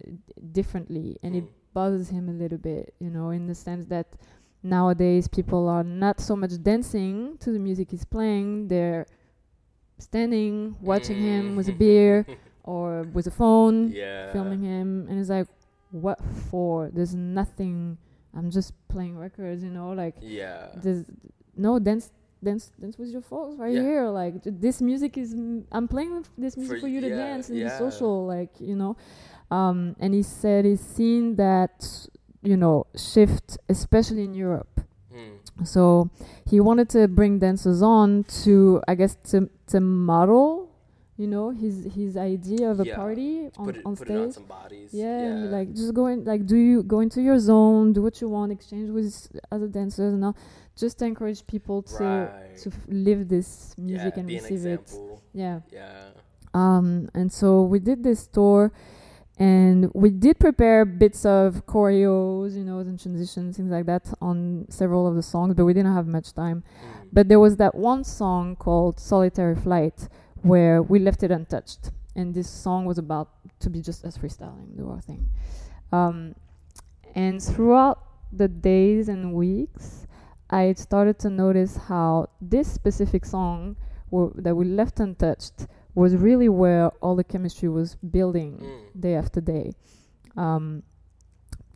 differently, 0.51 1.17
and 1.23 1.35
it 1.35 1.43
Mm. 1.43 1.49
bothers 1.73 2.09
him 2.09 2.29
a 2.29 2.33
little 2.33 2.57
bit, 2.59 2.93
you 2.99 3.09
know, 3.09 3.29
in 3.31 3.47
the 3.47 3.55
sense 3.55 3.85
that 3.87 4.07
nowadays 4.63 5.27
people 5.27 5.67
are 5.67 5.83
not 5.83 6.19
so 6.19 6.35
much 6.35 6.61
dancing 6.61 7.35
to 7.39 7.51
the 7.51 7.59
music 7.59 7.89
he's 7.89 8.05
playing, 8.05 8.67
they're 8.67 9.05
standing, 9.97 10.75
watching 10.81 11.17
him 11.19 11.55
with 11.55 11.67
a 11.69 11.73
beer 11.73 12.25
or 12.63 13.03
with 13.13 13.27
a 13.27 13.31
phone, 13.31 13.89
yeah. 13.91 14.31
filming 14.31 14.61
him, 14.61 15.07
and 15.09 15.19
it's 15.19 15.29
like, 15.29 15.47
what 15.91 16.19
for? 16.49 16.89
There's 16.93 17.15
nothing. 17.15 17.97
I'm 18.35 18.49
just 18.49 18.73
playing 18.87 19.17
records, 19.17 19.63
you 19.63 19.69
know, 19.71 19.89
like 19.91 20.15
Yeah. 20.21 20.67
there's 20.75 21.05
no 21.55 21.79
dance. 21.79 22.11
Dance, 22.43 22.71
dance 22.79 22.97
with 22.97 23.09
your 23.09 23.21
folks 23.21 23.55
right 23.59 23.71
Yeah. 23.71 23.81
here. 23.83 24.07
Like 24.07 24.33
this 24.43 24.81
music 24.81 25.15
is, 25.15 25.31
m- 25.33 25.67
I'm 25.71 25.87
playing 25.87 26.25
this 26.39 26.57
music 26.57 26.77
For 26.77 26.81
for, 26.81 26.87
you 26.87 26.99
to 27.01 27.07
yeah, 27.09 27.15
dance 27.17 27.49
and 27.49 27.57
yeah. 27.59 27.65
be 27.65 27.77
social. 27.77 28.25
Like 28.25 28.49
you 28.59 28.75
know, 28.75 28.97
um, 29.51 29.95
and 29.99 30.15
he 30.15 30.23
said 30.23 30.65
he's 30.65 30.81
seen 30.81 31.35
that 31.35 32.07
you 32.41 32.57
know 32.57 32.87
shift, 32.95 33.59
especially 33.69 34.23
in 34.23 34.33
Europe. 34.33 34.81
Mm. 35.13 35.37
So 35.67 36.09
he 36.49 36.59
wanted 36.59 36.89
to 36.97 37.07
bring 37.07 37.37
dancers 37.37 37.83
on 37.83 38.23
to, 38.43 38.81
I 38.87 38.95
guess, 38.95 39.17
to 39.29 39.47
to 39.67 39.79
model, 39.79 40.70
you 41.21 41.27
know, 41.27 41.45
his 41.63 41.75
his 41.97 42.11
idea 42.17 42.65
of 42.73 42.77
a 42.79 42.85
Yeah. 42.85 42.95
party 43.01 43.33
on, 43.57 43.69
it 43.69 43.77
on 43.85 43.91
on 43.91 43.95
stage. 43.95 44.47
bodies. 44.47 44.89
Yeah, 44.93 45.19
and 45.27 45.51
like 45.51 45.69
just 45.81 45.93
go 45.93 46.07
in, 46.11 46.17
like 46.31 46.43
do 46.51 46.57
you 46.69 46.77
go 46.93 46.99
into 47.05 47.21
your 47.21 47.39
zone, 47.39 47.93
do 47.93 48.01
what 48.07 48.15
you 48.21 48.27
want, 48.37 48.51
exchange 48.57 48.89
with 48.97 49.13
other 49.55 49.67
dancers, 49.67 50.11
and 50.15 50.21
all, 50.25 50.35
just 50.75 50.95
to 50.99 51.05
encourage 51.05 51.45
people 51.53 51.77
to 51.83 52.03
right. 52.03 52.57
to 52.61 52.67
f- 52.69 52.85
live 53.07 53.21
this 53.35 53.49
music 53.77 54.13
yeah, 54.15 54.19
and 54.19 54.27
be 54.27 54.37
an 54.37 54.43
receive 54.43 54.65
it. 54.65 54.87
Yeah. 55.33 55.59
Yeah. 55.71 56.09
Um, 56.53 56.87
and 57.13 57.31
so 57.39 57.47
we 57.73 57.79
did 57.79 58.03
this 58.03 58.27
tour, 58.27 58.71
and 59.37 59.79
we 59.93 60.09
did 60.09 60.35
prepare 60.39 60.83
bits 60.85 61.21
of 61.25 61.65
choreos, 61.65 62.55
you 62.59 62.65
know, 62.69 62.79
and 62.79 62.99
transitions, 62.99 63.57
things 63.57 63.71
like 63.71 63.85
that, 63.85 64.05
on 64.21 64.65
several 64.69 65.07
of 65.07 65.15
the 65.15 65.23
songs, 65.23 65.53
but 65.55 65.65
we 65.65 65.73
didn't 65.73 65.93
have 65.93 66.07
much 66.07 66.33
time. 66.33 66.59
Mm. 66.63 67.07
But 67.13 67.23
there 67.29 67.39
was 67.39 67.57
that 67.57 67.73
one 67.75 68.03
song 68.03 68.55
called 68.55 68.99
Solitary 68.99 69.55
Flight 69.55 70.09
where 70.43 70.81
we 70.81 70.99
left 70.99 71.23
it 71.23 71.31
untouched. 71.31 71.91
And 72.15 72.33
this 72.33 72.49
song 72.49 72.85
was 72.85 72.97
about 72.97 73.29
to 73.59 73.69
be 73.69 73.81
just 73.81 74.03
us 74.05 74.17
freestyling, 74.17 74.75
the 74.75 74.83
whole 74.83 74.99
thing. 74.99 75.29
Um, 75.91 76.35
and 77.15 77.41
throughout 77.41 77.99
the 78.33 78.47
days 78.47 79.07
and 79.09 79.33
weeks, 79.33 80.07
I 80.49 80.73
started 80.73 81.19
to 81.19 81.29
notice 81.29 81.77
how 81.77 82.27
this 82.41 82.69
specific 82.71 83.25
song 83.25 83.77
w- 84.11 84.33
that 84.35 84.55
we 84.55 84.65
left 84.65 84.99
untouched 84.99 85.67
was 85.95 86.15
really 86.15 86.49
where 86.49 86.89
all 87.01 87.15
the 87.15 87.23
chemistry 87.23 87.69
was 87.69 87.95
building 87.95 88.57
Mm. 88.59 89.01
day 89.01 89.15
after 89.15 89.41
day. 89.41 89.73
Um, 90.37 90.83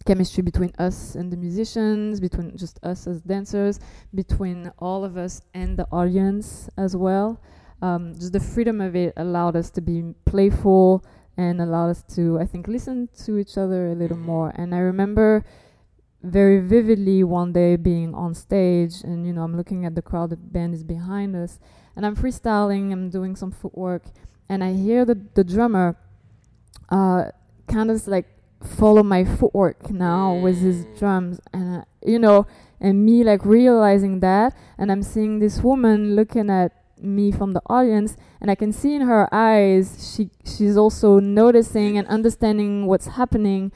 chemistry 0.06 0.44
between 0.44 0.72
us 0.78 1.16
and 1.16 1.32
the 1.32 1.38
musicians, 1.38 2.20
between 2.20 2.56
just 2.56 2.80
us 2.84 3.08
as 3.08 3.22
dancers, 3.22 3.80
between 4.14 4.72
all 4.80 5.04
of 5.04 5.18
us 5.18 5.42
and 5.54 5.78
the 5.78 5.88
audience 5.92 6.70
as 6.78 6.96
well. 6.96 7.40
Um, 7.86 8.02
just 8.22 8.34
the 8.34 8.40
freedom 8.54 8.78
of 8.88 8.96
it 8.96 9.14
allowed 9.26 9.56
us 9.62 9.70
to 9.78 9.82
be 9.82 9.98
playful 10.32 11.04
and 11.38 11.54
allowed 11.62 11.90
us 11.96 12.02
to, 12.16 12.40
I 12.44 12.46
think, 12.52 12.64
listen 12.68 12.98
to 13.26 13.32
each 13.42 13.56
other 13.64 13.82
a 13.94 13.96
little 14.02 14.18
Mhm. 14.18 14.32
more. 14.34 14.50
And 14.60 14.74
I 14.74 14.80
remember 14.92 15.44
very 16.24 16.60
vividly 16.76 17.20
one 17.24 17.52
day 17.62 17.72
being 17.92 18.10
on 18.24 18.34
stage, 18.34 19.04
and 19.08 19.18
you 19.28 19.34
know, 19.36 19.44
I'm 19.48 19.56
looking 19.56 19.86
at 19.86 19.94
the 19.94 20.02
crowd, 20.10 20.28
the 20.32 20.38
band 20.58 20.74
is 20.74 20.84
behind 20.84 21.36
us, 21.36 21.60
and 21.96 22.02
I'm 22.06 22.16
freestyling, 22.16 22.92
I'm 22.94 23.10
doing 23.18 23.36
some 23.36 23.52
footwork, 23.52 24.04
and 24.50 24.64
I 24.64 24.72
hear 24.74 25.06
the 25.06 25.18
the 25.38 25.44
drummer, 25.44 25.88
uh, 26.90 27.22
kind 27.68 27.90
of 27.92 28.08
like 28.08 28.26
follow 28.80 29.04
my 29.04 29.24
footwork 29.38 29.80
now 29.92 30.34
with 30.46 30.58
his 30.68 30.78
Mm. 30.86 30.98
drums, 31.00 31.36
and 31.54 31.68
uh, 31.78 31.84
you 32.14 32.20
know, 32.26 32.48
and 32.86 33.06
me 33.06 33.24
like 33.24 33.44
realizing 33.46 34.20
that, 34.22 34.56
and 34.80 34.92
I'm 34.92 35.04
seeing 35.04 35.34
this 35.40 35.62
woman 35.70 36.16
looking 36.16 36.50
at 36.50 36.72
me 37.02 37.32
from 37.32 37.54
the 37.54 37.62
audience 37.68 38.16
and 38.42 38.50
I 38.50 38.56
can 38.56 38.72
see 38.72 38.96
in 38.96 39.02
her 39.02 39.28
eyes 39.34 40.14
she 40.16 40.30
she's 40.46 40.78
also 40.78 41.20
noticing 41.20 41.98
and 41.98 42.08
understanding 42.08 42.86
what's 42.88 43.08
happening. 43.08 43.72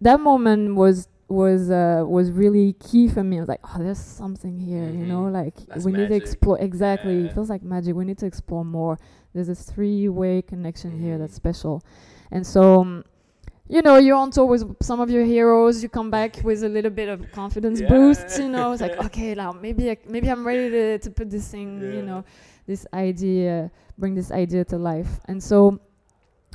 That 0.00 0.20
moment 0.20 0.76
was 0.76 1.08
was 1.28 1.70
uh, 1.70 2.04
was 2.06 2.30
really 2.30 2.74
key 2.74 3.08
for 3.08 3.24
me. 3.24 3.38
I 3.38 3.40
was 3.40 3.48
like, 3.48 3.60
oh, 3.64 3.82
there's 3.82 3.98
something 3.98 4.60
here, 4.60 4.88
you 4.90 5.04
know, 5.04 5.24
like 5.24 5.56
That's 5.66 5.84
we 5.84 5.90
need 5.92 6.08
to 6.10 6.14
explore. 6.14 6.58
Exactly, 6.60 7.18
Yeah. 7.18 7.26
it 7.26 7.32
feels 7.32 7.50
like 7.50 7.62
magic. 7.62 7.96
We 7.96 8.04
need 8.04 8.18
to 8.18 8.26
explore 8.26 8.64
more. 8.64 8.98
There's 9.34 9.48
a 9.48 9.54
three-way 9.54 10.42
connection 10.42 10.98
here 11.00 11.18
that's 11.18 11.32
Mhm. 11.32 11.36
special, 11.36 11.82
and 12.30 12.46
so. 12.46 12.80
Um, 12.82 13.04
you 13.68 13.82
know, 13.82 13.96
you're 13.96 14.16
on 14.16 14.30
tour 14.30 14.46
with 14.46 14.76
some 14.82 15.00
of 15.00 15.10
your 15.10 15.24
heroes. 15.24 15.82
You 15.82 15.88
come 15.88 16.10
back 16.10 16.36
with 16.44 16.62
a 16.62 16.68
little 16.68 16.90
bit 16.90 17.08
of 17.08 17.30
confidence 17.32 17.80
boost. 17.82 18.38
You 18.38 18.48
know, 18.48 18.72
it's 18.72 18.82
like 18.82 18.96
okay, 19.06 19.34
now 19.34 19.52
maybe 19.52 19.90
I, 19.90 19.98
maybe 20.08 20.28
I'm 20.30 20.46
ready 20.46 20.70
to 20.70 20.98
to 20.98 21.10
put 21.10 21.30
this 21.30 21.48
thing. 21.48 21.80
You 21.80 22.02
know, 22.02 22.24
this 22.66 22.86
idea, 22.92 23.70
bring 23.98 24.14
this 24.14 24.30
idea 24.30 24.64
to 24.66 24.76
life. 24.76 25.20
And 25.26 25.42
so, 25.42 25.80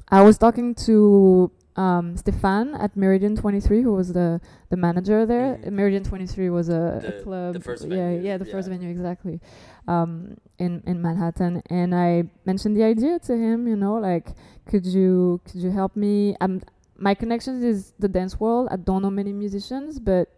I 0.09 0.21
was 0.21 0.37
talking 0.37 0.73
to 0.87 1.51
um, 1.75 2.17
Stefan 2.17 2.75
at 2.75 2.95
Meridian 2.95 3.35
23, 3.35 3.81
who 3.81 3.93
was 3.93 4.13
the 4.13 4.39
the 4.69 4.77
manager 4.77 5.25
there. 5.25 5.57
Mhm. 5.57 5.71
Meridian 5.71 6.03
23 6.03 6.49
was 6.49 6.69
a, 6.69 7.01
a 7.03 7.23
club. 7.23 7.53
the 7.53 7.59
first 7.59 7.83
yeah, 7.83 7.89
venue, 7.89 8.21
yeah, 8.21 8.37
the 8.37 8.45
first 8.45 8.69
venue 8.69 8.89
exactly. 8.89 9.39
Um, 9.87 10.37
in 10.59 10.81
in 10.85 11.01
Manhattan, 11.01 11.61
and 11.69 11.95
I 11.95 12.23
mentioned 12.45 12.75
the 12.77 12.83
idea 12.83 13.19
to 13.19 13.37
him. 13.37 13.67
You 13.67 13.75
know, 13.75 13.95
like, 13.95 14.29
could 14.65 14.85
you 14.85 15.41
could 15.45 15.61
you 15.61 15.71
help 15.71 15.95
me? 15.95 16.35
Um, 16.39 16.61
my 17.01 17.15
connections 17.15 17.63
is 17.63 17.93
the 17.97 18.07
dance 18.07 18.39
world. 18.39 18.67
I 18.71 18.77
don't 18.77 19.01
know 19.01 19.09
many 19.09 19.33
musicians, 19.33 19.99
but 19.99 20.29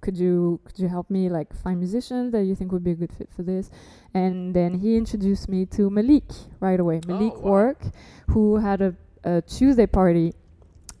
could 0.00 0.18
you 0.18 0.60
could 0.64 0.78
you 0.78 0.88
help 0.88 1.08
me 1.08 1.30
like 1.30 1.54
find 1.54 1.78
musicians 1.78 2.32
that 2.32 2.44
you 2.44 2.54
think 2.54 2.72
would 2.72 2.84
be 2.84 2.90
a 2.90 2.94
good 2.94 3.12
fit 3.12 3.30
for 3.34 3.42
this? 3.42 3.70
And 4.12 4.54
then 4.54 4.74
he 4.74 4.96
introduced 4.96 5.48
me 5.48 5.64
to 5.66 5.88
Malik 5.88 6.24
right 6.60 6.78
away. 6.78 7.00
Malik 7.06 7.34
Oh, 7.36 7.40
wow. 7.40 7.50
Work, 7.50 7.82
who 8.28 8.56
had 8.56 8.82
a, 8.82 8.94
a 9.22 9.40
Tuesday 9.42 9.86
party 9.86 10.34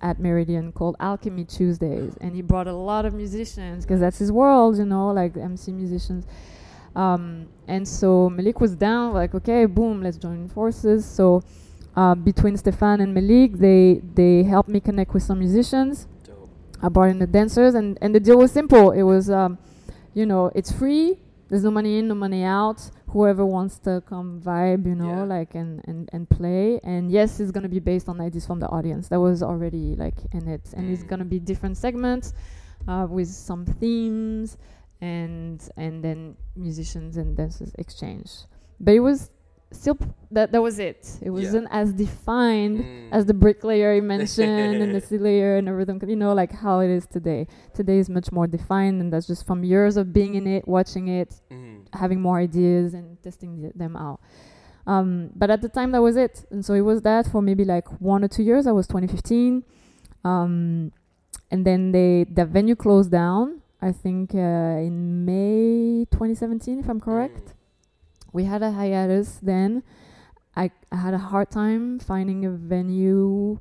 at 0.00 0.20
Meridian 0.20 0.70
called 0.70 0.96
Alchemy 1.00 1.44
Tuesdays, 1.44 2.16
and 2.20 2.34
he 2.34 2.42
brought 2.42 2.68
a 2.68 2.72
lot 2.72 3.04
of 3.04 3.14
musicians 3.14 3.84
because 3.84 4.00
that's 4.00 4.18
his 4.18 4.30
world, 4.30 4.78
you 4.78 4.84
know, 4.84 5.08
like 5.08 5.36
MC 5.36 5.72
musicians. 5.72 6.24
Um, 6.94 7.48
and 7.66 7.86
so 7.86 8.30
Malik 8.30 8.60
was 8.60 8.76
down, 8.76 9.12
like, 9.12 9.34
okay, 9.34 9.66
boom, 9.66 10.02
let's 10.02 10.16
join 10.16 10.48
forces. 10.48 11.04
So 11.04 11.42
uh, 11.96 12.14
between 12.14 12.56
Stefan 12.56 13.00
and 13.00 13.14
Malik, 13.14 13.52
they 13.58 14.00
they 14.14 14.42
helped 14.42 14.68
me 14.68 14.80
connect 14.80 15.14
with 15.14 15.22
some 15.22 15.38
musicians. 15.38 16.06
Dope. 16.24 16.48
I 16.82 16.88
brought 16.88 17.10
in 17.10 17.18
the 17.18 17.26
dancers, 17.26 17.74
and, 17.74 17.98
and 18.00 18.14
the 18.14 18.20
deal 18.20 18.38
was 18.38 18.52
simple. 18.52 18.90
It 18.90 19.02
was, 19.02 19.30
um, 19.30 19.58
you 20.12 20.26
know, 20.26 20.50
it's 20.54 20.72
free. 20.72 21.18
There's 21.48 21.62
no 21.62 21.70
money 21.70 21.98
in, 21.98 22.08
no 22.08 22.14
money 22.14 22.42
out. 22.42 22.80
Whoever 23.08 23.44
wants 23.46 23.78
to 23.80 24.02
come 24.08 24.40
vibe, 24.40 24.86
you 24.86 24.94
know, 24.96 25.18
Yeah. 25.18 25.22
like 25.24 25.54
and, 25.54 25.80
and, 25.86 26.08
and 26.12 26.28
play. 26.28 26.80
And 26.82 27.12
yes, 27.12 27.38
it's 27.38 27.52
gonna 27.52 27.68
be 27.68 27.78
based 27.78 28.08
on 28.08 28.20
ideas 28.20 28.44
from 28.46 28.58
the 28.58 28.66
audience. 28.68 29.08
That 29.08 29.20
was 29.20 29.42
already 29.42 29.94
like 29.94 30.16
in 30.32 30.48
it, 30.48 30.62
and 30.76 30.90
it's 30.90 31.04
Mm. 31.04 31.08
gonna 31.08 31.24
be 31.24 31.38
different 31.38 31.76
segments 31.76 32.32
uh, 32.88 33.06
with 33.08 33.28
some 33.28 33.66
themes, 33.66 34.58
and 35.00 35.60
and 35.76 36.02
then 36.02 36.34
musicians 36.56 37.16
and 37.18 37.36
dancers 37.36 37.72
exchange. 37.78 38.30
But 38.80 38.94
it 38.94 39.00
was 39.00 39.30
still 39.74 39.98
that 40.30 40.52
that 40.52 40.62
was 40.62 40.78
it. 40.78 41.18
It 41.22 41.30
wasn't 41.30 41.68
as 41.70 41.92
defined 41.92 42.78
Mm. 42.80 43.08
as 43.12 43.26
the 43.26 43.34
bricklayer 43.34 43.94
you 43.94 44.02
mentioned 44.02 44.76
and 44.82 44.94
the 44.94 45.00
C 45.08 45.18
layer 45.18 45.56
and 45.58 45.68
everything, 45.68 46.00
you 46.08 46.16
know, 46.16 46.32
like 46.34 46.52
how 46.52 46.80
it 46.80 46.90
is 46.90 47.06
today. 47.06 47.46
Today 47.74 47.98
is 47.98 48.08
much 48.08 48.32
more 48.32 48.46
defined, 48.46 49.00
and 49.00 49.12
that's 49.12 49.26
just 49.26 49.46
from 49.46 49.64
years 49.64 49.96
of 49.96 50.12
being 50.12 50.34
in 50.34 50.46
it, 50.46 50.66
watching 50.66 51.08
it, 51.08 51.30
Mm. 51.50 51.86
having 51.92 52.20
more 52.20 52.38
ideas 52.38 52.94
and 52.94 53.22
testing 53.22 53.60
th- 53.62 53.74
them 53.74 53.96
out. 53.96 54.20
Um, 54.86 55.30
but 55.34 55.48
at 55.50 55.60
the 55.62 55.68
time, 55.68 55.92
that 55.92 56.02
was 56.02 56.16
it, 56.16 56.44
and 56.50 56.64
so 56.64 56.74
it 56.74 56.82
was 56.82 57.02
that 57.02 57.26
for 57.32 57.40
maybe 57.40 57.64
like 57.64 57.88
one 58.00 58.22
or 58.24 58.28
two 58.28 58.42
years. 58.42 58.64
That 58.66 58.74
was 58.74 58.86
2015, 58.86 59.62
um, 60.24 60.92
and 61.50 61.64
then 61.64 61.92
they 61.92 62.24
the 62.24 62.44
venue 62.44 62.74
closed 62.76 63.10
down. 63.10 63.60
I 63.80 63.92
think 63.92 64.34
uh, 64.34 64.38
in 64.88 65.24
May 65.26 66.06
2017, 66.10 66.80
if 66.80 66.88
I'm 66.88 67.00
correct 67.00 67.48
Mm. 67.48 67.52
We 68.34 68.44
had 68.44 68.62
a 68.62 68.72
hiatus 68.72 69.38
then. 69.42 69.82
I, 70.56 70.70
I 70.92 70.96
had 70.96 71.14
a 71.14 71.18
hard 71.32 71.50
time 71.50 71.98
finding 71.98 72.44
a 72.44 72.50
venue 72.50 73.58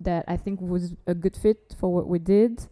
that 0.00 0.24
I 0.26 0.36
think 0.36 0.60
was 0.60 0.94
a 1.06 1.14
good 1.14 1.36
fit 1.36 1.74
for 1.78 1.92
what 1.92 2.08
we 2.08 2.18
did 2.18 2.66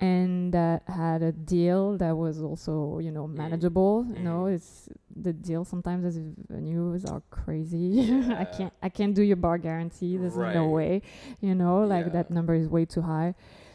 and 0.00 0.52
that 0.54 0.82
had 0.88 1.22
a 1.22 1.30
deal 1.32 1.98
that 1.98 2.16
was 2.16 2.40
also, 2.42 2.98
you 3.00 3.10
know, 3.10 3.26
manageable. 3.26 4.06
You 4.16 4.22
know, 4.22 4.44
Mm. 4.44 4.54
it's 4.54 4.88
the 5.14 5.32
deal 5.34 5.64
sometimes 5.66 6.04
as 6.06 6.18
venues 6.50 7.10
are 7.10 7.22
crazy. 7.30 8.00
I 8.10 8.40
Yeah. 8.40 8.44
can't 8.56 8.72
I 8.82 8.88
can't 8.88 9.14
do 9.14 9.22
your 9.22 9.36
bar 9.36 9.58
guarantee. 9.58 10.16
There's 10.16 10.36
no 10.36 10.68
way. 10.68 11.02
You 11.42 11.54
know, 11.54 11.84
like 11.84 12.06
Yeah. 12.06 12.12
that 12.12 12.30
number 12.30 12.54
is 12.54 12.66
way 12.68 12.86
too 12.86 13.02
high. 13.02 13.34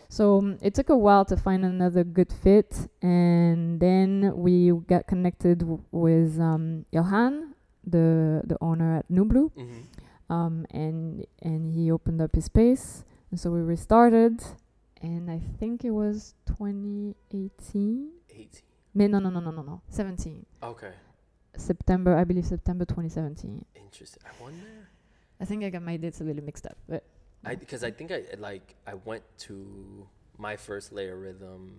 So 0.09 0.37
um, 0.37 0.57
it 0.61 0.73
took 0.73 0.89
a 0.89 0.97
while 0.97 1.25
to 1.25 1.35
find 1.37 1.65
another 1.65 2.03
good 2.03 2.31
fit, 2.31 2.87
and 3.01 3.79
then 3.79 4.31
we 4.35 4.71
got 4.87 5.07
connected 5.07 5.59
w- 5.59 5.83
with 5.91 6.39
um, 6.39 6.85
Johan, 6.91 7.53
the 7.85 8.41
the 8.45 8.57
owner 8.61 8.95
at 8.97 9.07
Nublu, 9.09 9.51
Mhm. 9.57 9.81
um, 10.29 10.65
and 10.71 11.25
and 11.41 11.71
he 11.73 11.91
opened 11.91 12.21
up 12.21 12.35
his 12.35 12.45
space, 12.45 13.03
and 13.31 13.39
so 13.39 13.51
we 13.51 13.61
restarted, 13.61 14.41
and 15.01 15.29
I 15.29 15.39
think 15.59 15.83
it 15.83 15.91
was 15.91 16.35
2018. 16.45 18.11
18. 18.29 18.61
No, 18.93 19.07
no, 19.07 19.19
no, 19.19 19.29
no, 19.29 19.39
no, 19.41 19.51
no, 19.51 19.61
no, 19.61 19.81
17 19.89 20.45
Okay. 20.63 20.91
September, 21.57 22.15
I 22.15 22.23
believe 22.23 22.45
September 22.45 22.85
2017. 22.85 23.65
Interesting. 23.75 24.21
I 24.25 24.31
wonder. 24.43 24.89
I 25.39 25.45
think 25.45 25.63
I 25.63 25.69
got 25.69 25.81
my 25.83 25.97
dates 25.97 26.21
a 26.21 26.23
little 26.23 26.43
mixed 26.43 26.65
up, 26.65 26.77
but 26.87 27.03
I 27.45 27.55
because 27.55 27.83
I 27.83 27.91
think 27.91 28.11
I 28.11 28.23
like 28.37 28.75
I 28.87 28.95
went 28.95 29.23
to 29.39 30.07
my 30.37 30.55
first 30.55 30.93
LayeRhythm. 30.93 31.69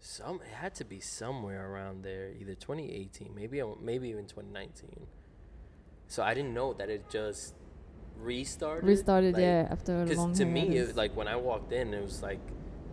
Some 0.00 0.40
it 0.46 0.54
had 0.54 0.74
to 0.76 0.84
be 0.84 1.00
somewhere 1.00 1.72
around 1.72 2.04
there, 2.04 2.30
either 2.38 2.54
2018, 2.54 3.34
maybe 3.34 3.62
maybe 3.82 4.08
even 4.10 4.26
2019. 4.26 5.06
So 6.06 6.22
I 6.22 6.34
didn't 6.34 6.54
know 6.54 6.72
that 6.74 6.88
it 6.88 7.10
just 7.10 7.54
restarted. 8.16 8.84
restarted, 8.84 9.34
like, 9.34 9.42
yeah, 9.42 9.68
after 9.70 9.92
a 9.92 10.04
long. 10.04 10.28
Because 10.28 10.38
to 10.38 10.44
me, 10.44 10.76
it, 10.76 10.96
like 10.96 11.16
when 11.16 11.28
I 11.28 11.36
walked 11.36 11.72
in, 11.72 11.92
it 11.94 12.02
was 12.02 12.22
like 12.22 12.40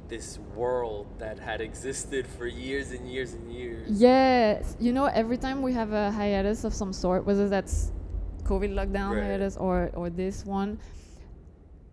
this 0.08 0.40
world 0.56 1.08
that 1.20 1.40
had 1.40 1.62
existed 1.62 2.28
for 2.28 2.46
years 2.46 2.92
and 2.92 3.10
years 3.10 3.34
and 3.34 3.52
years. 3.52 3.90
Yes, 3.90 4.76
you 4.80 4.92
know, 4.94 5.06
every 5.06 5.38
time 5.38 5.62
we 5.62 5.74
have 5.74 5.92
a 5.94 6.12
hiatus 6.12 6.64
of 6.64 6.74
some 6.74 6.94
sort, 6.94 7.26
whether 7.26 7.50
that's 7.50 7.92
COVID 8.44 8.74
lockdown 8.74 9.16
Right. 9.16 9.24
hiatus 9.24 9.58
or 9.58 9.92
or 9.96 10.10
this 10.10 10.46
one, 10.46 10.80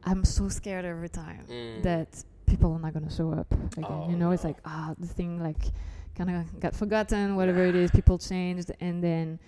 I'm 0.04 0.24
so 0.24 0.48
scared 0.48 0.84
every 0.84 1.08
time 1.08 1.44
Mm. 1.48 1.82
that 1.82 2.24
people 2.46 2.72
are 2.72 2.78
not 2.78 2.92
gonna 2.94 3.10
show 3.10 3.32
up 3.32 3.52
again. 3.76 3.84
Oh, 3.88 4.08
you 4.10 4.16
know, 4.16 4.30
it's 4.32 4.44
like 4.44 4.58
ah, 4.64 4.94
the 4.98 5.06
thing 5.06 5.40
like 5.42 5.62
kind 6.16 6.30
of 6.30 6.60
got 6.60 6.74
forgotten, 6.74 7.36
whatever 7.36 7.64
it 7.64 7.74
is. 7.74 7.90
People 7.90 8.18
changed, 8.18 8.70
and 8.80 9.02
then. 9.02 9.38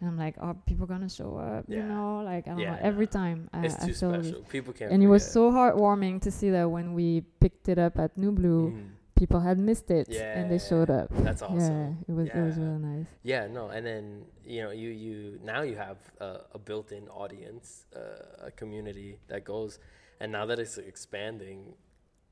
And 0.00 0.10
I'm 0.10 0.18
like, 0.18 0.34
are 0.38 0.54
people 0.66 0.86
gonna 0.86 1.08
show 1.08 1.36
up? 1.36 1.64
You 1.68 1.82
know, 1.82 2.22
like 2.24 2.46
I 2.48 2.50
don't 2.50 2.58
Yeah, 2.58 2.72
know. 2.72 2.78
Every 2.82 3.06
no. 3.06 3.10
time 3.12 3.48
I, 3.52 3.64
it's 3.66 3.76
I 3.82 3.86
too 3.86 3.94
feel 3.94 4.14
it. 4.14 4.24
special. 4.24 4.42
People 4.42 4.72
can't. 4.72 4.92
and 4.92 5.02
it 5.02 5.06
was 5.06 5.24
so 5.24 5.50
heartwarming 5.52 6.20
to 6.22 6.30
see 6.32 6.50
that 6.50 6.68
when 6.68 6.94
we 6.94 7.22
picked 7.40 7.68
it 7.68 7.78
up 7.78 7.96
at 7.98 8.16
Nublu, 8.16 8.72
Mm. 8.72 8.88
people 9.14 9.38
had 9.40 9.56
missed 9.58 9.90
it 9.92 10.08
and 10.10 10.50
they 10.50 10.58
showed 10.58 10.90
up. 10.90 11.08
That's 11.28 11.42
awesome. 11.42 11.94
Yeah, 12.06 12.08
it 12.08 12.12
was 12.12 12.28
it 12.28 12.34
was 12.48 12.56
Yeah. 12.58 12.64
really 12.64 12.78
nice. 12.80 13.06
Yeah, 13.22 13.46
no, 13.46 13.68
and 13.68 13.86
then 13.86 14.24
you 14.44 14.62
know, 14.62 14.72
you 14.72 14.90
you 14.90 15.38
now 15.44 15.62
you 15.62 15.76
have 15.76 15.98
uh, 16.20 16.38
a 16.52 16.58
built-in 16.58 17.08
audience, 17.08 17.86
uh, 17.94 18.46
a 18.48 18.50
community 18.50 19.20
that 19.28 19.44
goes, 19.44 19.78
and 20.20 20.32
now 20.32 20.46
that 20.46 20.58
it's 20.58 20.78
expanding, 20.78 21.74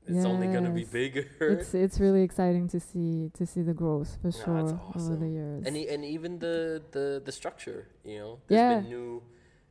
it's 0.05 0.25
only 0.25 0.47
gonna 0.47 0.69
be 0.71 0.83
bigger. 0.85 1.25
It's 1.39 1.73
it's 1.73 1.99
really 1.99 2.23
exciting 2.23 2.67
to 2.69 2.79
see 2.79 3.31
to 3.35 3.45
see 3.45 3.61
the 3.61 3.73
growth 3.73 4.17
for 4.21 4.27
No, 4.27 4.43
sure 4.43 4.63
that's 4.63 4.97
over 4.97 5.15
the 5.15 5.29
years. 5.29 5.63
and 5.65 5.77
e- 5.77 5.87
and 5.87 6.03
even 6.03 6.39
the 6.39 6.81
the 6.91 7.21
the 7.23 7.31
structure, 7.31 7.87
you 8.03 8.17
know, 8.19 8.39
there's 8.47 8.59
Yeah. 8.59 8.79
been 8.81 8.89
new 8.89 9.23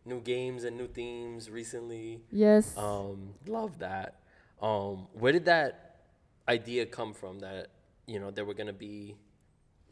new 0.04 0.20
games 0.20 0.64
and 0.64 0.76
new 0.76 0.88
themes 0.88 1.50
recently. 1.50 2.22
yes. 2.30 2.76
Um, 2.76 3.34
love 3.46 3.78
that. 3.78 4.20
Um, 4.60 5.06
where 5.12 5.32
did 5.32 5.44
that 5.46 6.00
idea 6.48 6.86
come 6.86 7.12
from? 7.14 7.40
That 7.40 7.68
you 8.06 8.18
know 8.18 8.30
there 8.30 8.44
were 8.44 8.54
gonna 8.54 8.72
be, 8.72 9.16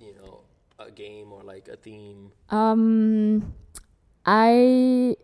you 0.00 0.14
know, 0.16 0.40
a 0.78 0.90
game 0.90 1.32
or 1.32 1.42
like 1.42 1.68
a 1.68 1.76
theme. 1.76 2.32
Um, 2.48 3.52
I 4.24 5.16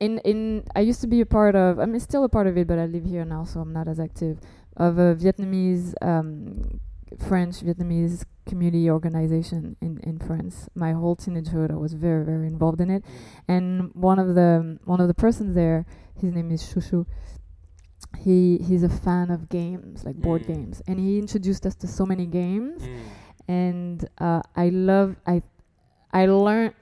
in 0.00 0.18
in 0.18 0.64
I 0.76 0.80
used 0.80 1.00
to 1.00 1.06
be 1.06 1.20
a 1.20 1.26
part 1.26 1.54
of. 1.56 1.78
I'm 1.78 1.98
still 1.98 2.24
a 2.24 2.28
part 2.28 2.46
of 2.46 2.56
it, 2.56 2.66
but 2.66 2.78
I 2.78 2.86
live 2.86 3.04
here 3.04 3.24
now, 3.24 3.44
so 3.44 3.60
I'm 3.60 3.72
not 3.72 3.88
as 3.88 3.98
active. 4.00 4.38
Of 4.76 4.98
a 4.98 5.14
Vietnamese, 5.16 5.94
um, 6.02 6.80
French 7.28 7.56
Vietnamese 7.66 8.24
community 8.46 8.88
organization 8.90 9.76
in 9.80 9.98
in 10.04 10.18
France. 10.18 10.68
My 10.74 10.92
whole 10.92 11.16
teenagehood, 11.16 11.70
I 11.72 11.74
was 11.76 11.94
very 11.94 12.24
very 12.24 12.46
involved 12.46 12.80
in 12.80 12.90
it. 12.90 13.04
And 13.48 13.90
one 13.94 14.18
of 14.20 14.34
the 14.34 14.78
one 14.84 15.00
of 15.00 15.08
the 15.08 15.14
persons 15.14 15.54
there, 15.54 15.84
his 16.20 16.32
name 16.32 16.50
is 16.52 16.62
Shushu. 16.62 17.06
He 18.18 18.58
he's 18.58 18.82
a 18.84 18.88
fan 18.88 19.30
of 19.30 19.48
games, 19.48 20.04
like 20.04 20.16
board 20.16 20.42
Mm. 20.42 20.46
games, 20.54 20.82
and 20.86 20.98
he 20.98 21.18
introduced 21.18 21.66
us 21.66 21.74
to 21.76 21.86
so 21.86 22.06
many 22.06 22.26
games 22.26 22.82
Mm. 22.82 22.98
and 23.48 24.08
uh, 24.18 24.42
I 24.56 24.68
love 24.70 25.16
I 25.26 25.42
I 26.12 26.26
learned 26.26 26.74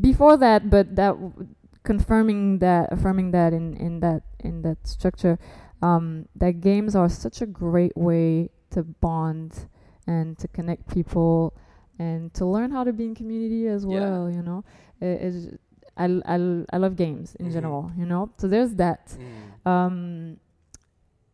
before 0.00 0.36
that, 0.38 0.68
but 0.70 0.94
that 0.96 1.12
w- 1.18 1.46
confirming 1.86 2.58
that 2.58 2.92
affirming 2.92 3.30
that 3.30 3.52
in 3.54 3.74
in 3.86 4.00
that 4.00 4.22
in 4.40 4.62
that 4.62 4.78
structure, 4.86 5.38
um, 5.82 6.26
that 6.34 6.60
games 6.60 6.94
are 6.94 7.08
such 7.08 7.40
a 7.40 7.46
great 7.46 7.96
way 7.96 8.50
to 8.74 8.82
bond 8.82 9.68
and 10.06 10.36
to 10.38 10.46
connect 10.48 10.82
people 10.88 11.54
and 11.98 12.34
to 12.34 12.44
learn 12.44 12.70
how 12.70 12.84
to 12.84 12.92
be 12.92 13.04
in 13.04 13.14
community 13.14 13.66
as 13.68 13.86
Yeah. 13.86 13.96
well. 13.96 14.30
You 14.30 14.42
know, 14.42 14.64
it, 15.00 15.58
I, 15.96 16.04
I, 16.26 16.36
I 16.74 16.76
love 16.84 16.94
games 16.96 17.34
in 17.40 17.46
Mhm. 17.46 17.52
general. 17.56 17.90
You 17.96 18.06
know, 18.06 18.30
so 18.36 18.48
there's 18.48 18.74
that 18.84 19.16
Mm. 19.16 19.66
um 19.74 20.36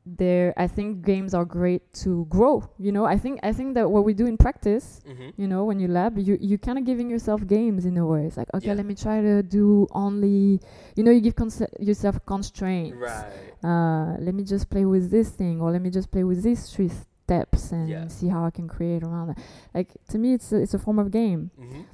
there 0.05 0.53
i 0.57 0.67
think 0.67 1.05
games 1.05 1.33
are 1.33 1.45
great 1.45 1.83
to 1.93 2.27
grow 2.29 2.63
you 2.77 2.91
know 2.91 3.05
i 3.05 3.17
think 3.17 3.39
i 3.45 3.53
think 3.53 3.75
that 3.75 3.89
what 3.89 4.05
we 4.05 4.13
do 4.13 4.27
in 4.27 4.37
practice 4.37 5.01
Mhm. 5.07 5.33
you 5.37 5.47
know 5.47 5.65
when 5.65 5.79
you 5.79 5.87
lab 5.87 6.19
you 6.19 6.37
you 6.41 6.59
kind 6.59 6.77
of 6.77 6.85
giving 6.85 7.09
yourself 7.09 7.47
games 7.47 7.87
in 7.87 7.97
a 7.97 8.05
way 8.05 8.27
it's 8.27 8.37
like 8.37 8.49
okay 8.53 8.67
Yeah. 8.67 8.75
let 8.75 8.85
me 8.87 8.97
try 8.97 9.21
to 9.21 9.43
do 9.45 9.87
only 9.93 10.61
you 10.97 11.05
know 11.05 11.13
you 11.13 11.21
give 11.21 11.37
conce- 11.37 11.71
yourself 11.79 12.19
constraints 12.27 12.99
Right. 12.99 13.33
uh 13.63 14.17
let 14.19 14.35
me 14.35 14.43
just 14.43 14.69
play 14.69 14.85
with 14.85 15.11
this 15.11 15.31
thing 15.31 15.61
or 15.61 15.71
let 15.71 15.81
me 15.81 15.91
just 15.91 16.11
play 16.11 16.25
with 16.25 16.43
these 16.43 16.69
three 16.73 16.89
steps 16.91 17.71
and 17.71 17.89
Yeah. 17.89 18.09
see 18.09 18.27
how 18.27 18.45
i 18.45 18.51
can 18.51 18.67
create 18.67 19.05
around 19.05 19.29
that 19.29 19.39
like 19.73 19.91
to 20.09 20.19
me 20.19 20.35
it's 20.35 20.51
a, 20.53 20.57
it's 20.57 20.75
a 20.75 20.81
form 20.81 20.99
of 20.99 21.13
game 21.13 21.51
Mhm. 21.61 21.85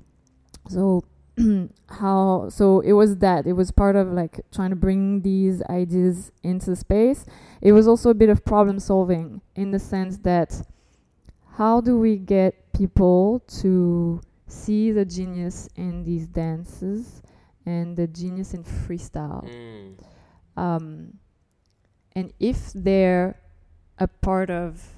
so 0.68 1.02
how 2.00 2.48
so 2.48 2.80
it 2.80 2.92
was 2.92 3.16
that 3.18 3.46
it 3.46 3.52
was 3.52 3.70
part 3.70 3.96
of 3.96 4.08
like 4.12 4.40
trying 4.52 4.70
to 4.70 4.76
bring 4.76 5.22
these 5.22 5.62
ideas 5.70 6.32
into 6.42 6.74
space 6.76 7.24
it 7.60 7.72
was 7.72 7.86
also 7.86 8.10
a 8.10 8.14
bit 8.14 8.28
of 8.28 8.44
problem 8.44 8.78
solving 8.78 9.40
in 9.54 9.70
the 9.70 9.78
sense 9.78 10.18
that 10.18 10.62
how 11.56 11.80
do 11.80 11.98
we 11.98 12.16
get 12.16 12.72
people 12.72 13.40
to 13.46 14.20
see 14.46 14.90
the 14.92 15.04
genius 15.04 15.68
in 15.76 16.04
these 16.04 16.26
dances 16.26 17.22
and 17.66 17.96
the 17.96 18.06
genius 18.06 18.54
in 18.54 18.62
freestyle 18.64 19.44
Mm. 19.44 19.94
um, 20.56 21.12
and 22.14 22.32
if 22.40 22.72
they're 22.72 23.38
a 23.98 24.08
part 24.08 24.50
of 24.50 24.96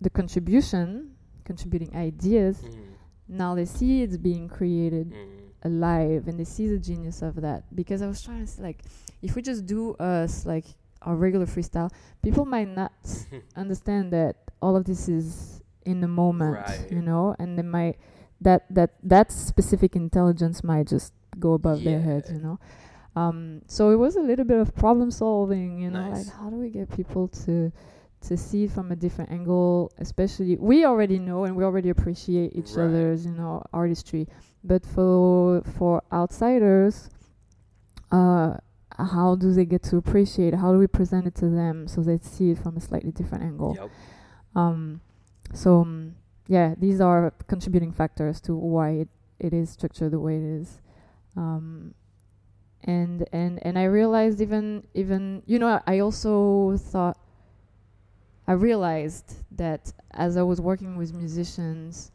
the 0.00 0.10
contribution 0.10 1.14
contributing 1.44 1.94
ideas 1.94 2.58
Mm. 2.62 2.85
Now 3.28 3.54
they 3.54 3.64
see 3.64 4.02
it's 4.02 4.16
being 4.16 4.48
created 4.48 5.10
Mm. 5.12 5.28
alive 5.64 6.28
and 6.28 6.38
they 6.38 6.44
see 6.44 6.68
the 6.68 6.78
genius 6.78 7.22
of 7.22 7.36
that. 7.42 7.64
Because 7.74 8.00
i 8.02 8.06
was 8.06 8.22
trying 8.22 8.40
to 8.40 8.46
say 8.46 8.62
like 8.62 8.82
if 9.22 9.34
we 9.34 9.42
just 9.42 9.66
do 9.66 9.94
us 9.94 10.46
like 10.46 10.64
our 11.02 11.16
regular 11.16 11.46
freestyle 11.46 11.90
people 12.22 12.44
might 12.44 12.68
not 12.68 12.92
understand 13.56 14.12
that 14.12 14.36
all 14.62 14.76
of 14.76 14.84
this 14.84 15.08
is 15.08 15.62
in 15.84 16.00
the 16.00 16.08
moment 16.08 16.56
Right. 16.56 16.90
you 16.90 17.02
know? 17.02 17.34
And 17.38 17.58
they 17.58 17.62
might 17.62 17.96
that 18.40 18.66
that 18.70 18.90
that 19.02 19.32
specific 19.32 19.96
intelligence 19.96 20.62
might 20.64 20.86
just 20.88 21.12
go 21.38 21.52
above 21.54 21.84
their 21.84 22.00
heads 22.00 22.30
you 22.30 22.38
know? 22.40 22.58
Um 23.14 23.62
so 23.66 23.90
it 23.90 23.96
was 23.96 24.16
a 24.16 24.20
little 24.20 24.44
bit 24.44 24.58
of 24.58 24.74
problem 24.74 25.10
solving 25.10 25.78
you 25.80 25.90
know? 25.90 26.10
Like 26.10 26.28
how 26.28 26.50
do 26.50 26.56
we 26.56 26.70
get 26.70 26.90
people 26.90 27.28
to 27.46 27.72
to 28.28 28.36
see 28.36 28.64
it 28.64 28.70
from 28.70 28.90
a 28.92 28.96
different 28.96 29.30
angle 29.30 29.90
especially 29.98 30.56
we 30.56 30.84
already 30.84 31.18
know 31.18 31.44
and 31.44 31.54
we 31.56 31.62
already 31.64 31.88
appreciate 31.90 32.54
each 32.54 32.76
Right. 32.76 32.84
other's 32.84 33.24
you 33.26 33.32
know 33.32 33.62
artistry 33.72 34.26
but 34.64 34.84
for 34.84 35.62
for 35.62 36.02
outsiders 36.12 37.08
uh 38.12 38.54
how 38.98 39.34
do 39.34 39.52
they 39.52 39.64
get 39.66 39.82
to 39.82 39.96
appreciate 39.98 40.54
it? 40.54 40.56
how 40.56 40.72
do 40.72 40.78
we 40.78 40.86
present 40.86 41.26
it 41.26 41.34
to 41.36 41.48
them 41.48 41.86
so 41.86 42.00
they 42.02 42.18
see 42.18 42.50
it 42.52 42.58
from 42.58 42.76
a 42.76 42.80
slightly 42.80 43.10
different 43.12 43.44
angle 43.44 43.76
Yep. 43.78 43.90
um 44.54 45.00
so 45.52 45.80
um, 45.82 46.14
yeah 46.48 46.74
these 46.78 47.00
are 47.00 47.32
contributing 47.46 47.92
factors 47.92 48.40
to 48.42 48.54
why 48.54 48.90
it, 48.90 49.08
it 49.38 49.52
is 49.52 49.70
structured 49.70 50.12
the 50.12 50.20
way 50.20 50.36
it 50.36 50.42
is 50.42 50.80
um 51.36 51.94
and 52.84 53.26
and 53.32 53.58
and 53.66 53.78
i 53.78 53.84
realized 53.84 54.40
even 54.40 54.84
even 54.94 55.42
you 55.46 55.58
know 55.58 55.80
i 55.86 55.98
also 55.98 56.76
thought 56.78 57.18
i 58.48 58.52
realized 58.52 59.34
that 59.56 59.92
as 60.12 60.36
i 60.36 60.42
was 60.42 60.60
working 60.60 60.96
with 60.96 61.12
musicians 61.14 62.12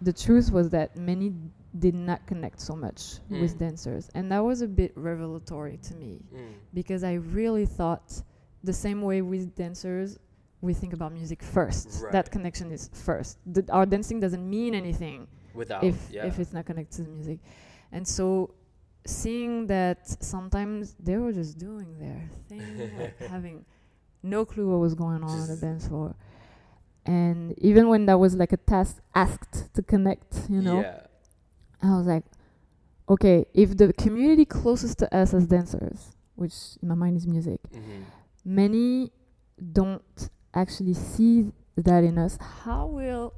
the 0.00 0.12
truth 0.12 0.50
was 0.52 0.70
that 0.70 0.96
many 0.96 1.32
did 1.78 1.94
not 1.94 2.26
connect 2.26 2.60
so 2.60 2.74
much 2.74 3.18
with 3.28 3.54
Mm. 3.56 3.58
dancers 3.58 4.10
and 4.14 4.30
that 4.32 4.40
was 4.40 4.62
a 4.62 4.68
bit 4.68 4.92
revelatory 4.96 5.76
to 5.78 5.94
me 5.94 6.20
Mm. 6.34 6.52
because 6.74 7.02
I 7.04 7.14
really 7.14 7.66
thought 7.66 8.22
the 8.64 8.72
same 8.72 9.00
way 9.02 9.20
with 9.22 9.54
dancers, 9.54 10.18
we 10.60 10.72
think 10.74 10.92
about 10.94 11.12
music 11.12 11.42
first. 11.42 12.02
Right. 12.02 12.12
That 12.12 12.30
connection 12.30 12.72
is 12.72 12.88
first. 12.92 13.38
The, 13.46 13.62
our 13.70 13.86
dancing 13.86 14.18
doesn't 14.20 14.48
mean 14.48 14.74
anything 14.74 15.28
Without, 15.54 15.84
if 15.84 15.96
yeah. 16.10 16.26
if 16.26 16.38
it's 16.40 16.52
not 16.52 16.64
connected 16.66 16.96
to 16.96 17.02
the 17.02 17.10
music, 17.10 17.38
and 17.92 18.06
so 18.08 18.54
seeing 19.06 19.66
that 19.68 19.98
sometimes 20.22 20.94
they 20.98 21.16
were 21.18 21.32
just 21.32 21.58
doing 21.58 21.98
their 21.98 22.22
thing, 22.48 22.62
like 22.98 23.18
having 23.34 23.64
no 24.22 24.44
clue 24.44 24.70
what 24.70 24.78
was 24.80 24.94
going 24.94 25.22
on 25.22 25.38
on 25.40 25.46
the 25.48 25.56
dance 25.56 25.88
floor. 25.88 26.14
And 27.04 27.56
even 27.58 27.88
when 27.88 28.06
that 28.06 28.18
was 28.18 28.34
like 28.34 28.52
a 28.52 28.56
task 28.56 29.00
asked 29.14 29.72
to 29.74 29.82
connect, 29.82 30.48
you 30.50 30.60
know, 30.60 30.80
Yeah. 30.80 31.00
I 31.82 31.96
was 31.96 32.06
like, 32.06 32.24
okay, 33.08 33.44
if 33.54 33.76
the 33.76 33.92
community 33.92 34.44
closest 34.44 34.98
to 34.98 35.14
us 35.16 35.32
as 35.32 35.46
dancers, 35.46 36.16
which 36.34 36.54
in 36.82 36.88
my 36.88 36.94
mind 36.94 37.16
is 37.16 37.26
music, 37.26 37.60
Mhm. 37.72 38.04
many 38.44 39.12
don't 39.72 40.28
actually 40.52 40.94
see 40.94 41.52
that 41.76 42.02
in 42.02 42.18
us, 42.18 42.36
how 42.40 42.86
will 42.86 43.34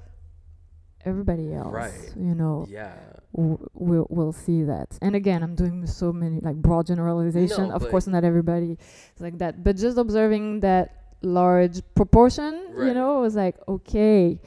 everybody 1.05 1.55
else, 1.55 1.72
Right. 1.72 2.12
you 2.16 2.34
know, 2.34 2.66
Yeah. 2.68 2.94
w- 3.34 3.59
will 3.74 4.07
will 4.11 4.32
see 4.32 4.64
that? 4.64 4.99
And 5.01 5.14
again, 5.14 5.42
I'm 5.42 5.55
doing 5.55 5.86
so 5.86 6.12
many 6.12 6.40
like 6.40 6.57
broad 6.57 6.86
generalization. 6.86 7.68
No, 7.68 7.74
of 7.74 7.88
course, 7.88 8.07
not 8.07 8.24
everybody 8.24 8.72
is 9.14 9.20
like 9.20 9.38
that, 9.38 9.62
but 9.64 9.76
just 9.76 9.96
observing 9.99 10.61
that 10.61 10.94
large 11.22 11.82
proportion, 11.94 12.55
you 12.70 12.74
Right. 12.86 12.94
know, 12.94 13.20
was 13.20 13.34
like, 13.36 13.57
okay, 13.68 14.40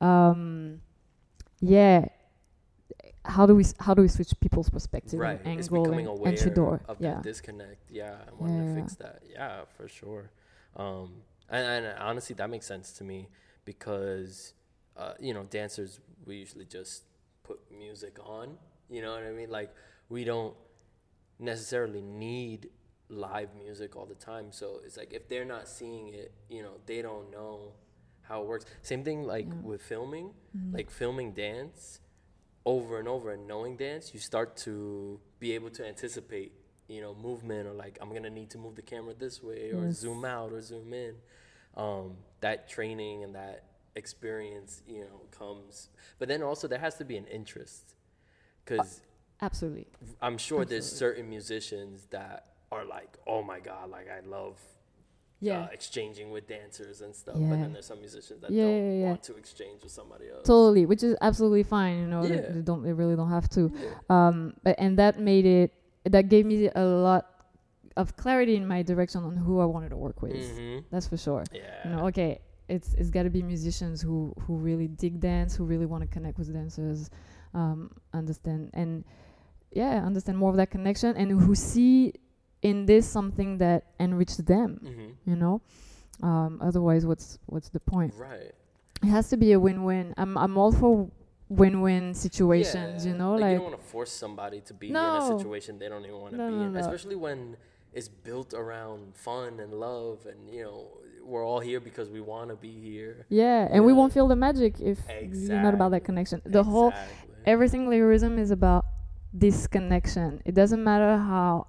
um, 0.00 0.80
yeah. 1.60 2.06
How 3.26 3.46
do 3.46 3.54
we 3.56 3.62
s- 3.64 3.74
how 3.80 3.94
do 3.94 4.02
we 4.02 4.08
switch 4.08 4.38
people's 4.40 4.68
perspective 4.68 5.18
Right. 5.18 5.40
and 5.44 5.58
It's 5.58 5.68
angle 5.68 5.84
becoming 5.84 6.06
and 6.08 6.18
aware 6.18 6.32
entry 6.32 6.50
door? 6.50 6.82
of 6.88 7.00
yeah. 7.00 7.14
that 7.14 7.22
disconnect. 7.22 7.90
Yeah. 7.90 8.16
I 8.28 8.32
wanted 8.38 8.54
Yeah, 8.56 8.60
to 8.60 8.68
yeah. 8.68 8.74
fix 8.82 8.94
that. 8.96 9.22
Yeah, 9.30 9.64
for 9.76 9.88
sure. 9.88 10.30
Um, 10.76 11.22
and, 11.48 11.86
and 11.86 11.98
honestly, 11.98 12.34
that 12.36 12.50
makes 12.50 12.66
sense 12.66 12.92
to 12.98 13.04
me 13.04 13.28
because, 13.64 14.52
uh, 14.96 15.14
you 15.20 15.34
know, 15.34 15.44
dancers, 15.44 16.00
we 16.26 16.36
usually 16.36 16.64
just 16.64 17.04
put 17.42 17.60
music 17.76 18.18
on. 18.24 18.56
You 18.88 19.02
know 19.02 19.12
what 19.12 19.22
I 19.24 19.32
mean? 19.32 19.50
Like, 19.50 19.74
we 20.08 20.24
don't 20.24 20.54
necessarily 21.38 22.00
need 22.02 22.68
live 23.08 23.54
music 23.56 23.96
all 23.96 24.06
the 24.06 24.14
time. 24.14 24.46
So 24.50 24.80
it's 24.84 24.96
like 24.96 25.12
if 25.12 25.28
they're 25.28 25.44
not 25.44 25.68
seeing 25.68 26.08
it, 26.08 26.32
you 26.48 26.62
know, 26.62 26.74
they 26.86 27.02
don't 27.02 27.30
know 27.30 27.72
how 28.22 28.42
it 28.42 28.46
works. 28.46 28.64
Same 28.82 29.04
thing 29.04 29.24
like 29.24 29.46
Yeah. 29.46 29.60
with 29.62 29.82
filming, 29.82 30.32
Mhm. 30.56 30.72
like 30.74 30.90
filming 30.90 31.32
dance 31.32 32.00
over 32.64 32.98
and 32.98 33.06
over 33.08 33.30
and 33.32 33.46
knowing 33.46 33.76
dance, 33.76 34.14
you 34.14 34.20
start 34.20 34.56
to 34.56 35.20
be 35.38 35.52
able 35.52 35.70
to 35.70 35.84
anticipate, 35.86 36.52
you 36.88 37.00
know, 37.02 37.14
movement 37.14 37.66
or 37.68 37.74
like 37.74 37.98
I'm 38.00 38.12
gonna 38.12 38.30
need 38.30 38.48
to 38.50 38.58
move 38.58 38.74
the 38.76 38.82
camera 38.82 39.12
this 39.12 39.42
way 39.42 39.72
or 39.72 39.84
Yes. 39.86 39.96
zoom 39.98 40.24
out 40.24 40.52
or 40.52 40.62
zoom 40.62 40.94
in. 40.94 41.20
Um, 41.74 42.16
that 42.40 42.68
training 42.68 43.22
and 43.24 43.34
that 43.34 43.64
experience, 43.96 44.82
you 44.86 45.00
know, 45.00 45.20
comes. 45.30 45.88
But 46.18 46.28
then 46.28 46.42
also 46.42 46.68
there 46.68 46.78
has 46.78 46.94
to 46.96 47.04
be 47.04 47.16
an 47.16 47.26
interest, 47.26 47.94
because 48.64 49.00
Absolutely. 49.42 49.86
I'm 50.22 50.38
sure 50.38 50.64
there's 50.64 50.90
certain 50.90 51.28
musicians 51.28 52.06
that 52.10 52.46
are 52.72 52.84
like, 52.84 53.18
oh 53.26 53.42
my 53.42 53.60
god, 53.60 53.90
like 53.90 54.08
I 54.08 54.20
love 54.26 54.58
Yeah. 55.40 55.60
uh, 55.64 55.68
exchanging 55.72 56.30
with 56.30 56.46
dancers 56.48 57.00
and 57.02 57.14
stuff. 57.14 57.36
Yeah. 57.38 57.50
But 57.50 57.60
then 57.60 57.72
there's 57.74 57.86
some 57.86 58.00
musicians 58.00 58.40
that 58.42 58.50
Yeah, 58.50 58.64
don't 58.64 59.00
yeah, 59.00 59.06
want 59.08 59.22
to 59.24 59.34
exchange 59.36 59.82
with 59.82 59.92
somebody 59.92 60.26
else. 60.30 60.46
totally 60.46 60.86
which 60.86 61.02
is 61.02 61.14
absolutely 61.20 61.62
fine 61.64 61.96
you 62.02 62.06
know 62.06 62.22
they, 62.26 62.36
Yeah. 62.36 62.52
they 62.54 62.62
don't 62.62 62.82
they 62.86 62.92
really 62.92 63.16
don't 63.20 63.30
have 63.38 63.48
to 63.50 63.62
Yeah. 63.74 63.90
um 64.16 64.54
but, 64.64 64.74
and 64.78 64.98
that 65.02 65.18
made 65.18 65.44
it 65.58 65.68
that 66.14 66.28
gave 66.34 66.44
me 66.46 66.56
a 66.74 66.84
lot 67.08 67.22
of 67.96 68.16
clarity 68.16 68.54
in 68.56 68.66
my 68.74 68.80
direction 68.82 69.20
on 69.28 69.34
who 69.36 69.54
i 69.60 69.64
wanted 69.74 69.90
to 69.90 69.96
work 70.06 70.18
with 70.22 70.32
Mhm. 70.34 70.84
that's 70.90 71.06
for 71.12 71.18
sure 71.26 71.44
Yeah. 71.52 71.60
you 71.84 71.90
know 71.92 72.02
okay 72.08 72.40
it's 72.68 72.94
it's 72.94 73.10
got 73.10 73.24
to 73.24 73.30
be 73.30 73.42
musicians 73.42 74.00
who 74.00 74.32
who 74.46 74.56
really 74.56 74.88
dig 74.88 75.20
dance 75.20 75.54
who 75.54 75.64
really 75.64 75.86
want 75.86 76.02
to 76.02 76.08
connect 76.08 76.38
with 76.38 76.52
dancers 76.52 77.10
um 77.54 77.90
understand 78.12 78.70
and 78.74 79.04
yeah 79.72 80.02
understand 80.04 80.38
more 80.38 80.50
of 80.50 80.56
that 80.56 80.70
connection 80.70 81.16
and 81.16 81.30
who 81.30 81.54
see 81.54 82.12
in 82.62 82.86
this 82.86 83.06
something 83.06 83.58
that 83.58 83.84
enriches 84.00 84.38
them 84.38 84.80
hmm 84.82 85.30
you 85.30 85.36
know? 85.36 85.60
Um, 86.22 86.58
otherwise 86.62 87.04
what's 87.04 87.38
what's 87.46 87.68
the 87.70 87.80
point? 87.80 88.14
Right. 88.16 88.52
it 89.02 89.06
has 89.08 89.28
to 89.30 89.36
be 89.36 89.52
a 89.52 89.58
win-win. 89.60 90.14
I'm 90.16 90.38
i'm 90.38 90.56
all 90.56 90.70
for 90.72 91.10
win-win 91.48 92.14
situations 92.14 93.04
Yeah, 93.04 93.12
you 93.12 93.18
know 93.18 93.32
like, 93.32 93.40
like, 93.42 93.50
you 93.50 93.56
don't 93.58 93.70
want 93.72 93.80
to 93.82 93.86
force 93.88 94.10
somebody 94.12 94.60
to 94.62 94.72
be 94.74 94.88
in 94.88 94.96
a 94.96 95.20
situation 95.38 95.78
they 95.78 95.88
don't 95.88 96.04
even 96.04 96.20
want 96.20 96.32
to 96.32 96.38
No, 96.38 96.48
be 96.48 96.54
no, 96.54 96.62
in, 96.62 96.72
no. 96.72 96.80
especially 96.80 97.16
when 97.16 97.56
it's 97.92 98.08
built 98.08 98.54
around 98.54 99.14
fun 99.14 99.60
and 99.60 99.72
love, 99.74 100.26
and 100.26 100.48
you 100.52 100.62
know 100.62 100.88
we're 101.24 101.44
all 101.46 101.60
here 101.60 101.80
because 101.80 102.08
we 102.10 102.20
want 102.20 102.50
to 102.50 102.56
be 102.56 102.70
here. 102.88 103.26
yeah 103.28 103.68
and 103.70 103.84
we 103.84 103.92
won't 103.92 104.12
feel 104.12 104.28
the 104.28 104.36
magic 104.36 104.80
if 104.80 104.98
you're 105.08 105.60
not 105.60 105.74
about 105.74 105.90
that 105.90 106.04
connection 106.04 106.40
the 106.44 106.62
whole 106.62 106.88
Exactly. 106.90 107.34
everything 107.46 107.88
lyricism 107.88 108.38
is 108.38 108.50
about 108.50 108.84
this 109.36 109.66
connection. 109.66 110.40
It 110.44 110.54
doesn't 110.54 110.82
matter 110.84 111.16
how, 111.18 111.66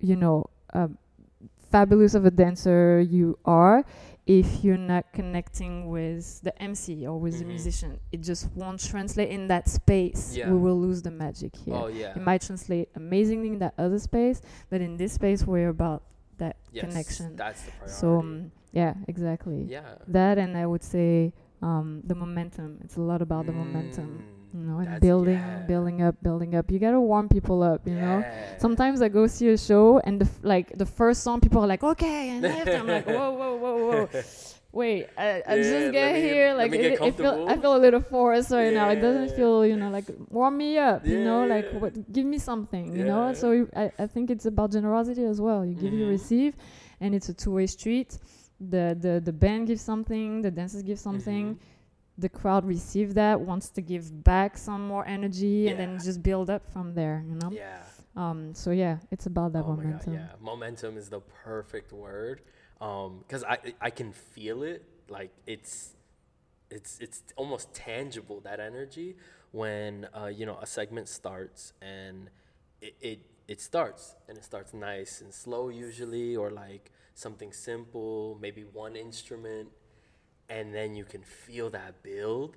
you 0.00 0.16
know, 0.16 0.46
uh, 0.72 0.88
fabulous 1.70 2.14
of 2.14 2.24
a 2.24 2.30
dancer 2.30 2.98
you 3.00 3.38
are, 3.44 3.84
if 4.26 4.64
you're 4.64 4.78
not 4.94 5.04
connecting 5.12 5.88
with 5.90 6.40
the 6.42 6.54
MC 6.62 7.06
or 7.06 7.18
with 7.20 7.38
the 7.38 7.44
Mhm. 7.44 7.48
musician, 7.48 8.00
it 8.10 8.20
just 8.22 8.48
won't 8.56 8.80
translate 8.80 9.28
in 9.28 9.48
that 9.48 9.68
space. 9.68 10.34
Yeah. 10.36 10.50
We 10.50 10.56
will 10.58 10.80
lose 10.80 11.02
the 11.02 11.10
magic 11.10 11.56
here. 11.56 11.74
Oh 11.74 11.88
yeah. 11.88 12.12
It 12.16 12.22
might 12.22 12.40
translate 12.40 12.88
amazingly 12.94 13.48
in 13.48 13.58
that 13.58 13.74
other 13.76 13.98
space, 13.98 14.40
but 14.70 14.80
in 14.80 14.96
this 14.96 15.12
space, 15.12 15.46
we're 15.46 15.68
about 15.68 16.02
that 16.38 16.56
yes, 16.72 16.84
connection. 16.86 17.36
That's 17.36 17.62
the 17.64 17.70
priority. 17.72 17.92
So 18.00 18.18
um, 18.20 18.52
yeah, 18.72 18.94
exactly. 19.08 19.64
yeah. 19.68 19.94
That 20.08 20.38
and 20.38 20.56
I 20.56 20.66
would 20.66 20.82
say 20.82 21.32
um, 21.62 22.02
the 22.04 22.14
momentum. 22.14 22.78
It's 22.84 22.96
a 22.96 23.00
lot 23.00 23.22
about 23.22 23.46
the 23.46 23.52
momentum 23.52 24.22
Mm, 24.22 24.34
you 24.54 24.60
know, 24.66 24.78
and 24.78 24.98
building, 25.00 25.42
yeah. 25.44 25.66
building 25.66 26.00
up, 26.02 26.16
building 26.22 26.54
up. 26.54 26.70
You 26.70 26.78
gotta 26.78 27.00
warm 27.00 27.28
people 27.28 27.62
up, 27.62 27.86
you 27.86 27.98
know. 27.98 28.24
Sometimes 28.56 29.02
I 29.02 29.08
go 29.08 29.26
see 29.26 29.48
a 29.50 29.58
show 29.58 29.98
and 30.04 30.20
the 30.20 30.24
f- 30.24 30.40
like 30.42 30.76
the 30.78 30.86
first 30.86 31.22
song, 31.22 31.40
people 31.40 31.62
are 31.62 31.66
like, 31.66 31.82
okay, 31.84 32.30
and. 32.30 32.46
I'm 32.78 32.86
like, 32.86 33.06
whoa, 33.06 33.30
whoa, 33.32 33.56
whoa, 33.56 34.08
whoa. 34.08 34.08
Wait, 34.72 35.08
I, 35.16 35.42
I 35.46 35.54
Yeah, 35.56 35.62
just 35.62 35.92
get 35.92 36.16
here, 36.16 36.54
like 36.54 36.72
it, 36.72 37.00
it 37.00 37.16
feel, 37.16 37.46
I 37.48 37.56
feel 37.56 37.74
a 37.74 37.78
little 37.78 38.00
forced 38.02 38.50
right 38.50 38.72
now. 38.72 38.90
It 38.90 39.00
doesn't 39.00 39.30
feel, 39.34 39.64
you 39.66 39.76
know, 39.76 39.90
like 39.90 40.10
warm 40.28 40.56
me 40.58 40.76
up, 40.78 41.06
you 41.06 41.18
know, 41.18 41.44
like 41.46 41.70
what, 41.72 42.12
give 42.12 42.26
me 42.26 42.38
something, 42.38 42.94
you 42.96 43.04
know. 43.04 43.32
So 43.32 43.52
you- 43.52 43.70
I, 43.74 43.90
I 43.98 44.06
think 44.06 44.30
it's 44.30 44.44
about 44.46 44.70
generosity 44.72 45.24
as 45.24 45.40
well. 45.40 45.64
You 45.64 45.74
give, 45.74 45.92
you 45.94 46.04
Mhm. 46.04 46.10
receive, 46.10 46.54
and 47.00 47.14
it's 47.14 47.28
a 47.30 47.34
two-way 47.34 47.66
street. 47.66 48.18
The 48.60 48.96
the 49.00 49.20
the 49.24 49.32
band 49.32 49.68
gives 49.68 49.82
something, 49.82 50.42
the 50.42 50.50
dancers 50.50 50.82
give 50.82 50.98
something 50.98 51.54
Mhm. 51.54 51.58
the 52.18 52.28
crowd 52.28 52.64
receive 52.64 53.14
that 53.14 53.40
wants 53.40 53.68
to 53.70 53.80
give 53.80 54.24
back 54.24 54.58
some 54.58 54.82
more 54.88 55.06
energy 55.06 55.68
and 55.68 55.78
then 55.78 55.98
just 56.00 56.20
build 56.20 56.50
up 56.50 56.66
from 56.74 56.92
there 56.94 57.22
you 57.30 57.36
know 57.36 57.50
Yeah. 57.52 57.82
um 58.16 58.52
so 58.54 58.72
yeah 58.72 58.98
it's 59.12 59.26
about 59.26 59.52
that 59.52 59.64
oh 59.64 59.68
momentum 59.76 60.14
God, 60.14 60.20
yeah, 60.22 60.32
momentum 60.40 60.96
is 60.96 61.08
the 61.10 61.20
perfect 61.20 61.92
word. 61.92 62.42
Um, 62.80 63.10
because 63.22 63.42
I 63.44 63.56
I 63.80 63.90
can 63.90 64.10
feel 64.12 64.62
it. 64.64 64.80
Like 65.08 65.30
it's 65.46 65.94
it's 66.70 66.98
it's 67.04 67.22
almost 67.36 67.72
tangible 67.72 68.40
that 68.48 68.58
energy 68.60 69.16
when 69.52 70.08
uh, 70.14 70.26
you 70.38 70.44
know 70.48 70.58
a 70.60 70.66
segment 70.66 71.08
starts 71.08 71.72
and 71.80 72.30
it, 72.80 72.94
it 73.00 73.18
it 73.52 73.60
starts 73.60 74.14
and 74.28 74.36
it 74.38 74.44
starts 74.44 74.74
nice 74.74 75.20
and 75.22 75.32
slow 75.32 75.68
usually 75.70 76.36
or 76.36 76.50
like 76.50 76.90
something 77.18 77.52
simple 77.52 78.38
maybe 78.40 78.62
one 78.62 78.94
instrument 78.94 79.68
and 80.48 80.72
then 80.72 80.94
you 80.94 81.04
can 81.04 81.22
feel 81.22 81.68
that 81.68 82.02
build 82.02 82.56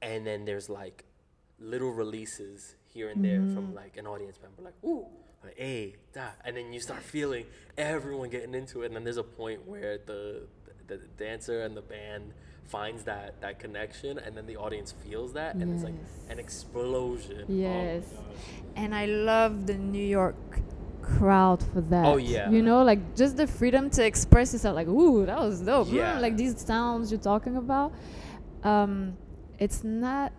and 0.00 0.24
then 0.26 0.44
there's 0.44 0.68
like 0.68 1.04
little 1.58 1.90
releases 1.90 2.76
here 2.92 3.08
and 3.10 3.24
there 3.24 3.40
from 3.54 3.72
mm. 3.72 3.74
like 3.74 3.96
an 3.96 4.06
audience 4.06 4.38
member 4.40 4.62
like 4.62 4.74
ooh 4.84 5.06
like 5.42 5.58
hey 5.58 5.96
da 6.12 6.28
and 6.44 6.56
then 6.56 6.72
you 6.72 6.78
start 6.80 7.02
feeling 7.02 7.44
everyone 7.76 8.30
getting 8.30 8.54
into 8.54 8.82
it 8.82 8.86
and 8.86 8.94
then 8.94 9.02
there's 9.04 9.16
a 9.16 9.22
point 9.24 9.66
where 9.66 9.98
the 10.06 10.42
the 10.86 10.98
dancer 11.18 11.62
and 11.62 11.76
the 11.76 11.82
band 11.82 12.32
finds 12.66 13.02
that 13.04 13.40
that 13.40 13.58
connection 13.58 14.18
and 14.18 14.36
then 14.36 14.46
the 14.46 14.56
audience 14.56 14.92
feels 15.04 15.32
that 15.32 15.54
and 15.56 15.72
it's 15.74 15.82
like 15.84 15.94
an 16.30 16.38
explosion 16.38 17.42
Oh 17.48 17.52
Yes. 17.52 18.04
gosh. 18.04 18.22
and 18.76 18.94
i 18.94 19.06
love 19.06 19.66
the 19.66 19.74
new 19.74 20.04
york 20.20 20.60
crowd 21.14 21.60
for 21.72 21.80
that. 21.92 22.04
Oh, 22.10 22.16
yeah. 22.16 22.50
you 22.54 22.62
know 22.68 22.80
like 22.90 23.00
just 23.22 23.36
the 23.36 23.46
freedom 23.46 23.84
to 23.96 24.00
express 24.04 24.52
yourself 24.52 24.74
like 24.80 24.88
ooh 24.88 25.24
that 25.30 25.38
was 25.38 25.60
dope. 25.60 25.88
Yeah. 25.90 26.18
like 26.26 26.34
these 26.36 26.54
sounds 26.72 27.10
you're 27.10 27.26
talking 27.32 27.56
about 27.64 27.92
um 28.72 28.92
it's 29.64 29.80
not 29.84 30.32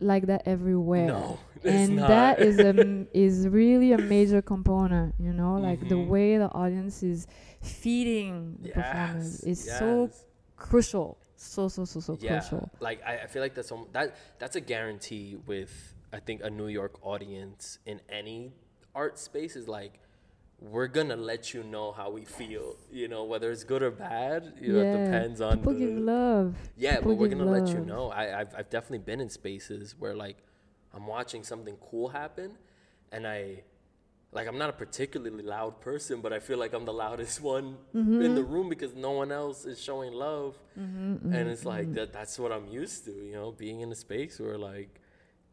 like 0.00 0.26
that 0.26 0.42
everywhere. 0.46 1.08
No 1.08 1.38
and 1.64 1.98
that 1.98 2.38
is 2.48 2.56
a 2.60 2.68
m- 2.68 3.08
is 3.26 3.48
really 3.48 3.90
a 3.92 3.98
major 3.98 4.40
component 4.42 5.14
you 5.18 5.32
know? 5.32 5.54
Like 5.68 5.80
the 5.88 5.96
Mhm. 5.96 6.08
way 6.14 6.28
the 6.38 6.50
audience 6.62 7.02
is 7.02 7.26
feeding 7.62 8.56
the 8.62 8.70
performance 8.70 9.42
Yes, 9.44 9.58
is 9.58 9.58
so 9.78 10.10
crucial. 10.56 11.18
So 11.36 11.68
so 11.68 11.84
so 11.84 11.98
so 12.00 12.12
yeah, 12.20 12.30
crucial. 12.38 12.70
like 12.80 12.98
I, 13.10 13.12
I 13.24 13.26
feel 13.26 13.42
like 13.42 13.54
that's 13.54 13.72
that 13.92 14.16
that's 14.40 14.56
a 14.56 14.60
guarantee 14.72 15.36
with 15.46 15.72
I 16.12 16.18
think 16.26 16.42
a 16.42 16.50
New 16.50 16.68
York 16.68 16.94
audience 17.02 17.78
in 17.86 18.00
any 18.08 18.52
art 18.94 19.18
space 19.18 19.56
is 19.56 19.68
like 19.68 20.00
we're 20.60 20.88
gonna 20.88 21.16
let 21.16 21.54
you 21.54 21.62
know 21.62 21.92
how 21.92 22.10
we 22.10 22.24
feel, 22.24 22.76
you 22.90 23.06
know, 23.06 23.24
whether 23.24 23.50
it's 23.52 23.62
good 23.62 23.82
or 23.82 23.92
bad. 23.92 24.54
You 24.60 24.72
know, 24.72 24.80
it 24.80 24.84
Yeah. 24.84 25.04
depends 25.04 25.40
on 25.40 25.58
people 25.58 25.72
the 25.74 25.78
give 25.78 25.98
love 25.98 26.56
yeah, 26.76 26.96
people 26.96 27.12
but 27.12 27.18
we're 27.20 27.28
gonna 27.28 27.44
let 27.44 27.68
you 27.68 27.80
know. 27.80 28.10
I 28.10 28.40
I've, 28.40 28.54
I've 28.56 28.70
definitely 28.70 28.98
been 28.98 29.20
in 29.20 29.28
spaces 29.30 29.94
where 29.98 30.14
like 30.14 30.38
I'm 30.92 31.06
watching 31.06 31.44
something 31.44 31.76
cool 31.76 32.08
happen, 32.08 32.52
and 33.12 33.26
I 33.26 33.62
like 34.32 34.48
I'm 34.48 34.58
not 34.58 34.68
a 34.70 34.72
particularly 34.72 35.44
loud 35.44 35.80
person, 35.80 36.20
but 36.20 36.32
I 36.32 36.40
feel 36.40 36.58
like 36.58 36.72
I'm 36.72 36.84
the 36.84 36.92
loudest 36.92 37.40
one 37.54 37.76
in 37.94 38.34
the 38.34 38.40
mm-hmm. 38.40 38.52
room 38.52 38.68
because 38.68 38.94
no 38.94 39.12
one 39.12 39.30
else 39.30 39.64
is 39.64 39.80
showing 39.82 40.12
love, 40.12 40.58
Mm-hmm, 40.78 40.96
and 40.96 41.32
mm-hmm, 41.32 41.48
it's 41.50 41.64
like 41.64 41.86
mm-hmm. 41.86 41.94
that. 41.94 42.12
That's 42.12 42.38
what 42.38 42.50
I'm 42.52 42.66
used 42.66 43.04
to, 43.04 43.12
you 43.12 43.32
know, 43.32 43.52
being 43.52 43.80
in 43.80 43.92
a 43.92 43.94
space 43.94 44.40
where 44.40 44.58
like 44.58 45.00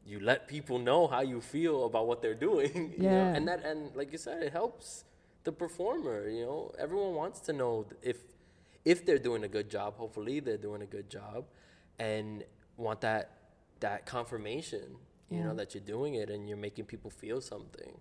you 0.05 0.19
let 0.19 0.47
people 0.47 0.77
know 0.79 1.07
how 1.07 1.21
you 1.21 1.41
feel 1.41 1.85
about 1.85 2.07
what 2.07 2.21
they're 2.21 2.35
doing, 2.49 2.93
you 2.97 3.03
know, 3.09 3.25
Yeah. 3.25 3.35
and 3.35 3.47
that 3.47 3.65
and 3.65 3.95
like 3.95 4.11
you 4.11 4.17
said, 4.17 4.43
it 4.43 4.51
helps 4.51 5.03
the 5.43 5.51
performer. 5.51 6.27
You 6.29 6.45
know, 6.45 6.71
everyone 6.77 7.13
wants 7.15 7.39
to 7.41 7.53
know 7.53 7.85
if 8.01 8.17
if 8.83 9.05
they're 9.05 9.17
doing 9.29 9.43
a 9.43 9.47
good 9.47 9.69
job. 9.69 9.95
Hopefully, 9.97 10.39
they're 10.39 10.57
doing 10.69 10.81
a 10.81 10.85
good 10.85 11.09
job, 11.09 11.45
and 11.99 12.43
want 12.77 13.01
that 13.01 13.31
that 13.79 14.05
confirmation. 14.05 14.97
You 15.29 15.39
Yeah. 15.39 15.45
know 15.47 15.55
that 15.55 15.73
you're 15.73 15.83
doing 15.97 16.13
it 16.15 16.29
and 16.29 16.47
you're 16.47 16.57
making 16.69 16.85
people 16.85 17.09
feel 17.09 17.41
something. 17.41 17.91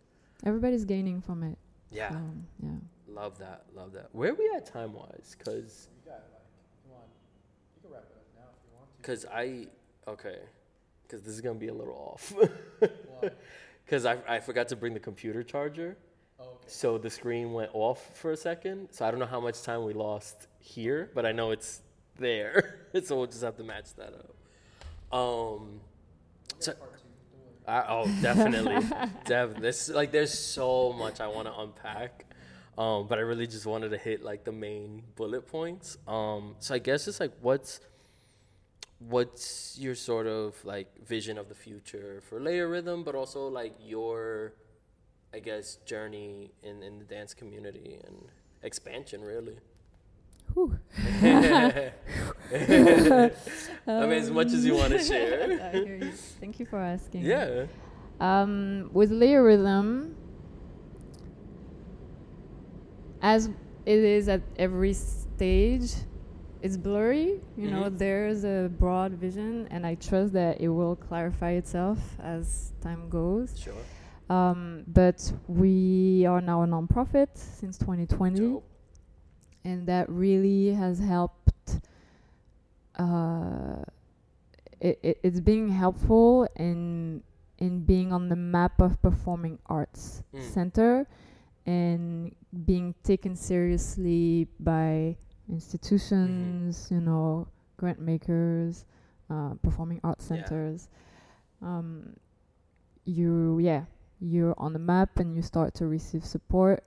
everybody's 0.45 0.85
gaining 0.85 1.23
from 1.23 1.43
it 1.43 1.57
Yeah, 1.91 2.11
so, 2.11 2.21
yeah 2.63 2.77
love 3.09 3.39
that, 3.39 3.65
love 3.75 3.93
that. 3.93 4.09
Where 4.13 4.31
are 4.33 4.35
we 4.35 4.47
at 4.57 4.67
time 4.67 4.93
wise? 4.93 5.35
Cause, 5.43 5.89
You 6.05 6.11
got 6.11 6.21
like, 6.35 6.49
come 6.83 6.93
on. 7.01 7.09
You 7.75 7.81
can 7.83 7.91
wrap 7.95 8.05
it 8.11 8.17
up 8.21 8.29
now 8.37 8.49
if 8.53 8.61
you 8.67 8.73
want 8.77 8.89
to. 8.97 9.03
cause 9.09 9.25
I 9.33 9.69
okay, 10.15 10.39
cause 11.15 11.23
this 11.25 11.35
is 11.35 11.41
gonna 11.41 11.59
be 11.59 11.69
a 11.69 11.75
little 11.75 11.95
off. 11.95 12.33
Cause 13.87 14.07
I 14.07 14.17
I 14.27 14.41
forgot 14.41 14.69
to 14.69 14.77
bring 14.77 14.95
the 14.95 15.01
computer 15.01 15.43
charger. 15.43 15.97
Oh, 16.41 16.45
okay. 16.45 16.55
So 16.67 16.99
the 16.99 17.11
screen 17.11 17.53
went 17.53 17.71
off 17.75 18.11
for 18.17 18.33
a 18.33 18.37
second. 18.37 18.89
So 18.91 19.05
I 19.05 19.11
don't 19.11 19.21
know 19.21 19.27
how 19.27 19.41
much 19.41 19.63
time 19.63 19.85
we 19.85 19.93
lost 19.93 20.49
here, 20.59 21.11
but 21.15 21.25
I 21.27 21.33
know 21.33 21.51
it's 21.51 21.83
there. 22.19 22.81
so 23.05 23.17
we'll 23.17 23.27
just 23.27 23.43
have 23.43 23.57
to 23.59 23.63
match 23.63 23.95
that 23.97 24.15
up. 24.15 25.17
Um, 25.17 25.81
So- 26.59 26.73
get 26.73 26.81
part 26.81 26.93
two. 26.97 27.09
Don't 27.31 27.69
worry. 27.69 27.77
I, 27.79 27.85
oh, 27.89 28.07
definitely, 28.23 28.75
definitely. 29.27 29.63
This 29.63 29.89
like 29.91 30.11
there's 30.11 30.37
so 30.37 30.93
much 30.93 31.21
I 31.21 31.29
want 31.29 31.47
to 31.47 31.55
unpack, 31.61 32.25
um, 32.79 33.07
but 33.07 33.19
I 33.19 33.23
really 33.23 33.47
just 33.47 33.67
wanted 33.67 33.91
to 33.91 33.99
hit 33.99 34.23
like 34.23 34.45
the 34.45 34.53
main 34.53 35.03
bullet 35.15 35.47
points. 35.47 35.99
Um, 36.09 36.57
so 36.59 36.75
I 36.75 36.79
guess 36.79 37.07
it's 37.07 37.21
like 37.21 37.33
what's 37.43 37.81
what's 39.09 39.77
your 39.79 39.95
sort 39.95 40.27
of 40.27 40.63
like 40.65 40.89
vision 41.07 41.39
of 41.39 41.49
the 41.49 41.55
future 41.55 42.23
for 42.29 42.41
LayeRhythm, 42.41 43.05
but 43.05 43.15
also 43.15 43.49
like 43.49 43.75
your, 43.81 44.55
I 45.33 45.41
guess, 45.41 45.77
journey 45.85 46.53
in 46.63 46.83
in 46.83 46.99
the 46.99 47.05
dance 47.05 47.35
community 47.35 48.01
and 48.07 48.17
expansion, 48.63 49.23
really. 49.23 49.59
Whew. 50.53 50.79
I 51.23 51.91
mean, 53.87 54.13
as 54.13 54.31
much 54.31 54.49
as 54.49 54.65
you 54.65 54.75
want 54.75 54.93
to 54.93 54.99
share. 55.03 55.73
You. 55.75 56.13
Thank 56.41 56.61
you 56.61 56.67
for 56.67 56.79
asking. 56.79 57.23
Yeah. 57.23 57.67
Um, 58.21 58.91
with 58.93 59.11
LayeRhythm, 59.11 60.15
as 63.21 63.49
it 63.87 63.99
is 63.99 64.29
at 64.29 64.43
every 64.57 64.93
stage, 64.93 65.91
it's 66.65 66.77
blurry. 66.77 67.41
You 67.61 67.69
know, 67.71 67.85
Mhm. 67.85 67.99
there's 67.99 68.43
a 68.45 68.71
broad 68.83 69.13
vision, 69.25 69.69
and 69.71 69.85
I 69.87 69.95
trust 69.97 70.33
that 70.33 70.61
it 70.61 70.69
will 70.79 70.97
clarify 70.97 71.53
itself 71.63 71.99
as 72.21 72.73
time 72.81 73.09
goes. 73.11 73.53
Sure. 73.59 73.83
Um, 74.31 74.85
but 74.89 75.21
we 75.47 76.25
are 76.27 76.41
now 76.41 76.63
a 76.63 76.67
nonprofit 76.67 77.29
since 77.37 77.77
2020 77.77 78.41
Dope. 78.41 78.65
and 79.65 79.87
that 79.87 80.09
really 80.09 80.73
has 80.73 80.99
helped 80.99 81.53
uh, 82.99 83.83
it, 84.81 84.99
it, 85.03 85.19
it's 85.23 85.41
being 85.41 85.69
helpful 85.69 86.49
in 86.57 87.23
in 87.59 87.85
being 87.85 88.13
on 88.13 88.29
the 88.29 88.37
map 88.37 88.81
of 88.81 89.01
performing 89.03 89.59
arts 89.67 90.23
Mm. 90.33 90.43
center 90.43 91.07
and 91.67 92.35
being 92.65 92.95
taken 93.03 93.37
seriously 93.37 94.49
by 94.61 95.17
institutions, 95.51 96.89
you 96.91 97.01
know, 97.01 97.47
grant 97.77 98.01
makers, 98.01 98.85
uh, 99.31 99.55
performing 99.63 100.01
arts 100.05 100.25
Yeah. 100.25 100.37
centers. 100.37 100.89
Um, 101.63 102.17
you, 103.05 103.59
yeah, 103.59 103.85
you're 104.21 104.55
on 104.59 104.73
the 104.73 104.79
map 104.79 105.19
and 105.19 105.35
you 105.35 105.43
start 105.43 105.75
to 105.75 105.87
receive 105.87 106.25
support 106.25 106.85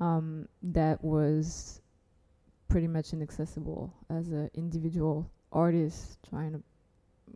um, 0.00 0.48
that 0.62 1.02
was 1.04 1.80
pretty 2.68 2.88
much 2.88 3.12
inaccessible 3.12 3.92
as 4.08 4.28
an 4.28 4.50
individual 4.54 5.30
artist 5.52 6.18
trying 6.28 6.52
to, 6.52 6.62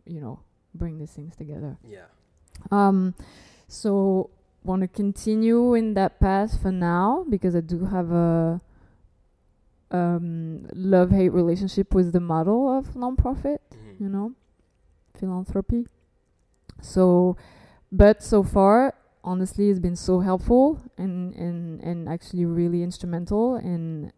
you 0.05 0.19
know, 0.19 0.39
bring 0.73 0.97
these 0.97 1.11
things 1.11 1.35
together. 1.35 1.77
Yeah. 1.87 2.05
Um, 2.71 3.13
so 3.67 4.29
want 4.63 4.81
to 4.81 4.87
continue 4.87 5.75
in 5.75 5.93
that 5.93 6.19
path 6.19 6.61
for 6.61 6.71
now 6.71 7.25
because 7.29 7.55
I 7.55 7.61
do 7.61 7.85
have 7.85 8.11
a 8.11 8.59
um, 9.91 10.67
love 10.73 11.11
hate 11.11 11.29
relationship 11.29 11.93
with 11.93 12.11
the 12.11 12.19
model 12.19 12.67
of 12.69 12.93
nonprofit, 12.93 13.59
Mhm. 13.71 13.99
you 13.99 14.09
know, 14.09 14.33
philanthropy. 15.15 15.87
So, 16.81 17.37
but 17.91 18.21
so 18.21 18.43
far, 18.43 18.93
honestly, 19.23 19.69
it's 19.69 19.79
been 19.79 19.95
so 19.95 20.19
helpful 20.19 20.79
and 20.97 21.33
and 21.35 21.81
and 21.81 22.07
actually 22.09 22.45
really 22.45 22.83
instrumental 22.83 23.55
in 23.55 24.11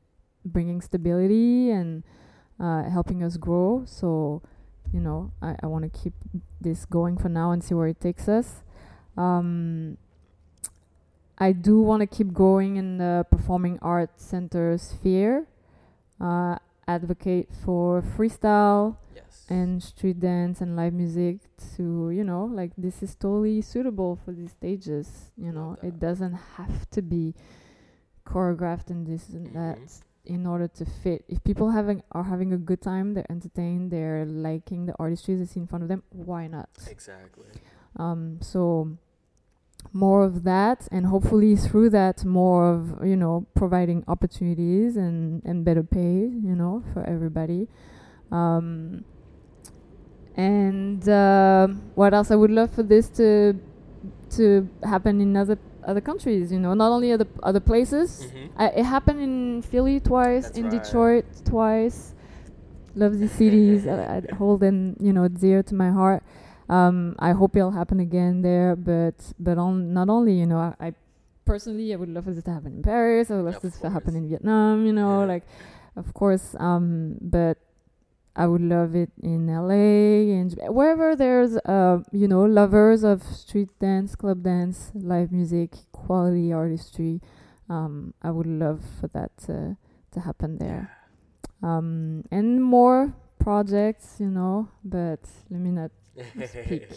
bringing 0.45 0.81
stability 0.81 1.69
and 1.71 2.03
uh, 2.59 2.83
helping 2.89 3.23
us 3.23 3.37
grow. 3.37 3.83
So, 3.85 4.41
you 4.91 4.99
know, 4.99 5.31
I, 5.41 5.55
I 5.63 5.67
want 5.67 5.83
to 5.83 5.89
keep 5.89 6.13
this 6.59 6.85
going 6.85 7.17
for 7.17 7.29
now 7.29 7.51
and 7.51 7.63
see 7.63 7.73
where 7.75 7.87
it 7.87 8.01
takes 8.01 8.27
us. 8.27 8.63
Um, 9.15 9.97
I 11.37 11.53
do 11.53 11.79
want 11.79 12.01
to 12.01 12.07
keep 12.07 12.33
going 12.33 12.75
in 12.75 12.97
the 12.97 13.25
performing 13.31 13.79
arts 13.81 14.23
center 14.25 14.77
sphere, 14.77 15.47
uh, 16.19 16.57
advocate 16.87 17.49
for 17.63 18.01
freestyle 18.01 18.97
Yes. 19.15 19.45
and 19.49 19.81
street 19.83 20.19
dance 20.19 20.59
and 20.61 20.75
live 20.75 20.93
music 20.93 21.39
to, 21.75 22.09
you 22.09 22.23
know, 22.23 22.45
like 22.45 22.71
this 22.77 23.01
is 23.03 23.15
totally 23.15 23.61
suitable 23.61 24.15
for 24.23 24.31
these 24.31 24.51
stages. 24.51 25.31
You 25.37 25.51
know, 25.51 25.75
that. 25.81 25.87
it 25.87 25.99
doesn't 25.99 26.33
have 26.57 26.89
to 26.91 27.01
be 27.01 27.35
choreographed 28.25 28.89
and 28.89 29.05
this 29.07 29.29
and 29.29 29.47
that 29.55 29.77
Mhm. 29.79 30.01
in 30.25 30.45
order 30.45 30.67
to 30.67 30.85
fit. 30.85 31.25
If 31.27 31.43
people 31.43 31.71
having 31.71 32.03
are 32.11 32.23
having 32.23 32.53
a 32.53 32.57
good 32.57 32.81
time, 32.81 33.13
they're 33.13 33.31
entertained, 33.31 33.89
they're 33.91 34.25
liking 34.25 34.85
the 34.85 34.95
artistry 34.99 35.35
they 35.35 35.45
see 35.45 35.59
in 35.61 35.67
front 35.67 35.83
of 35.83 35.89
them, 35.89 36.03
why 36.11 36.47
not? 36.47 36.69
exactly. 36.89 37.47
Um, 37.95 38.39
so 38.41 38.97
more 39.91 40.23
of 40.23 40.43
that, 40.43 40.87
and 40.91 41.07
hopefully 41.07 41.55
through 41.55 41.89
that, 41.91 42.23
more 42.25 42.71
of 42.71 43.05
you 43.05 43.15
know 43.15 43.45
providing 43.55 44.03
opportunities 44.07 44.95
and 44.97 45.41
and 45.45 45.65
better 45.65 45.83
pay, 45.83 46.29
you 46.47 46.55
know, 46.55 46.83
for 46.93 47.03
everybody. 47.03 47.67
Um, 48.31 49.03
and 50.35 51.07
uh, 51.09 51.67
what 51.95 52.13
else? 52.13 52.31
I 52.31 52.35
would 52.35 52.51
love 52.51 52.71
for 52.71 52.83
this 52.83 53.09
to 53.09 53.55
to 54.37 54.69
happen 54.83 55.19
in 55.21 55.35
other 55.35 55.57
other 55.85 56.01
countries. 56.01 56.51
You 56.51 56.59
know, 56.59 56.73
not 56.73 56.91
only 56.91 57.11
other 57.11 57.27
other 57.43 57.59
places. 57.59 58.27
Mhm. 58.27 58.49
I, 58.57 58.67
it 58.67 58.83
happened 58.85 59.21
in 59.21 59.61
Philly 59.63 59.99
twice, 59.99 60.45
That's 60.45 60.57
in 60.57 60.69
right. 60.69 60.83
Detroit 60.83 61.25
twice. 61.45 62.13
Love 62.95 63.19
these 63.19 63.31
cities. 63.31 63.87
I, 63.87 64.21
I 64.31 64.35
hold 64.35 64.59
them, 64.61 64.95
you 64.99 65.13
know, 65.13 65.27
dear 65.27 65.63
to 65.63 65.75
my 65.75 65.89
heart. 65.89 66.23
Um, 66.69 67.15
I 67.19 67.31
hope 67.31 67.55
it'll 67.55 67.71
happen 67.71 67.99
again 67.99 68.41
there, 68.41 68.75
but 68.75 69.33
but 69.39 69.57
on 69.57 69.93
not 69.93 70.09
only, 70.09 70.33
you 70.33 70.45
know, 70.45 70.59
I, 70.59 70.87
I 70.87 70.93
personally 71.45 71.91
I 71.93 71.97
would 71.97 72.09
love 72.09 72.25
for 72.25 72.33
this 72.33 72.43
to 72.45 72.53
happen 72.53 72.73
in 72.77 72.83
Paris. 72.83 73.31
I 73.31 73.35
would 73.37 73.45
love 73.45 73.55
Of 73.55 73.61
this 73.63 73.79
to 73.79 73.89
happen 73.89 74.15
in 74.15 74.29
Vietnam. 74.29 74.85
You 74.85 74.93
know, 74.93 75.21
Yeah. 75.21 75.25
like 75.33 75.43
of 75.95 76.13
course. 76.13 76.55
Um, 76.59 77.17
but 77.21 77.57
I 78.35 78.45
would 78.45 78.61
love 78.61 78.95
it 78.95 79.09
in 79.21 79.47
LA 79.47 80.31
and 80.37 80.53
wherever 80.69 81.15
there's 81.15 81.57
uh 81.65 81.99
you 82.13 82.27
know 82.27 82.43
lovers 82.45 83.03
of 83.03 83.23
street 83.23 83.69
dance, 83.79 84.15
club 84.15 84.43
dance, 84.43 84.91
live 84.93 85.31
music, 85.31 85.73
quality 85.91 86.53
artistry. 86.53 87.19
Um, 87.67 88.13
I 88.21 88.29
would 88.31 88.47
love 88.47 88.81
for 89.01 89.07
that 89.17 89.35
to 89.45 89.75
to 90.13 90.19
happen 90.21 90.57
there. 90.59 90.91
Um, 91.61 92.23
and 92.31 92.63
more 92.63 93.13
projects, 93.39 94.17
you 94.19 94.29
know, 94.29 94.69
but 94.83 95.19
let 95.49 95.59
me 95.59 95.71
not 95.71 95.91
speak 96.45 96.89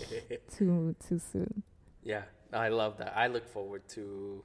too 0.56 0.94
too 1.08 1.18
soon. 1.18 1.62
Yeah, 2.02 2.22
I 2.52 2.68
love 2.68 2.98
that. 2.98 3.14
I 3.16 3.28
look 3.28 3.46
forward 3.46 3.88
to 3.90 4.44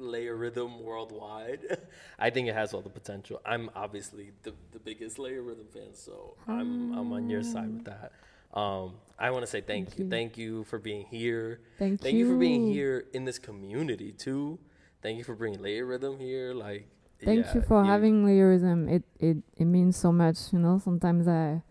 LayeRhythm 0.00 0.80
worldwide. 0.82 1.78
I 2.18 2.30
think 2.30 2.48
it 2.48 2.54
has 2.54 2.72
all 2.72 2.80
the 2.80 2.88
potential. 2.90 3.40
I'm 3.44 3.70
obviously 3.74 4.32
the, 4.42 4.54
the 4.72 4.78
biggest 4.78 5.18
LayeRhythm 5.18 5.70
fan, 5.72 5.94
so 5.94 6.36
I'm 6.48 6.92
I'm 6.96 7.12
on 7.12 7.28
your 7.28 7.42
side 7.42 7.72
with 7.72 7.84
that. 7.84 8.12
Um, 8.54 8.94
I 9.18 9.30
want 9.30 9.42
to 9.42 9.46
say 9.46 9.60
thank, 9.60 9.88
Thank 9.88 9.98
you. 9.98 10.04
you. 10.04 10.10
Thank 10.10 10.38
you 10.38 10.64
for 10.64 10.78
being 10.78 11.04
here. 11.06 11.60
Thank, 11.78 12.00
Thank 12.00 12.14
you. 12.14 12.28
for 12.30 12.36
being 12.36 12.66
here 12.66 13.04
in 13.12 13.24
this 13.24 13.38
community 13.38 14.12
too. 14.12 14.58
Thank 15.02 15.18
you 15.18 15.24
for 15.24 15.34
bringing 15.34 15.60
LayeRhythm 15.60 16.18
here. 16.18 16.54
Like, 16.54 16.88
Thank 17.22 17.46
yeah, 17.46 17.54
you 17.56 17.62
for 17.62 17.84
having 17.84 18.24
LayeRhythm. 18.24 18.90
It 18.90 19.04
it 19.18 19.36
it 19.56 19.64
means 19.66 19.96
so 19.96 20.10
much. 20.10 20.52
You 20.52 20.58
know, 20.58 20.78
sometimes 20.82 21.28
I 21.28 21.62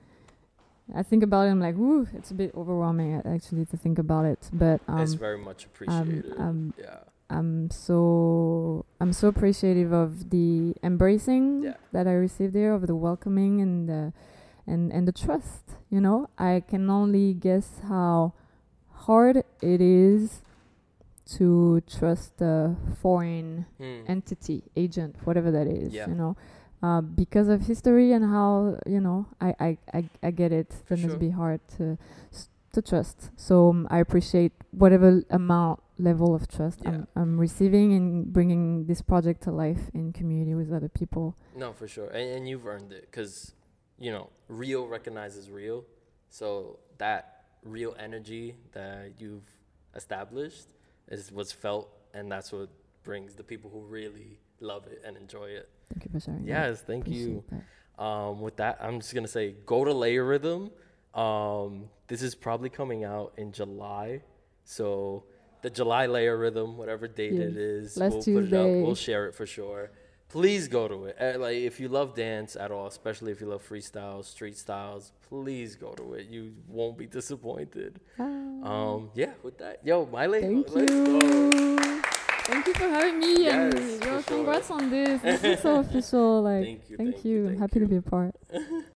I 0.94 1.02
think 1.04 1.24
about 1.24 1.48
it. 1.48 1.52
I'm 1.52 1.60
like, 1.60 1.76
woo, 1.76 2.08
it's 2.14 2.30
a 2.32 2.36
bit 2.36 2.54
overwhelming 2.56 3.16
a- 3.16 3.28
actually 3.28 3.66
to 3.68 3.78
think 3.78 3.98
about 3.98 4.26
it. 4.26 4.50
But 4.54 4.82
um, 4.88 5.00
it's 5.00 5.14
very 5.14 5.38
much 5.38 5.66
appreciated. 5.66 6.34
um, 6.38 6.74
yeah, 6.78 7.00
I'm 7.30 7.72
so 7.72 8.86
I'm 9.02 9.12
so 9.14 9.28
appreciative 9.28 9.92
of 9.92 10.30
the 10.30 10.76
embracing 10.84 11.64
Yeah. 11.64 11.74
that 11.92 12.08
I 12.08 12.14
received 12.14 12.54
there, 12.54 12.74
of 12.74 12.86
the 12.88 12.96
welcoming 12.96 13.62
and 13.62 13.90
the 13.90 14.14
and 14.68 14.92
and 14.94 15.08
the 15.08 15.12
trust. 15.12 15.64
You 15.90 16.02
know, 16.02 16.30
I 16.38 16.62
can 16.68 16.90
only 16.90 17.34
guess 17.34 17.82
how 17.88 18.34
hard 18.92 19.38
it 19.62 19.82
is 19.82 20.42
to 21.38 21.82
trust 21.88 22.40
a 22.42 22.76
foreign 23.02 23.66
Hmm. 23.80 24.02
entity, 24.08 24.64
agent, 24.76 25.16
whatever 25.26 25.50
that 25.50 25.66
is. 25.68 25.94
Yeah. 25.94 26.08
You 26.08 26.14
know, 26.16 26.38
uh, 26.86 27.02
because 27.02 27.48
of 27.48 27.66
history 27.66 28.12
and 28.12 28.24
how 28.24 28.78
you 28.86 29.02
know, 29.02 29.26
I 29.42 29.50
I 29.68 29.70
I, 29.98 30.10
I 30.28 30.32
get 30.32 30.52
it. 30.52 30.70
For 30.86 30.96
That 30.96 31.08
must 31.08 31.20
be 31.20 31.32
hard 31.32 31.62
to 31.78 31.98
to 32.74 32.82
trust. 32.82 33.32
So 33.36 33.70
um, 33.70 33.88
I 33.90 34.00
appreciate 34.00 34.54
whatever 34.72 35.24
amount 35.30 35.80
level 35.98 36.36
of 36.36 36.48
trust 36.48 36.80
Yeah. 36.84 36.90
I'm 36.90 37.08
I'm 37.16 37.34
receiving 37.40 37.88
in 38.00 38.06
bringing 38.38 38.86
this 38.86 39.02
project 39.02 39.40
to 39.44 39.52
life 39.52 39.84
in 39.94 40.14
community 40.14 40.54
with 40.54 40.72
other 40.72 40.90
people. 40.90 41.36
No, 41.56 41.74
for 41.74 41.88
sure, 41.88 42.10
and, 42.18 42.28
and 42.36 42.50
you've 42.50 42.68
earned 42.68 42.92
it 42.92 43.04
because, 43.10 43.54
you 43.98 44.12
know, 44.12 44.30
real 44.48 44.84
recognizes 44.88 45.50
real. 45.50 45.86
So 46.30 46.80
that 46.98 47.22
real 47.64 47.96
energy 47.98 48.56
that 48.74 49.14
you've 49.18 49.50
established 49.96 50.68
is 51.08 51.32
what's 51.32 51.54
felt, 51.66 51.88
and 52.14 52.32
that's 52.32 52.52
what 52.52 52.70
brings 53.04 53.36
the 53.36 53.44
people 53.44 53.70
who 53.74 53.82
really 54.00 54.40
love 54.60 54.88
it 54.88 55.02
and 55.06 55.18
enjoy 55.18 55.46
it. 55.46 55.70
Thank 55.94 56.06
you 56.06 56.12
for 56.12 56.20
sharing. 56.20 56.46
that. 56.46 56.48
Yes, 56.50 56.82
thank 56.82 57.08
you. 57.08 57.44
That. 57.52 58.04
Um, 58.04 58.42
with 58.42 58.58
that, 58.58 58.78
I'm 58.82 59.00
just 59.00 59.14
gonna 59.14 59.28
say 59.28 59.56
go 59.66 59.86
to 59.86 59.92
LayeRhythm. 59.92 60.72
Um, 61.18 61.90
this 62.08 62.22
is 62.22 62.36
probably 62.36 62.70
coming 62.70 63.04
out 63.04 63.34
in 63.38 63.52
July, 63.52 64.22
so 64.64 65.24
the 65.62 65.70
July 65.70 66.08
LayeRhythm, 66.08 66.76
whatever 66.76 67.08
date 67.08 67.34
it 67.34 67.54
Yes. 67.54 67.56
is, 67.58 67.98
Last 67.98 68.14
we'll 68.14 68.24
put 68.42 68.44
it 68.46 68.54
up. 68.54 68.66
We'll 68.86 68.96
share 68.96 69.28
it 69.28 69.34
for 69.36 69.46
sure. 69.46 69.92
Please 70.28 70.68
go 70.68 70.88
to 70.88 71.06
it. 71.06 71.16
Uh, 71.22 71.40
like 71.40 71.56
if 71.58 71.80
you 71.80 71.88
love 71.88 72.16
dance 72.16 72.56
at 72.58 72.70
all, 72.72 72.88
especially 72.88 73.32
if 73.32 73.40
you 73.40 73.48
love 73.48 73.66
freestyle, 73.68 74.26
street 74.26 74.58
styles, 74.58 75.14
please 75.30 75.76
go 75.76 75.94
to 75.94 76.16
it. 76.16 76.28
You 76.28 76.54
won't 76.68 76.98
be 76.98 77.06
disappointed. 77.06 78.00
Ah, 78.20 78.24
Um, 78.24 79.12
yeah. 79.14 79.34
With 79.44 79.58
that, 79.60 79.80
yo, 79.86 80.06
Mai 80.08 80.28
Lê, 80.28 80.42
thank 80.42 80.70
let's 80.76 80.92
you. 80.92 81.06
go. 81.06 82.02
Thank 82.46 82.68
you 82.68 82.74
for 82.76 82.88
having 82.88 83.20
me 83.20 83.44
Yes, 83.44 83.74
and 83.74 84.04
yo, 84.04 84.22
sure. 84.22 84.24
congrats 84.24 84.70
on 84.72 84.90
this. 84.90 85.22
This 85.22 85.44
is 85.44 85.62
so 85.62 85.80
official. 85.80 86.42
Like, 86.44 86.64
Thank 86.66 86.90
you, 86.90 86.98
thank, 86.98 87.14
thank 87.14 87.26
you, 87.26 87.48
you. 87.48 87.48
I'm 87.48 87.58
happy 87.58 87.80
you. 87.80 87.86
to 87.86 87.90
be 87.90 87.96
a 87.98 88.02
part. 88.02 88.36